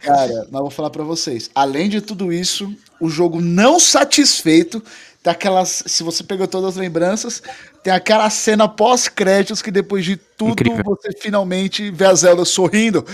[0.00, 1.50] Cara, mas vou falar pra vocês.
[1.54, 4.82] Além de tudo isso, o jogo não satisfeito.
[5.22, 5.82] Tem aquelas.
[5.86, 7.42] Se você pegou todas as lembranças,
[7.82, 10.82] tem aquela cena pós-créditos que depois de tudo Incrível.
[10.84, 13.04] você finalmente vê a Zelda sorrindo.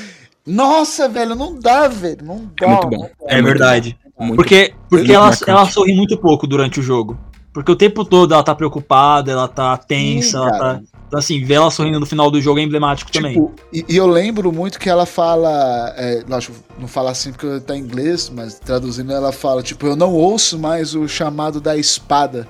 [0.47, 2.25] Nossa, velho, não dá, velho.
[2.25, 2.67] Não dá.
[2.67, 3.11] É muito bom.
[3.27, 3.99] É, muito verdade.
[4.19, 5.51] Muito Porque, porque ela, marcante.
[5.51, 7.19] ela sorri muito pouco durante o jogo.
[7.53, 10.81] Porque o tempo todo ela tá preocupada, ela tá tensa, Sim, ela tá.
[11.07, 13.35] Então, assim, ver ela sorrindo no final do jogo é emblemático também.
[13.35, 17.61] Tipo, e, e eu lembro muito que ela fala, é, lógico, não fala assim porque
[17.61, 21.77] tá em inglês, mas traduzindo ela fala, tipo, eu não ouço mais o chamado da
[21.77, 22.47] espada.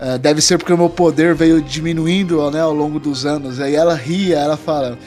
[0.00, 3.60] É, deve ser porque o meu poder veio diminuindo né, ao longo dos anos.
[3.60, 4.98] Aí ela ria, ela fala,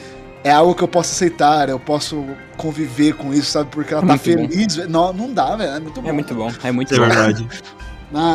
[0.46, 2.24] é algo que eu posso aceitar, eu posso
[2.56, 3.68] conviver com isso, sabe?
[3.70, 4.18] Porque ela É tá bom.
[4.18, 4.76] feliz.
[4.88, 5.72] Não, não dá, velho.
[5.72, 6.08] É muito bom.
[6.08, 6.52] É muito bom.
[6.62, 7.04] É muito É bom.
[7.06, 7.46] verdade.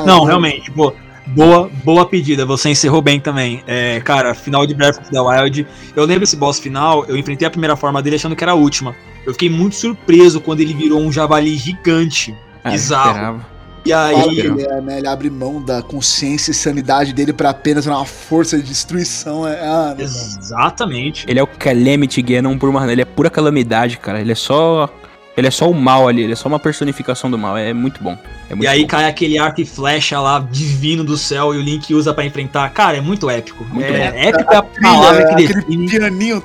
[0.06, 0.94] Não, realmente, pô,
[1.28, 3.64] boa, boa pedida, você encerrou bem também.
[3.66, 5.66] É, cara, final de Breath of the Wild,
[5.96, 8.56] eu lembro esse boss final, eu enfrentei a primeira forma dele achando que era a
[8.56, 8.94] última.
[9.26, 12.36] Eu fiquei muito surpreso quando ele virou um javali gigante.
[12.64, 13.10] Ah, Bizarro.
[13.12, 13.46] esperava.
[13.86, 14.40] E aí.
[14.40, 18.58] Ele, é, né, ele, abre mão da consciência e sanidade dele para apenas uma força
[18.58, 19.48] de destruição.
[19.48, 21.26] É, é ah, Exatamente.
[21.28, 22.92] Ele é o Calamity Ganon por uma.
[22.92, 24.20] Ele é pura calamidade, cara.
[24.20, 24.90] Ele é só.
[25.36, 28.04] Ele é só o mal ali, ele é só uma personificação do mal, é muito
[28.04, 28.18] bom.
[28.50, 28.88] É muito e aí bom.
[28.88, 32.70] cai aquele arco e flecha lá, divino do céu, e o Link usa para enfrentar.
[32.72, 33.66] Cara, é muito épico.
[33.72, 34.18] Muito é, bom.
[34.18, 35.88] épico é a palavra que define.
[35.90, 36.44] Pianinho.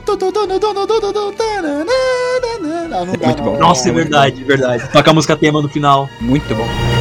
[3.03, 3.59] É muito bom.
[3.59, 4.89] Nossa, é verdade, é verdade.
[4.93, 6.09] Toca a música tema no final.
[6.21, 6.95] Muito bom.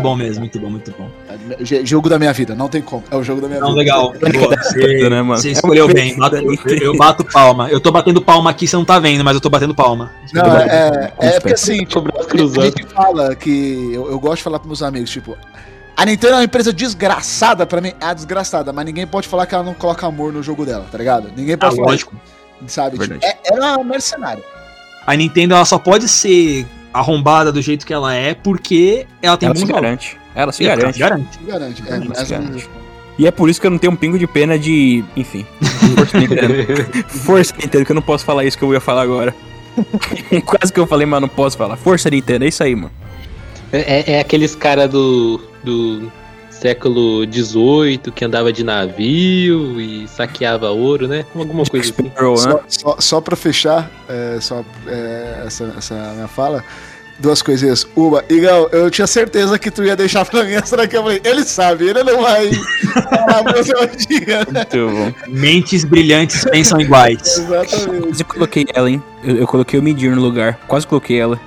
[0.00, 0.16] Muito bom.
[0.16, 1.10] Mesmo, muito bom, muito bom.
[1.60, 3.04] J- Jogo da minha vida, não tem como.
[3.10, 3.78] É o jogo da minha Não, vida.
[3.80, 4.12] legal.
[4.12, 5.40] Boa, Você, né, mano?
[5.40, 6.16] você É escolheu uma bem.
[6.16, 7.68] Bato- eu, eu bato palma.
[7.70, 10.10] Eu tô batendo palma aqui, você não tá vendo, mas eu tô batendo palma.
[10.32, 13.90] Não, é, é, é porque assim, tipo, a gente fala que.
[13.92, 15.36] Eu, eu gosto de falar pros meus amigos, tipo.
[15.96, 19.46] A Nintendo é uma empresa desgraçada pra mim, é a desgraçada, mas ninguém pode falar
[19.46, 21.28] que ela não coloca amor no jogo dela, tá ligado?
[21.36, 22.14] Ninguém Ah, pode falar, lógico.
[22.68, 22.98] sabe?
[22.98, 24.44] Tipo, é, ela é uma mercenária.
[25.04, 29.48] A Nintendo ela só pode ser arrombada do jeito que ela é porque ela tem
[29.48, 30.16] Ela se garante.
[30.34, 30.98] Ela se Ela garante.
[30.98, 31.38] garante.
[31.46, 31.82] Garante.
[31.86, 32.68] É, Ela se garante.
[33.18, 35.04] E é por isso que eu não tenho um pingo de pena de.
[35.16, 35.44] Enfim.
[35.96, 36.54] Força Nintendo.
[37.08, 39.34] Força Nintendo, que eu não posso falar isso que eu ia falar agora.
[40.46, 41.76] Quase que eu falei, mas não posso falar.
[41.76, 42.92] Força Nintendo, é isso aí, mano.
[43.72, 46.10] É, é aqueles cara do, do
[46.60, 51.24] século XVIII que andava de navio e saqueava ouro, né?
[51.34, 52.02] Alguma coisa assim.
[52.02, 52.12] Né?
[52.16, 56.64] Só, só, só pra fechar é, só, é, essa, essa minha fala,
[57.18, 57.86] duas coisinhas.
[57.94, 60.96] Uma, Igão, eu tinha certeza que tu ia deixar pra mim essa daqui.
[60.96, 62.50] Eu falei, ele sabe, ele não vai
[63.10, 63.72] falar pra você
[64.08, 64.66] dia, né?
[64.72, 65.12] Muito bom.
[65.28, 67.38] Mentes brilhantes pensam iguais.
[67.38, 68.06] Exatamente.
[68.08, 69.02] Quase coloquei ela, hein?
[69.22, 70.58] Eu, eu coloquei o Midir no lugar.
[70.66, 71.38] Quase coloquei ela.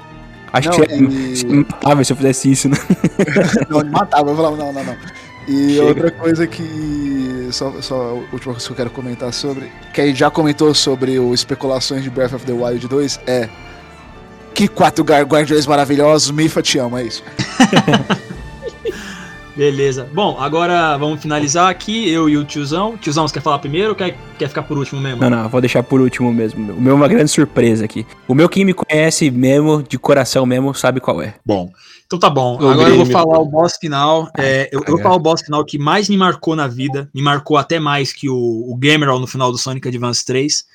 [0.53, 2.77] Acho Não, que e- me matava se eu fizesse isso, né?
[3.69, 4.97] Não, ele matava, eu falava, não, não, não.
[5.47, 5.83] E Chega.
[5.85, 7.47] outra coisa que.
[7.51, 9.71] Só, só a última coisa que eu quero comentar sobre.
[9.93, 13.49] Que a gente já comentou sobre o especulações de Breath of the Wild 2 é.
[14.53, 17.23] Que quatro guardiões maravilhosos, Mifa te ama, é isso.
[19.55, 20.09] Beleza.
[20.13, 22.97] Bom, agora vamos finalizar aqui, eu e o tiozão.
[22.97, 25.21] Tiozão, você quer falar primeiro ou quer, quer ficar por último mesmo?
[25.21, 26.73] Não, não, vou deixar por último mesmo.
[26.73, 28.05] O meu é uma grande surpresa aqui.
[28.27, 31.35] O meu, quem me conhece mesmo, de coração mesmo, sabe qual é.
[31.45, 31.69] Bom.
[32.05, 32.57] Então tá bom.
[32.61, 34.29] O Agora eu vou falar o boss final.
[34.37, 37.09] É, eu, eu vou falar o boss final que mais me marcou na vida.
[37.13, 40.65] Me marcou até mais que o, o Gameral no final do Sonic Advance 3.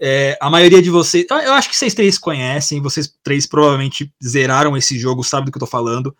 [0.00, 1.26] É, a maioria de vocês.
[1.30, 2.80] Eu eu acho que vocês três conhecem.
[2.80, 6.14] Vocês três provavelmente zeraram esse jogo, sabem do que eu tô falando.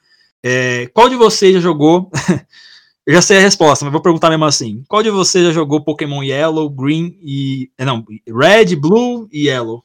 [0.49, 2.09] É, qual de vocês já jogou?
[3.05, 4.85] eu já sei a resposta, mas vou perguntar mesmo assim.
[4.87, 7.69] Qual de vocês já jogou Pokémon Yellow, Green e.
[7.77, 9.83] eh, Não, Red, Blue e Yellow?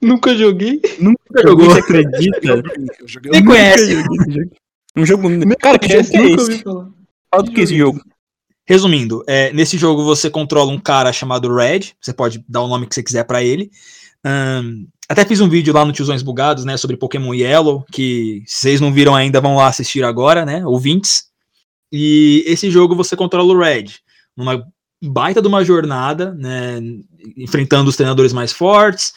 [0.00, 0.80] Nunca joguei.
[1.00, 1.70] Nunca jogou?
[1.70, 2.62] Você acredita?
[3.04, 3.96] Joguei Quem conhece?
[4.96, 5.28] Um jogo.
[5.58, 6.62] Cara, que jogo que é esse?
[6.62, 8.00] Fala do que é esse jogo?
[8.64, 12.86] Resumindo, é, nesse jogo você controla um cara chamado Red, você pode dar o nome
[12.86, 13.70] que você quiser pra ele.
[14.24, 18.60] Ahn, até fiz um vídeo lá no Tiozões Bugados, né, sobre Pokémon Yellow, que se
[18.60, 21.24] vocês não viram ainda, vão lá assistir agora, né, ouvintes.
[21.92, 23.86] E esse jogo você controla o Red,
[24.36, 24.66] numa
[25.02, 26.80] baita de uma jornada, né,
[27.36, 29.12] enfrentando os treinadores mais fortes.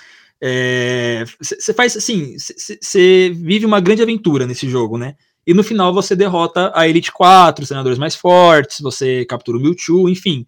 [1.42, 5.16] Você faz assim, você vive uma grande aventura nesse jogo, né?
[5.48, 9.62] E no final você derrota a Elite 4, os treinadores mais fortes, você captura o
[9.62, 10.46] Mewtwo, enfim.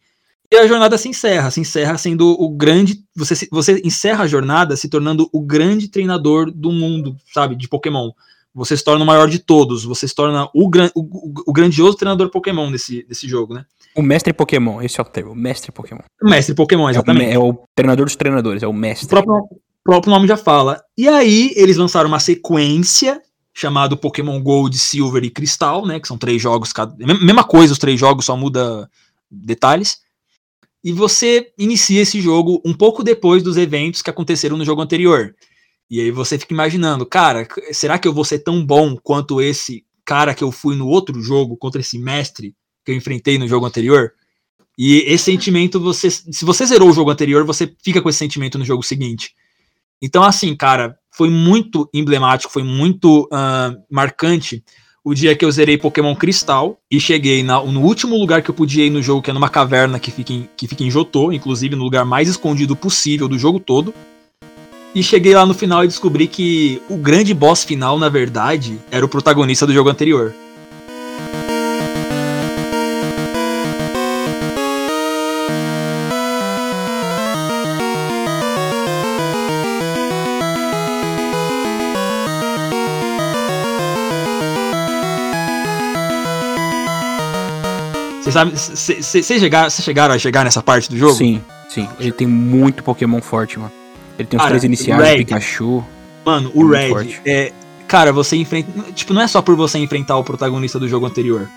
[0.52, 3.06] E a jornada se encerra, se encerra sendo o grande.
[3.16, 8.12] Você, você encerra a jornada se tornando o grande treinador do mundo, sabe, de Pokémon.
[8.54, 11.96] você se torna o maior de todos, você se torna o, gran, o, o grandioso
[11.96, 13.66] treinador Pokémon desse, desse jogo, né?
[13.96, 16.02] O mestre Pokémon, esse é o termo, o mestre Pokémon.
[16.22, 17.32] O mestre Pokémon, exatamente.
[17.32, 19.06] É o, é o treinador dos treinadores, é o mestre.
[19.06, 20.84] O próprio, o próprio nome já fala.
[20.98, 23.22] E aí, eles lançaram uma sequência
[23.54, 26.00] chamado Pokémon Gold, Silver e Cristal, né?
[26.00, 28.90] Que são três jogos, cada, mesma coisa, os três jogos só muda
[29.30, 30.00] detalhes.
[30.84, 35.36] E você inicia esse jogo um pouco depois dos eventos que aconteceram no jogo anterior.
[35.90, 39.86] E aí você fica imaginando, cara, será que eu vou ser tão bom quanto esse
[40.06, 43.66] cara que eu fui no outro jogo contra esse mestre que eu enfrentei no jogo
[43.66, 44.14] anterior?
[44.78, 48.58] E esse sentimento, você, se você zerou o jogo anterior, você fica com esse sentimento
[48.58, 49.36] no jogo seguinte.
[50.02, 54.64] Então, assim, cara, foi muito emblemático, foi muito uh, marcante
[55.04, 58.56] o dia que eu zerei Pokémon Cristal e cheguei na, no último lugar que eu
[58.56, 61.32] podia ir no jogo, que é numa caverna que fica, em, que fica em Jotô,
[61.32, 63.94] inclusive no lugar mais escondido possível do jogo todo.
[64.94, 69.06] E cheguei lá no final e descobri que o grande boss final, na verdade, era
[69.06, 70.34] o protagonista do jogo anterior.
[88.34, 91.16] Vocês chegaram, chegaram a chegar nessa parte do jogo?
[91.16, 91.88] Sim, sim.
[92.00, 93.72] Ele tem muito Pokémon forte, mano.
[94.18, 95.84] Ele tem os cara, três iniciais, Red, Pikachu.
[96.26, 97.22] Mano, o Red forte.
[97.26, 97.52] é.
[97.88, 98.72] Cara, você enfrenta.
[98.94, 101.50] Tipo, não é só por você enfrentar o protagonista do jogo anterior.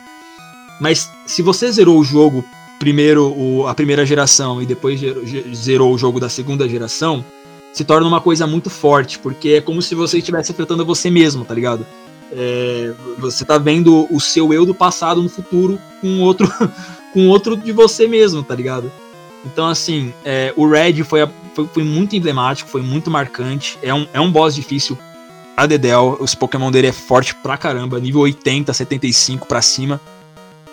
[0.80, 2.44] Mas se você zerou o jogo
[2.78, 5.00] primeiro, o, a primeira geração, e depois
[5.54, 7.24] zerou o jogo da segunda geração,
[7.72, 11.44] se torna uma coisa muito forte, porque é como se você estivesse enfrentando você mesmo,
[11.44, 11.86] tá ligado?
[12.32, 16.52] É, você tá vendo o seu eu do passado no futuro com outro,
[17.12, 18.90] com outro de você mesmo, tá ligado?
[19.44, 21.20] Então, assim, é, o Red foi,
[21.54, 23.78] foi, foi, muito emblemático, foi muito marcante.
[23.82, 24.98] É um, é um boss difícil
[25.56, 26.16] a Dedel.
[26.18, 30.00] Os Pokémon dele é forte pra caramba, nível 80, 75 pra cima.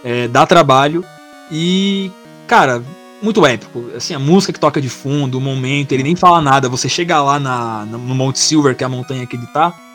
[0.03, 1.03] É, dá trabalho.
[1.51, 2.09] E,
[2.47, 2.81] cara,
[3.21, 3.91] muito épico.
[3.95, 6.69] Assim, a música que toca de fundo, o momento, ele nem fala nada.
[6.69, 9.90] Você chega lá na, no Monte Silver, que é a montanha que ele tá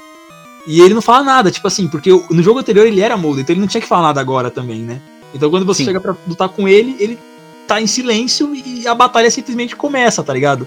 [0.67, 3.55] e ele não fala nada, tipo assim, porque no jogo anterior ele era Molden, então
[3.55, 5.01] ele não tinha que falar nada agora também, né?
[5.35, 5.87] Então quando você Sim.
[5.87, 7.19] chega pra lutar com ele, ele
[7.67, 10.67] tá em silêncio e a batalha simplesmente começa, tá ligado?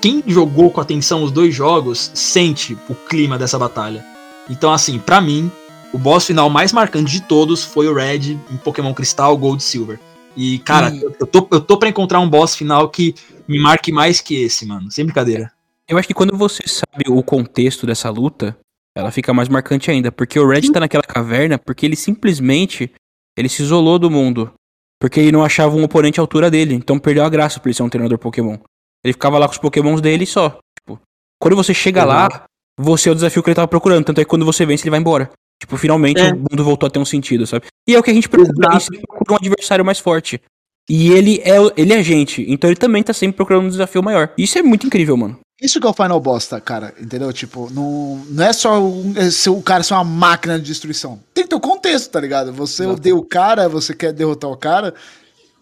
[0.00, 4.04] Quem jogou com atenção os dois jogos sente o clima dessa batalha.
[4.48, 5.50] Então, assim, para mim,
[5.92, 9.64] o boss final mais marcante de todos foi o Red em Pokémon Cristal, Gold e
[9.64, 9.98] Silver.
[10.36, 11.00] E, cara, hum.
[11.18, 13.14] eu, tô, eu tô pra encontrar um boss final que
[13.48, 14.90] me marque mais que esse, mano.
[14.90, 15.50] Sem brincadeira.
[15.88, 18.56] Eu acho que quando você sabe o contexto dessa luta,
[18.96, 22.92] ela fica mais marcante ainda, porque o Red tá naquela caverna porque ele simplesmente
[23.36, 24.52] ele se isolou do mundo,
[25.00, 27.74] porque ele não achava um oponente à altura dele, então perdeu a graça por ele
[27.74, 28.56] ser um treinador Pokémon.
[29.04, 30.58] Ele ficava lá com os Pokémons dele só.
[30.78, 31.00] Tipo,
[31.40, 32.08] quando você chega uhum.
[32.08, 32.44] lá,
[32.78, 34.90] você é o desafio que ele tava procurando, tanto é que quando você vence ele
[34.90, 35.30] vai embora.
[35.60, 36.32] Tipo, finalmente é.
[36.32, 37.66] o mundo voltou a ter um sentido, sabe?
[37.86, 40.40] E é o que a gente procura, a gente procura um adversário mais forte.
[40.88, 44.30] E ele é, ele é gente, então ele também tá sempre procurando um desafio maior.
[44.36, 45.38] Isso é muito incrível, mano.
[45.60, 46.92] Isso que é o Final Boss, tá, cara?
[47.00, 47.32] Entendeu?
[47.32, 51.18] Tipo, não, não é só o, é o cara ser uma máquina de destruição.
[51.32, 52.52] Tem que ter o um contexto, tá ligado?
[52.52, 54.92] Você odeia o cara, você quer derrotar o cara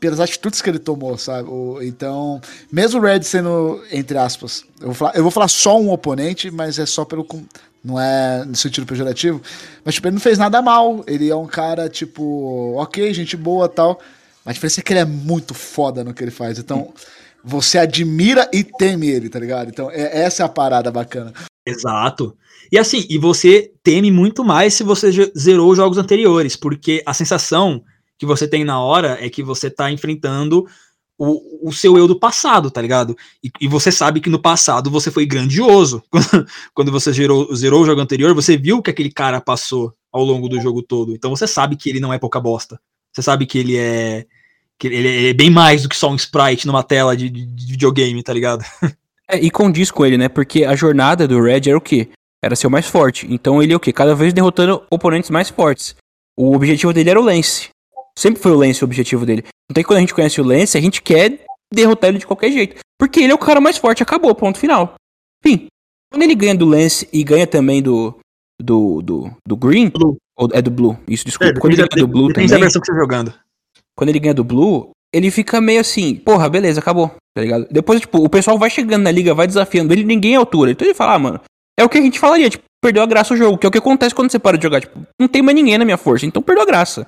[0.01, 1.49] pelas atitudes que ele tomou, sabe?
[1.82, 2.40] Então,
[2.73, 6.51] mesmo o Red sendo, entre aspas, eu vou, falar, eu vou falar só um oponente,
[6.51, 7.24] mas é só pelo.
[7.85, 9.40] Não é no sentido pejorativo.
[9.85, 11.05] Mas, tipo, ele não fez nada mal.
[11.07, 14.01] Ele é um cara, tipo, ok, gente boa tal.
[14.44, 16.59] A diferença é que ele é muito foda no que ele faz.
[16.59, 16.93] Então.
[17.44, 19.69] Você admira e teme ele, tá ligado?
[19.69, 21.32] Então, é, essa é a parada bacana.
[21.66, 22.36] Exato.
[22.70, 27.12] E assim, e você teme muito mais se você zerou os jogos anteriores, porque a
[27.12, 27.82] sensação
[28.19, 30.64] que você tem na hora é que você tá enfrentando
[31.19, 33.16] o, o seu eu do passado, tá ligado?
[33.43, 36.02] E, e, você sabe que no passado você foi grandioso.
[36.74, 40.48] Quando, você zerou, zerou o jogo anterior, você viu que aquele cara passou ao longo
[40.48, 41.12] do jogo todo.
[41.12, 42.81] Então você sabe que ele não é pouca bosta.
[43.12, 44.27] Você sabe que ele é
[44.78, 47.73] que ele, é bem mais do que só um sprite numa tela de, de, de
[47.73, 48.65] videogame, tá ligado?
[49.31, 50.28] É, e condiz com ele, né?
[50.28, 52.09] Porque a jornada do Red era o quê?
[52.44, 53.27] Era ser o mais forte.
[53.32, 53.93] Então ele é o quê?
[53.93, 55.94] Cada vez derrotando oponentes mais fortes.
[56.36, 57.69] O objetivo dele era o Lance.
[58.19, 59.44] Sempre foi o Lance o objetivo dele.
[59.70, 62.51] Então que quando a gente conhece o Lance, a gente quer derrotar ele de qualquer
[62.51, 62.77] jeito.
[62.99, 64.94] Porque ele é o cara mais forte, acabou, ponto final.
[65.43, 65.66] Enfim,
[66.11, 68.19] quando ele ganha do Lance e ganha também do.
[68.61, 69.01] do.
[69.03, 69.89] do, do Green.
[69.89, 70.16] Blue.
[70.36, 71.53] Ou é do Blue, isso, desculpa.
[71.57, 72.53] É, quando ele ganha do Blue também.
[72.53, 73.32] a versão que você tá jogando
[73.97, 77.66] quando ele ganha do Blue, ele fica meio assim, porra, beleza, acabou, tá ligado?
[77.70, 80.70] Depois, tipo, o pessoal vai chegando na liga, vai desafiando ele, ninguém é altura.
[80.70, 81.40] Então ele fala, ah, mano,
[81.78, 83.73] é o que a gente falaria, tipo, perdeu a graça o jogo, que é o
[83.73, 86.27] que acontece quando você para de jogar, tipo, não tem mais ninguém na minha força,
[86.27, 87.06] então perdeu a graça.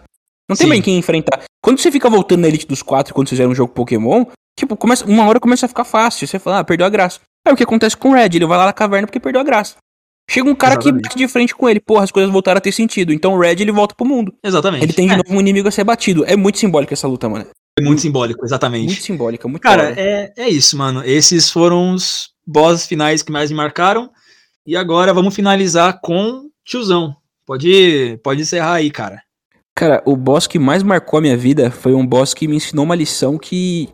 [0.48, 0.68] Não tem Sim.
[0.68, 1.42] mais quem enfrentar.
[1.62, 4.26] Quando você fica voltando na Elite dos quatro, quando você fizer um jogo Pokémon,
[4.58, 7.20] tipo, começa, uma hora começa a ficar fácil, você fala, ah, perdeu a graça.
[7.46, 9.44] É o que acontece com o Red, ele vai lá na caverna porque perdeu a
[9.44, 9.76] graça.
[10.30, 11.02] Chega um cara Exatamente.
[11.02, 11.80] que bate de frente com ele.
[11.80, 13.12] Porra, as coisas voltaram a ter sentido.
[13.12, 14.34] Então o Red ele volta pro mundo.
[14.42, 14.84] Exatamente.
[14.84, 16.24] Ele tem de é, novo um inimigo a ser batido.
[16.24, 17.46] É muito simbólica essa luta, mano.
[17.78, 18.86] é muito simbólico, exatamente.
[18.86, 21.04] Muito simbólica, muito Cara, é, é isso, mano.
[21.04, 24.10] Esses foram os bosses finais que mais me marcaram.
[24.66, 27.14] E agora vamos finalizar com tiozão.
[27.46, 29.22] Pode, pode encerrar aí, cara.
[29.76, 32.84] Cara, o boss que mais marcou a minha vida foi um boss que me ensinou
[32.84, 33.90] uma lição que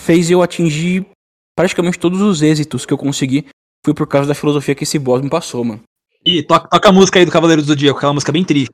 [0.00, 1.06] fez eu atingir
[1.54, 3.46] praticamente todos os êxitos que eu consegui.
[3.88, 5.80] Foi por causa da filosofia que esse boss me passou, mano.
[6.22, 8.70] E toca, toca a música aí do Cavaleiro do Zodíaco, aquela música bem triste.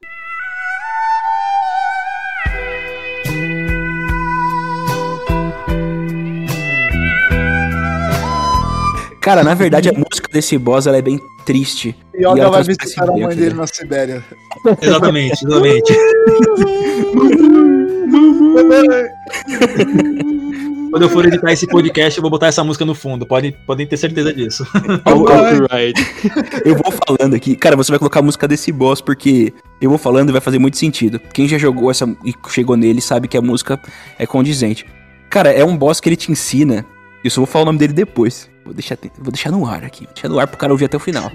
[9.21, 11.95] Cara, na verdade, a música desse boss ela é bem triste.
[12.13, 14.25] Yoga ela vai transparece visitar a mãe dele na Sibéria.
[14.83, 15.95] Exatamente, exatamente.
[20.95, 23.27] Quando eu for editar esse podcast, eu vou botar essa música no fundo.
[23.27, 24.65] Podem, podem ter certeza disso.
[25.05, 26.01] Olha o copyright.
[26.65, 27.57] Eu vou falando aqui.
[27.57, 30.61] Cara, você vai colocar a música desse boss porque eu vou falando e vai fazer
[30.61, 31.19] muito sentido.
[31.19, 33.77] Quem já jogou essa e chegou nele sabe que a música
[34.17, 34.87] é condizente.
[35.29, 36.87] Cara, é um boss que ele te ensina.
[37.25, 38.49] Eu só vou falar o nome dele depois.
[38.65, 40.05] Vou deixar, vou deixar no ar aqui.
[40.05, 41.29] Vou deixar no ar pro cara ouvir até o final.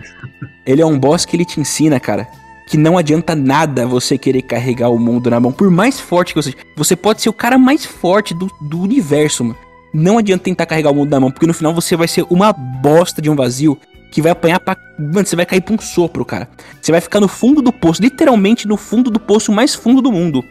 [0.66, 2.26] Ele é um boss que ele te ensina, cara,
[2.70, 5.52] que não adianta nada você querer carregar o mundo na mão.
[5.52, 6.64] Por mais forte que você seja.
[6.78, 9.58] Você pode ser o cara mais forte do, do universo, mano.
[9.92, 12.54] Não adianta tentar carregar o mundo na mão, porque no final você vai ser uma
[12.54, 13.76] bosta de um vazio
[14.12, 14.78] que vai apanhar pra.
[15.00, 16.48] Mano, você vai cair pra um sopro, cara.
[16.80, 20.12] Você vai ficar no fundo do poço, literalmente no fundo do poço mais fundo do
[20.12, 20.46] mundo.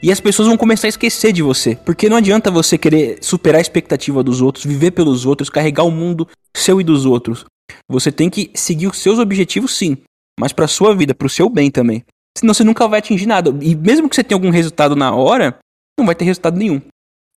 [0.00, 1.76] E as pessoas vão começar a esquecer de você.
[1.84, 5.90] Porque não adianta você querer superar a expectativa dos outros, viver pelos outros, carregar o
[5.90, 7.44] mundo seu e dos outros.
[7.88, 9.96] Você tem que seguir os seus objetivos, sim.
[10.38, 12.04] Mas pra sua vida, pro seu bem também.
[12.36, 13.50] Senão você nunca vai atingir nada.
[13.62, 15.58] E mesmo que você tenha algum resultado na hora,
[15.98, 16.80] não vai ter resultado nenhum.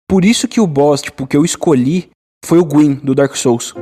[0.08, 2.10] Por isso que o boss, tipo, que eu escolhi
[2.46, 3.74] foi o Gwyn, do Dark Souls.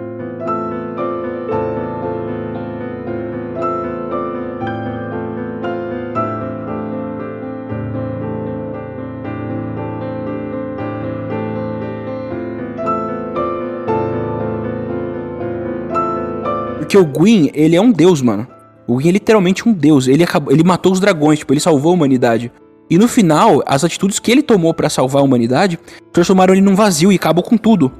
[16.77, 18.56] Porque o Gwyn, ele é um deus, mano.
[18.87, 20.07] O Gwyn é literalmente um deus.
[20.07, 22.51] Ele, acabou, ele matou os dragões, tipo, ele salvou a humanidade.
[22.89, 25.77] E no final, as atitudes que ele tomou pra salvar a humanidade
[26.13, 27.91] transformaram ele num vazio e acabou com tudo.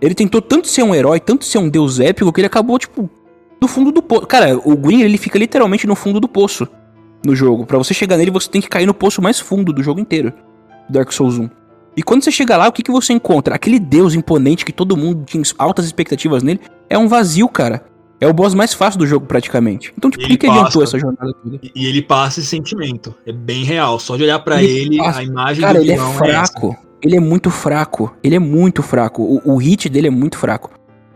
[0.00, 3.08] Ele tentou tanto ser um herói, tanto ser um deus épico, que ele acabou, tipo,
[3.60, 4.26] no fundo do poço.
[4.26, 6.66] Cara, o Gwyn, ele fica literalmente no fundo do poço
[7.24, 7.64] no jogo.
[7.64, 10.32] Pra você chegar nele, você tem que cair no poço mais fundo do jogo inteiro.
[10.90, 11.48] Dark Souls 1.
[11.96, 13.54] E quando você chega lá, o que, que você encontra?
[13.54, 17.84] Aquele deus imponente que todo mundo tinha altas expectativas nele, é um vazio, cara.
[18.22, 19.92] É o boss mais fácil do jogo, praticamente.
[19.98, 21.58] Então, tipo, o Ele que, adiantou essa jornada toda?
[21.74, 23.12] E- ele passa esse sentimento.
[23.26, 23.98] É bem real.
[23.98, 26.12] Só de olhar pra Ele ele, a imagem Cara, do ele é essa.
[26.12, 26.76] fraco.
[27.02, 28.16] Ele é muito fraco.
[28.22, 29.22] Ele é muito fraco.
[29.22, 30.70] O, o hit dele é muito fraco.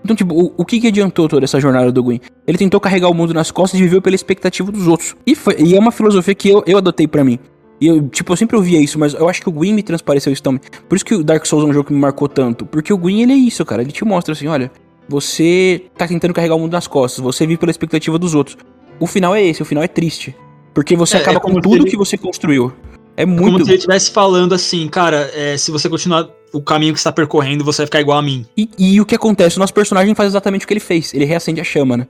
[0.04, 2.20] Então, tipo, o, o que, que adiantou toda essa jornada do Gwyn?
[2.46, 5.14] Ele tentou carregar o mundo nas costas e viveu pela expectativa dos outros.
[5.24, 7.38] E, foi- e é uma filosofia que eu, eu adotei pra mim.
[7.80, 10.32] E eu, tipo, eu sempre ouvia isso, mas eu acho que o Gwyn me transpareceu
[10.32, 10.60] isso também.
[10.88, 12.64] Por isso que o Dark Souls é um jogo que me marcou tanto.
[12.66, 13.82] Porque o Gwyn, ele é isso, cara.
[13.82, 14.72] Ele te mostra assim, olha,
[15.08, 18.56] você tá tentando carregar o mundo nas costas, você vive pela expectativa dos outros.
[18.98, 20.34] O final é esse, o final é triste.
[20.74, 22.72] Porque você É, acaba é como com tudo ele- que você construiu.
[23.16, 23.64] É Como muito.
[23.64, 27.12] se ele estivesse falando assim, cara, é, se você continuar o caminho que você tá
[27.12, 28.44] percorrendo, você vai ficar igual a mim.
[28.56, 29.56] E, e o que acontece?
[29.56, 31.14] O nosso personagem faz exatamente o que ele fez.
[31.14, 32.06] Ele reacende a chama, né?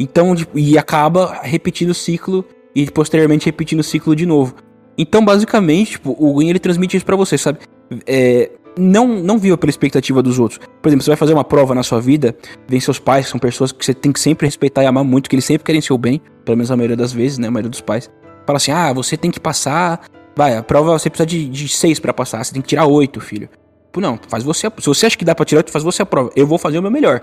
[0.00, 2.44] Então, tipo, e acaba repetindo o ciclo
[2.74, 4.54] e posteriormente repetindo o ciclo de novo.
[4.96, 7.60] Então, basicamente, tipo, o Gwyn ele transmite isso pra você, sabe?
[8.04, 10.60] É, não, não viva pela expectativa dos outros.
[10.80, 12.36] Por exemplo, você vai fazer uma prova na sua vida,
[12.68, 15.28] vem seus pais, que são pessoas que você tem que sempre respeitar e amar muito,
[15.28, 17.48] que eles sempre querem seu bem, pelo menos a maioria das vezes, né?
[17.48, 18.10] A maioria dos pais.
[18.46, 20.00] Fala assim: ah, você tem que passar.
[20.36, 23.20] Vai, a prova você precisa de, de seis pra passar, você tem que tirar oito,
[23.20, 23.48] filho.
[23.86, 24.68] Tipo, não, faz você.
[24.68, 26.30] a- Se você acha que dá pra tirar oito, faz você a prova.
[26.36, 27.22] Eu vou fazer o meu melhor.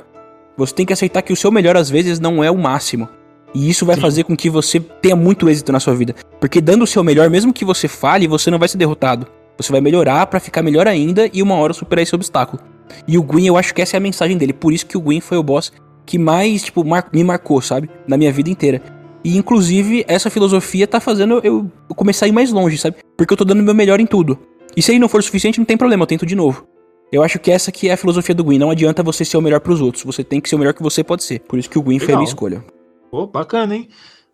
[0.57, 3.07] Você tem que aceitar que o seu melhor às vezes não é o máximo.
[3.53, 4.01] E isso vai Sim.
[4.01, 6.13] fazer com que você tenha muito êxito na sua vida.
[6.41, 9.25] Porque dando o seu melhor, mesmo que você falhe, você não vai ser derrotado.
[9.57, 12.61] Você vai melhorar pra ficar melhor ainda e uma hora superar esse obstáculo.
[13.07, 14.53] E o Gwyn, eu acho que essa é a mensagem dele.
[14.53, 15.71] Por isso que o Gwyn foi o boss
[16.05, 17.89] que mais, tipo, mar- me marcou, sabe?
[18.07, 18.81] Na minha vida inteira.
[19.23, 22.97] E inclusive, essa filosofia tá fazendo eu, começar a ir mais longe, sabe?
[23.17, 24.37] Porque eu tô dando o meu melhor em tudo.
[24.77, 26.67] E se aí não for suficiente, não tem problema, eu tento de novo.
[27.11, 28.59] Eu acho que essa que é a filosofia do Gwyn.
[28.59, 30.03] Não adianta você ser o melhor pros outros.
[30.03, 31.39] Você tem que ser o melhor que você pode ser.
[31.39, 32.63] Por isso que o Gwyn foi a minha escolha.
[33.09, 33.87] Pô, bacana, hein?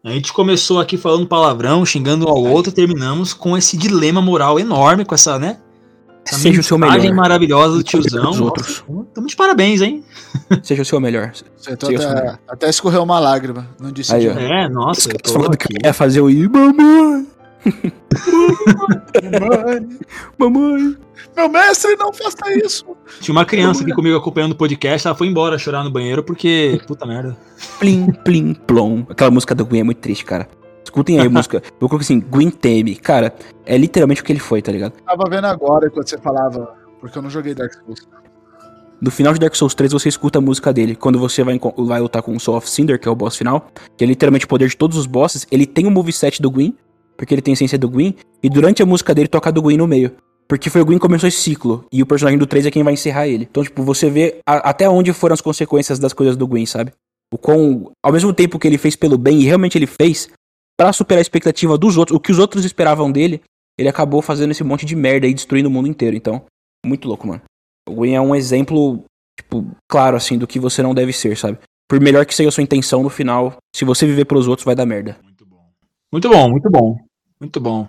[0.03, 4.59] A gente começou aqui falando palavrão, xingando um ao outro, terminamos com esse dilema moral
[4.59, 5.57] enorme, com essa, né?
[6.25, 7.13] Essa Seja o seu melhor.
[7.13, 8.31] maravilhosa do tiozão.
[9.07, 10.03] Estamos de parabéns, hein?
[10.63, 11.31] Seja o seu melhor.
[11.59, 13.67] Acertou Sim, eu sou até, até escorreu uma lágrima.
[13.79, 14.27] Não disse Aí.
[14.27, 15.67] É, nossa, falando aqui.
[15.67, 17.27] que ia fazer o mamãe.
[19.21, 19.87] Mamãe,
[20.37, 20.97] Mamãe.
[21.35, 22.85] meu mestre, não faça isso.
[23.19, 26.79] Tinha uma criança aqui comigo acompanhando o podcast, ela foi embora chorar no banheiro porque.
[26.87, 27.37] Puta merda.
[27.79, 29.05] Plim, plim, plom.
[29.09, 30.47] Aquela música do Gwen é muito triste, cara.
[30.83, 31.61] Escutem aí a música.
[31.79, 32.95] Eu coloquei assim, Gwen Teme.
[32.95, 33.33] Cara,
[33.65, 34.93] é literalmente o que ele foi, tá ligado?
[35.05, 38.07] Tava vendo agora enquanto você falava, porque eu não joguei Dark Souls.
[38.99, 40.95] No final de Dark Souls 3, você escuta a música dele.
[40.95, 43.67] Quando você vai, vai lutar com o Soul of Cinder, que é o boss final,
[43.97, 46.75] que é literalmente o poder de todos os bosses, ele tem o moveset do Gwyn,
[47.21, 49.85] porque ele tem essência do Gwyn, e durante a música dele toca do Gwyn no
[49.85, 50.11] meio.
[50.47, 52.81] Porque foi o Gwyn que começou esse ciclo, e o personagem do 3 é quem
[52.81, 53.47] vai encerrar ele.
[53.47, 56.91] Então, tipo, você vê a- até onde foram as consequências das coisas do Gwyn, sabe?
[57.31, 60.29] O quão, ao mesmo tempo que ele fez pelo bem, e realmente ele fez,
[60.75, 63.39] pra superar a expectativa dos outros, o que os outros esperavam dele,
[63.77, 66.17] ele acabou fazendo esse monte de merda e destruindo o mundo inteiro.
[66.17, 66.41] Então,
[66.83, 67.41] muito louco, mano.
[67.87, 69.03] O Gwen é um exemplo,
[69.39, 71.59] tipo, claro, assim, do que você não deve ser, sabe?
[71.87, 74.73] Por melhor que seja a sua intenção, no final, se você viver pros outros, vai
[74.73, 75.17] dar merda.
[76.11, 76.49] Muito bom.
[76.49, 76.97] Muito bom,
[77.41, 77.87] muito bom.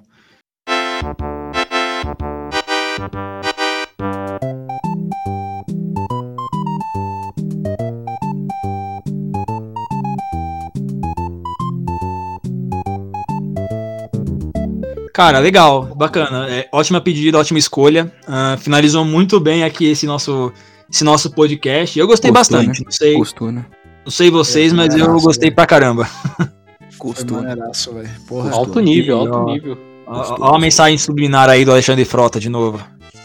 [15.12, 16.48] Cara, legal, bacana.
[16.48, 18.10] É, ótima pedida, ótima escolha.
[18.26, 20.50] Ah, finalizou muito bem aqui esse nosso,
[20.90, 21.98] esse nosso podcast.
[21.98, 22.80] Eu gostei Gostou, bastante.
[22.80, 22.84] né?
[22.86, 23.66] Não sei, Gostou, né?
[24.04, 26.08] não sei vocês, É, mas eu gostei pra caramba.
[27.10, 28.10] Velho.
[28.28, 28.50] Porra.
[28.52, 29.20] Alto nível, Ó.
[29.20, 29.78] alto nível.
[30.06, 32.80] Ó, ó a mensagem subliminar aí do Alexandre Frota de novo.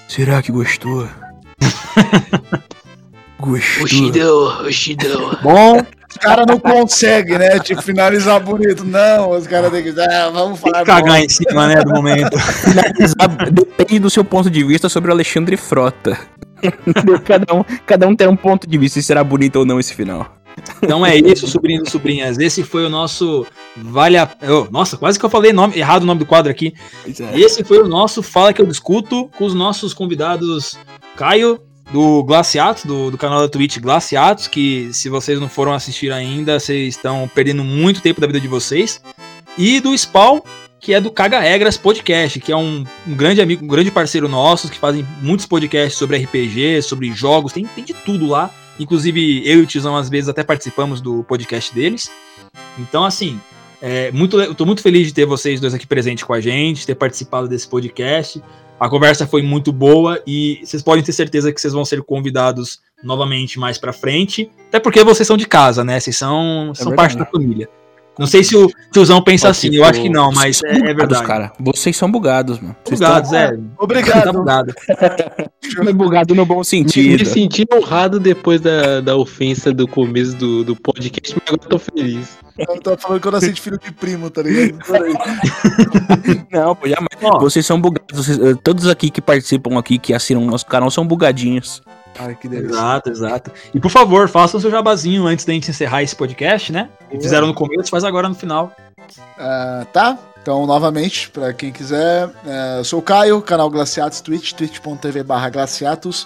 [0.08, 1.08] Será que gostou?
[3.40, 3.84] gostou.
[4.66, 5.38] Oxidão.
[5.44, 7.60] Bom, Os caras não conseguem, né?
[7.60, 8.84] Tipo, finalizar bonito.
[8.86, 10.00] Não, os caras têm que.
[10.00, 10.86] Ah, vamos tem falar.
[10.86, 11.24] que cagar bom.
[11.24, 12.38] em cima, né, do momento.
[12.40, 16.18] Finalizar Depende do seu ponto de vista sobre o Alexandre Frota.
[17.26, 19.94] cada, um, cada um tem um ponto de vista se será bonito ou não esse
[19.94, 20.37] final.
[20.82, 22.38] Então é isso, sobrinhos e sobrinhas.
[22.38, 24.30] Esse foi o nosso Vale a.
[24.44, 26.74] Oh, nossa, quase que eu falei nome, errado o nome do quadro aqui.
[27.34, 30.78] Esse foi o nosso Fala que eu discuto com os nossos convidados
[31.16, 31.60] Caio,
[31.92, 36.60] do Glaciatos, do, do canal da Twitch Glaciatos, que se vocês não foram assistir ainda,
[36.60, 39.02] vocês estão perdendo muito tempo da vida de vocês.
[39.58, 40.42] E do Spawn,
[40.80, 44.28] que é do Caga Regras Podcast, que é um, um grande amigo, um grande parceiro
[44.28, 48.52] nosso, que fazem muitos podcasts sobre RPG, sobre jogos, tem, tem de tudo lá.
[48.80, 52.12] Inclusive, eu e o Tizão, às vezes, até participamos do podcast deles.
[52.78, 53.40] Então, assim,
[53.82, 56.86] é, muito, eu tô muito feliz de ter vocês dois aqui presentes com a gente,
[56.86, 58.42] ter participado desse podcast.
[58.80, 62.80] A conversa foi muito boa e vocês podem ter certeza que vocês vão ser convidados
[63.04, 64.52] novamente mais pra frente.
[64.68, 66.00] Até porque vocês são de casa, né?
[66.00, 67.68] Vocês são, são parte da família.
[68.20, 70.70] Não sei se o tiozão pensa Pode assim, eu acho o- que não, mas é,
[70.70, 71.26] é bugados, verdade.
[71.26, 71.52] cara.
[71.60, 72.76] Vocês são bugados, mano.
[72.84, 73.52] Vocês Bugados, estão- é.
[73.58, 74.34] Tá Obrigado.
[74.34, 74.74] bugado.
[75.84, 77.20] Mas bugado no bom Me, sentido.
[77.20, 81.78] me senti honrado depois da, da ofensa do começo do, do podcast, mas agora tô
[81.80, 82.38] feliz.
[82.58, 84.84] Eu tô falando que eu nasci de filho de primo, tá ligado?
[84.88, 85.14] Peraí.
[86.52, 87.08] Não, pô, jamais.
[87.22, 87.40] Ó.
[87.40, 88.08] Vocês são bugados.
[88.18, 91.82] vocês- eh, todos aqui que participam aqui, que assinam o nosso canal, são bugadinhos.
[92.20, 92.74] Ai, que delícia.
[92.74, 93.52] Exato, exato.
[93.74, 96.90] E por favor, façam seu jabazinho antes da gente encerrar esse podcast, né?
[97.12, 98.72] Fizeram no começo, faz agora no final.
[99.38, 100.18] Ah, tá?
[100.42, 105.50] Então, novamente, pra quem quiser, é, eu sou o Caio, canal Glaciatos Twitch, twitch.tv barra
[105.50, 106.26] Glaciatos.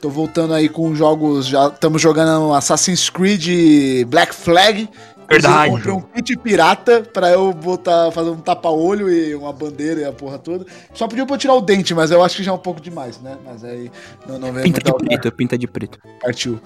[0.00, 4.90] Tô voltando aí com jogos, já estamos jogando Assassin's Creed Black Flag.
[5.32, 5.68] Verdade.
[5.68, 10.04] Eu comprei um kit pirata pra eu botar, fazer um tapa-olho e uma bandeira e
[10.04, 10.66] a porra toda.
[10.94, 12.80] Só pediu pra eu tirar o dente, mas eu acho que já é um pouco
[12.80, 13.36] demais, né?
[13.44, 13.90] Mas aí
[14.26, 15.98] não, não vem Pinta de preto, pinta de preto.
[16.20, 16.60] Partiu.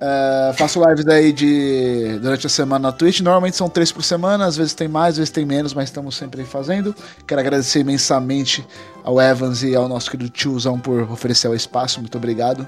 [0.00, 3.20] É, faço lives aí de, durante a semana na Twitch.
[3.20, 6.16] Normalmente são três por semana, às vezes tem mais, às vezes tem menos, mas estamos
[6.16, 6.94] sempre aí fazendo.
[7.26, 8.66] Quero agradecer imensamente
[9.02, 12.00] ao Evans e ao nosso querido tiozão por oferecer o espaço.
[12.00, 12.66] Muito obrigado.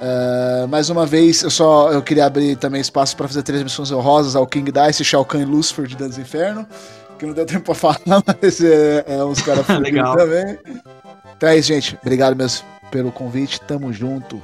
[0.00, 3.90] É, mais uma vez, eu só eu queria abrir também espaço para fazer três missões
[3.92, 6.66] honrosas ao King Dice, Shao Kahn e Lucifer de Dantes Inferno.
[7.18, 10.16] Que não deu tempo pra falar, mas é, é uns caras Legal.
[10.16, 10.58] também.
[11.36, 11.96] Então é isso, gente.
[12.02, 13.60] Obrigado mesmo pelo convite.
[13.60, 14.42] Tamo junto.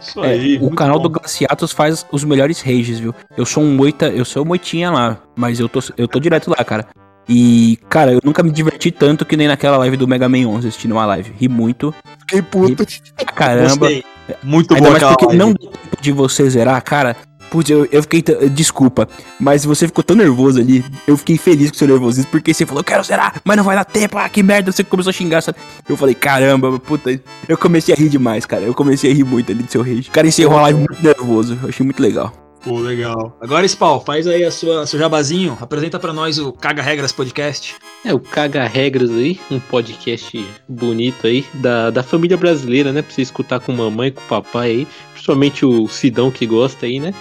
[0.00, 0.56] Isso É, aí.
[0.56, 1.02] o muito canal bom.
[1.04, 3.14] do Glaciatos faz os melhores rages, viu?
[3.36, 6.64] Eu sou um moita, eu sou moitinha lá, mas eu tô, eu tô direto lá,
[6.64, 6.86] cara.
[7.32, 10.66] E, cara, eu nunca me diverti tanto que nem naquela live do Mega Man 11
[10.66, 11.32] assistindo uma live.
[11.38, 12.84] Ri muito, Fiquei puto.
[13.16, 13.68] pra caramba.
[13.76, 14.04] Gostei.
[14.42, 15.38] Muito Ainda boa mais aquela porque live.
[15.38, 17.16] não deu tempo de você zerar, cara.
[17.50, 18.20] Putz, eu, eu fiquei.
[18.22, 19.08] t- Desculpa,
[19.40, 20.84] mas você ficou tão nervoso ali.
[21.06, 23.64] Eu fiquei feliz com o seu nervosismo, porque você falou, eu quero zerar, mas não
[23.64, 24.18] vai dar tempo.
[24.18, 24.70] Ah, que merda.
[24.72, 25.58] Você começou a xingar, sabe?
[25.88, 27.20] Eu falei, caramba, puta.
[27.48, 28.62] Eu comecei a rir demais, cara.
[28.62, 30.08] Eu comecei a rir muito ali do seu rage.
[30.08, 31.58] O cara encerrou a live muito nervoso.
[31.62, 32.32] Eu achei muito legal.
[32.62, 33.36] Pô, legal.
[33.40, 35.56] Agora, Spawn, faz aí a sua, seu jabazinho.
[35.60, 37.76] Apresenta pra nós o Caga Regras Podcast.
[38.04, 43.00] É, o Caga Regras aí, um podcast bonito aí, da, da família brasileira, né?
[43.00, 44.88] Pra você escutar com mamãe, com papai aí.
[45.12, 47.14] Principalmente o Sidão que gosta aí, né?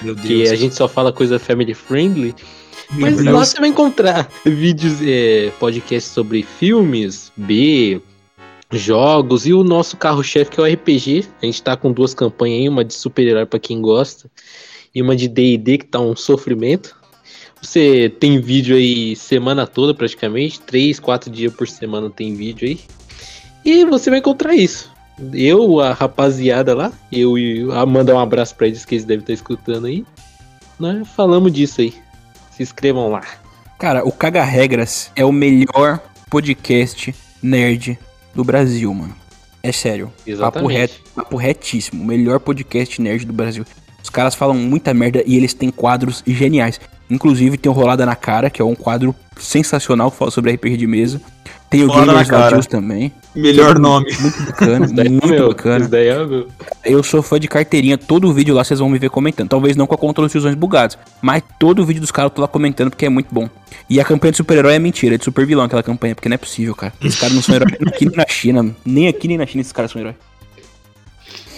[0.00, 0.26] Meu Deus.
[0.28, 2.32] Que a gente só fala coisa family friendly.
[2.90, 3.30] Mas verdade.
[3.30, 8.00] lá você vai encontrar vídeos, é, podcasts sobre filmes, B,
[8.70, 11.24] jogos e o nosso carro-chefe que é o RPG.
[11.42, 14.30] A gente tá com duas campanhas aí, uma de super-herói pra quem gosta
[14.94, 16.96] e uma de D&D que tá um sofrimento.
[17.60, 22.80] Você tem vídeo aí semana toda praticamente, três, quatro dias por semana tem vídeo aí.
[23.64, 24.92] E você vai encontrar isso.
[25.32, 29.22] Eu, a rapaziada lá, eu e a mandar um abraço pra eles que eles devem
[29.22, 30.04] estar escutando aí.
[30.78, 31.94] Nós falamos disso aí.
[32.50, 33.22] Se inscrevam lá.
[33.78, 37.98] Cara, o Caga Regras é o melhor podcast nerd
[38.34, 39.14] do Brasil, mano.
[39.62, 40.08] É sério.
[40.08, 40.78] Papo, Exatamente.
[40.78, 42.02] reto, papo retíssimo.
[42.02, 43.64] O melhor podcast nerd do Brasil.
[44.14, 46.80] Os caras falam muita merda e eles têm quadros geniais.
[47.10, 50.76] Inclusive tem o Rolada na Cara, que é um quadro sensacional que fala sobre RPG
[50.76, 51.20] de mesa.
[51.68, 52.28] Tem o Rolada Gamers.
[52.28, 53.12] Vadios também.
[53.34, 54.06] Melhor nome.
[54.20, 55.80] Muito bacana, Isso daí é muito meu, bacana.
[55.80, 56.46] Isso daí é meu.
[56.84, 59.48] Eu sou fã de carteirinha, todo vídeo lá vocês vão me ver comentando.
[59.48, 62.42] Talvez não com a conta dos tiozões bugados, mas todo vídeo dos caras eu tô
[62.42, 63.48] lá comentando porque é muito bom.
[63.90, 66.36] E a campanha de super-herói é mentira, é de super vilão aquela campanha, porque não
[66.36, 66.92] é possível, cara.
[67.02, 68.76] Esses caras não são heróis nem aqui nem na China.
[68.84, 70.14] Nem aqui nem na China esses caras são heróis.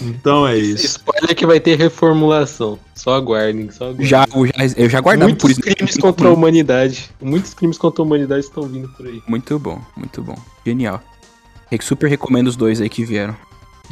[0.03, 0.87] Então é isso.
[0.87, 2.79] Spoiler que vai ter reformulação.
[2.95, 4.07] Só aguardem, só aguardem.
[4.07, 5.61] Já, eu já, eu já guardava Muitos por isso.
[5.61, 7.11] crimes contra a humanidade.
[7.21, 9.23] Muitos crimes contra a humanidade estão vindo por aí.
[9.27, 10.37] Muito bom, muito bom.
[10.65, 11.03] Genial.
[11.71, 13.37] Eu super recomendo os dois aí que vieram.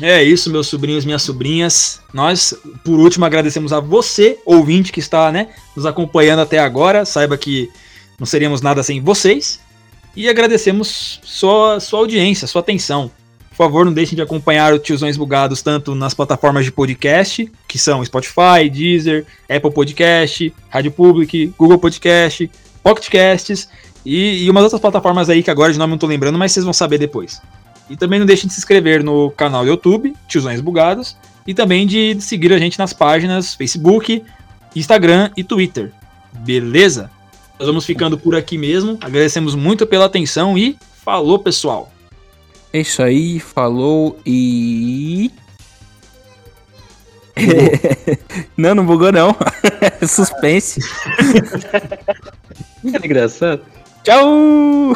[0.00, 2.00] É isso, meus sobrinhos, minhas sobrinhas.
[2.12, 2.54] Nós,
[2.84, 7.04] por último, agradecemos a você, ouvinte, que está né, nos acompanhando até agora.
[7.04, 7.70] Saiba que
[8.18, 9.60] não seríamos nada sem vocês.
[10.16, 13.10] E agradecemos sua, sua audiência, sua atenção.
[13.56, 17.78] Por favor, não deixem de acompanhar o Tiozões Bugados tanto nas plataformas de podcast, que
[17.78, 22.50] são Spotify, Deezer, Apple Podcast, Rádio Public, Google Podcast,
[22.82, 23.68] Pocket Casts
[24.04, 26.64] e, e umas outras plataformas aí que agora de nome não tô lembrando, mas vocês
[26.64, 27.40] vão saber depois.
[27.88, 31.16] E também não deixem de se inscrever no canal do YouTube, Tiozões Bugados,
[31.46, 34.20] e também de seguir a gente nas páginas Facebook,
[34.74, 35.92] Instagram e Twitter.
[36.32, 37.08] Beleza?
[37.56, 38.98] Nós vamos ficando por aqui mesmo.
[39.00, 41.93] Agradecemos muito pela atenção e falou, pessoal!
[42.74, 45.30] É isso aí, falou e.
[48.58, 49.36] não, não bugou não.
[50.04, 50.80] Suspense.
[52.84, 53.62] É engraçado.
[54.02, 54.94] Tchau!